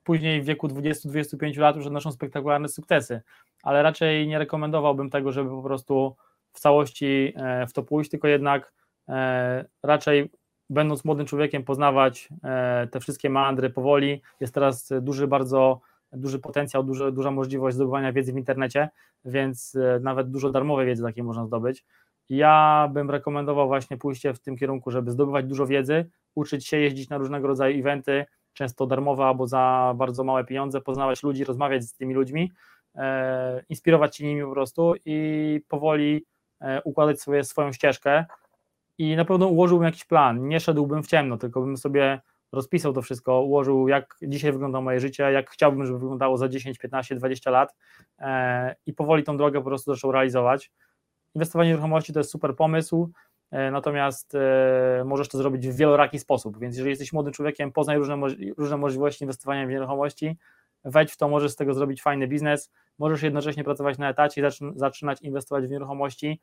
później 0.03 0.41
w 0.41 0.45
wieku 0.45 0.67
20-25 0.67 1.59
lat 1.59 1.75
już 1.75 1.85
odnoszą 1.85 2.11
spektakularne 2.11 2.67
sukcesy, 2.67 3.21
ale 3.63 3.83
raczej 3.83 4.27
nie 4.27 4.39
rekomendowałbym 4.39 5.09
tego, 5.09 5.31
żeby 5.31 5.49
po 5.49 5.63
prostu 5.63 6.15
w 6.53 6.59
całości 6.59 7.33
e, 7.35 7.67
w 7.67 7.73
to 7.73 7.83
pójść, 7.83 8.09
tylko 8.09 8.27
jednak 8.27 8.73
e, 9.09 9.65
raczej 9.83 10.31
będąc 10.69 11.05
młodym 11.05 11.25
człowiekiem 11.25 11.63
poznawać 11.63 12.29
e, 12.43 12.87
te 12.91 12.99
wszystkie 12.99 13.29
mandry 13.29 13.69
powoli. 13.69 14.21
Jest 14.39 14.53
teraz 14.53 14.89
duży 15.01 15.27
bardzo 15.27 15.81
duży 16.13 16.39
potencjał, 16.39 16.83
duży, 16.83 17.11
duża 17.11 17.31
możliwość 17.31 17.75
zdobywania 17.75 18.13
wiedzy 18.13 18.33
w 18.33 18.37
internecie, 18.37 18.89
więc 19.25 19.77
nawet 20.01 20.31
dużo 20.31 20.49
darmowej 20.49 20.87
wiedzy 20.87 21.03
takiej 21.03 21.23
można 21.23 21.45
zdobyć. 21.45 21.85
Ja 22.29 22.89
bym 22.93 23.11
rekomendował 23.11 23.67
właśnie 23.67 23.97
pójście 23.97 24.33
w 24.33 24.39
tym 24.39 24.57
kierunku, 24.57 24.91
żeby 24.91 25.11
zdobywać 25.11 25.45
dużo 25.45 25.67
wiedzy, 25.67 26.09
uczyć 26.35 26.67
się 26.67 26.77
jeździć 26.77 27.09
na 27.09 27.17
różnego 27.17 27.47
rodzaju 27.47 27.79
eventy, 27.79 28.25
często 28.53 28.87
darmowe 28.87 29.25
albo 29.25 29.47
za 29.47 29.93
bardzo 29.97 30.23
małe 30.23 30.45
pieniądze, 30.45 30.81
poznawać 30.81 31.23
ludzi, 31.23 31.43
rozmawiać 31.43 31.83
z 31.83 31.93
tymi 31.93 32.13
ludźmi, 32.13 32.51
e, 32.95 33.63
inspirować 33.69 34.17
się 34.17 34.25
nimi 34.25 34.41
po 34.41 34.51
prostu 34.51 34.93
i 35.05 35.61
powoli 35.67 36.25
układać 36.83 37.21
sobie 37.21 37.43
swoją 37.43 37.71
ścieżkę 37.71 38.25
i 38.97 39.15
na 39.15 39.25
pewno 39.25 39.47
ułożyłbym 39.47 39.85
jakiś 39.85 40.05
plan. 40.05 40.47
Nie 40.47 40.59
szedłbym 40.59 41.03
w 41.03 41.07
ciemno, 41.07 41.37
tylko 41.37 41.61
bym 41.61 41.77
sobie 41.77 42.21
rozpisał 42.51 42.93
to 42.93 43.01
wszystko, 43.01 43.41
ułożył, 43.41 43.87
jak 43.87 44.15
dzisiaj 44.21 44.51
wygląda 44.51 44.81
moje 44.81 44.99
życie, 44.99 45.23
jak 45.23 45.49
chciałbym, 45.49 45.85
żeby 45.85 45.99
wyglądało 45.99 46.37
za 46.37 46.49
10, 46.49 46.77
15, 46.77 47.15
20 47.15 47.51
lat 47.51 47.75
e, 48.19 48.75
i 48.85 48.93
powoli 48.93 49.23
tą 49.23 49.37
drogę 49.37 49.59
po 49.59 49.65
prostu 49.65 49.93
zaczął 49.93 50.11
realizować. 50.11 50.71
Inwestowanie 51.35 51.69
w 51.69 51.71
nieruchomości 51.71 52.13
to 52.13 52.19
jest 52.19 52.31
super 52.31 52.55
pomysł. 52.55 53.11
natomiast 53.71 54.37
możesz 55.05 55.29
to 55.29 55.37
zrobić 55.37 55.67
w 55.67 55.75
wieloraki 55.75 56.19
sposób, 56.19 56.59
więc 56.59 56.75
jeżeli 56.75 56.89
jesteś 56.89 57.13
młodym 57.13 57.33
człowiekiem, 57.33 57.71
poznaj 57.71 57.97
różne, 57.97 58.17
różne 58.57 58.77
możliwości 58.77 59.23
inwestowania 59.23 59.67
w 59.67 59.69
nieruchomości, 59.69 60.37
wejdź 60.85 61.11
w 61.11 61.17
to, 61.17 61.29
możesz 61.29 61.51
z 61.51 61.55
tego 61.55 61.73
zrobić 61.73 62.01
fajny 62.01 62.27
biznes, 62.27 62.71
możesz 62.99 63.21
jednocześnie 63.21 63.63
pracować 63.63 63.97
na 63.97 64.09
etacie 64.09 64.41
i 64.41 64.43
zaczynać 64.75 65.21
inwestować 65.21 65.67
w 65.67 65.69
nieruchomości. 65.69 66.41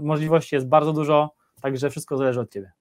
Możliwości 0.00 0.54
jest 0.54 0.68
bardzo 0.68 0.92
dużo, 0.92 1.34
także 1.62 1.90
wszystko 1.90 2.16
zależy 2.16 2.40
od 2.40 2.52
Ciebie. 2.52 2.72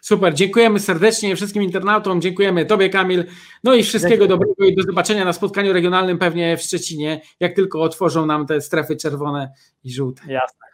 Super, 0.00 0.34
dziękujemy 0.34 0.80
serdecznie 0.80 1.36
wszystkim 1.36 1.62
internautom, 1.62 2.20
dziękujemy 2.20 2.66
Tobie 2.66 2.90
Kamil, 2.90 3.24
no 3.64 3.74
i 3.74 3.82
wszystkiego 3.82 4.26
Dzięki. 4.26 4.28
dobrego 4.28 4.64
i 4.64 4.76
do 4.76 4.82
zobaczenia 4.82 5.24
na 5.24 5.32
spotkaniu 5.32 5.72
regionalnym 5.72 6.18
pewnie 6.18 6.56
w 6.56 6.62
Szczecinie, 6.62 7.20
jak 7.40 7.54
tylko 7.54 7.82
otworzą 7.82 8.26
nam 8.26 8.46
te 8.46 8.60
strefy 8.60 8.96
czerwone 8.96 9.52
i 9.84 9.92
żółte. 9.92 10.22
Jasne. 10.32 10.66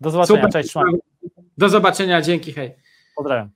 Do 0.00 0.10
zobaczenia, 0.10 0.42
Super. 0.42 0.52
cześć. 0.52 0.74
Do 1.58 1.68
zobaczenia, 1.68 2.22
dzięki, 2.22 2.52
hej. 2.52 2.74
Pozdrawiam. 3.16 3.50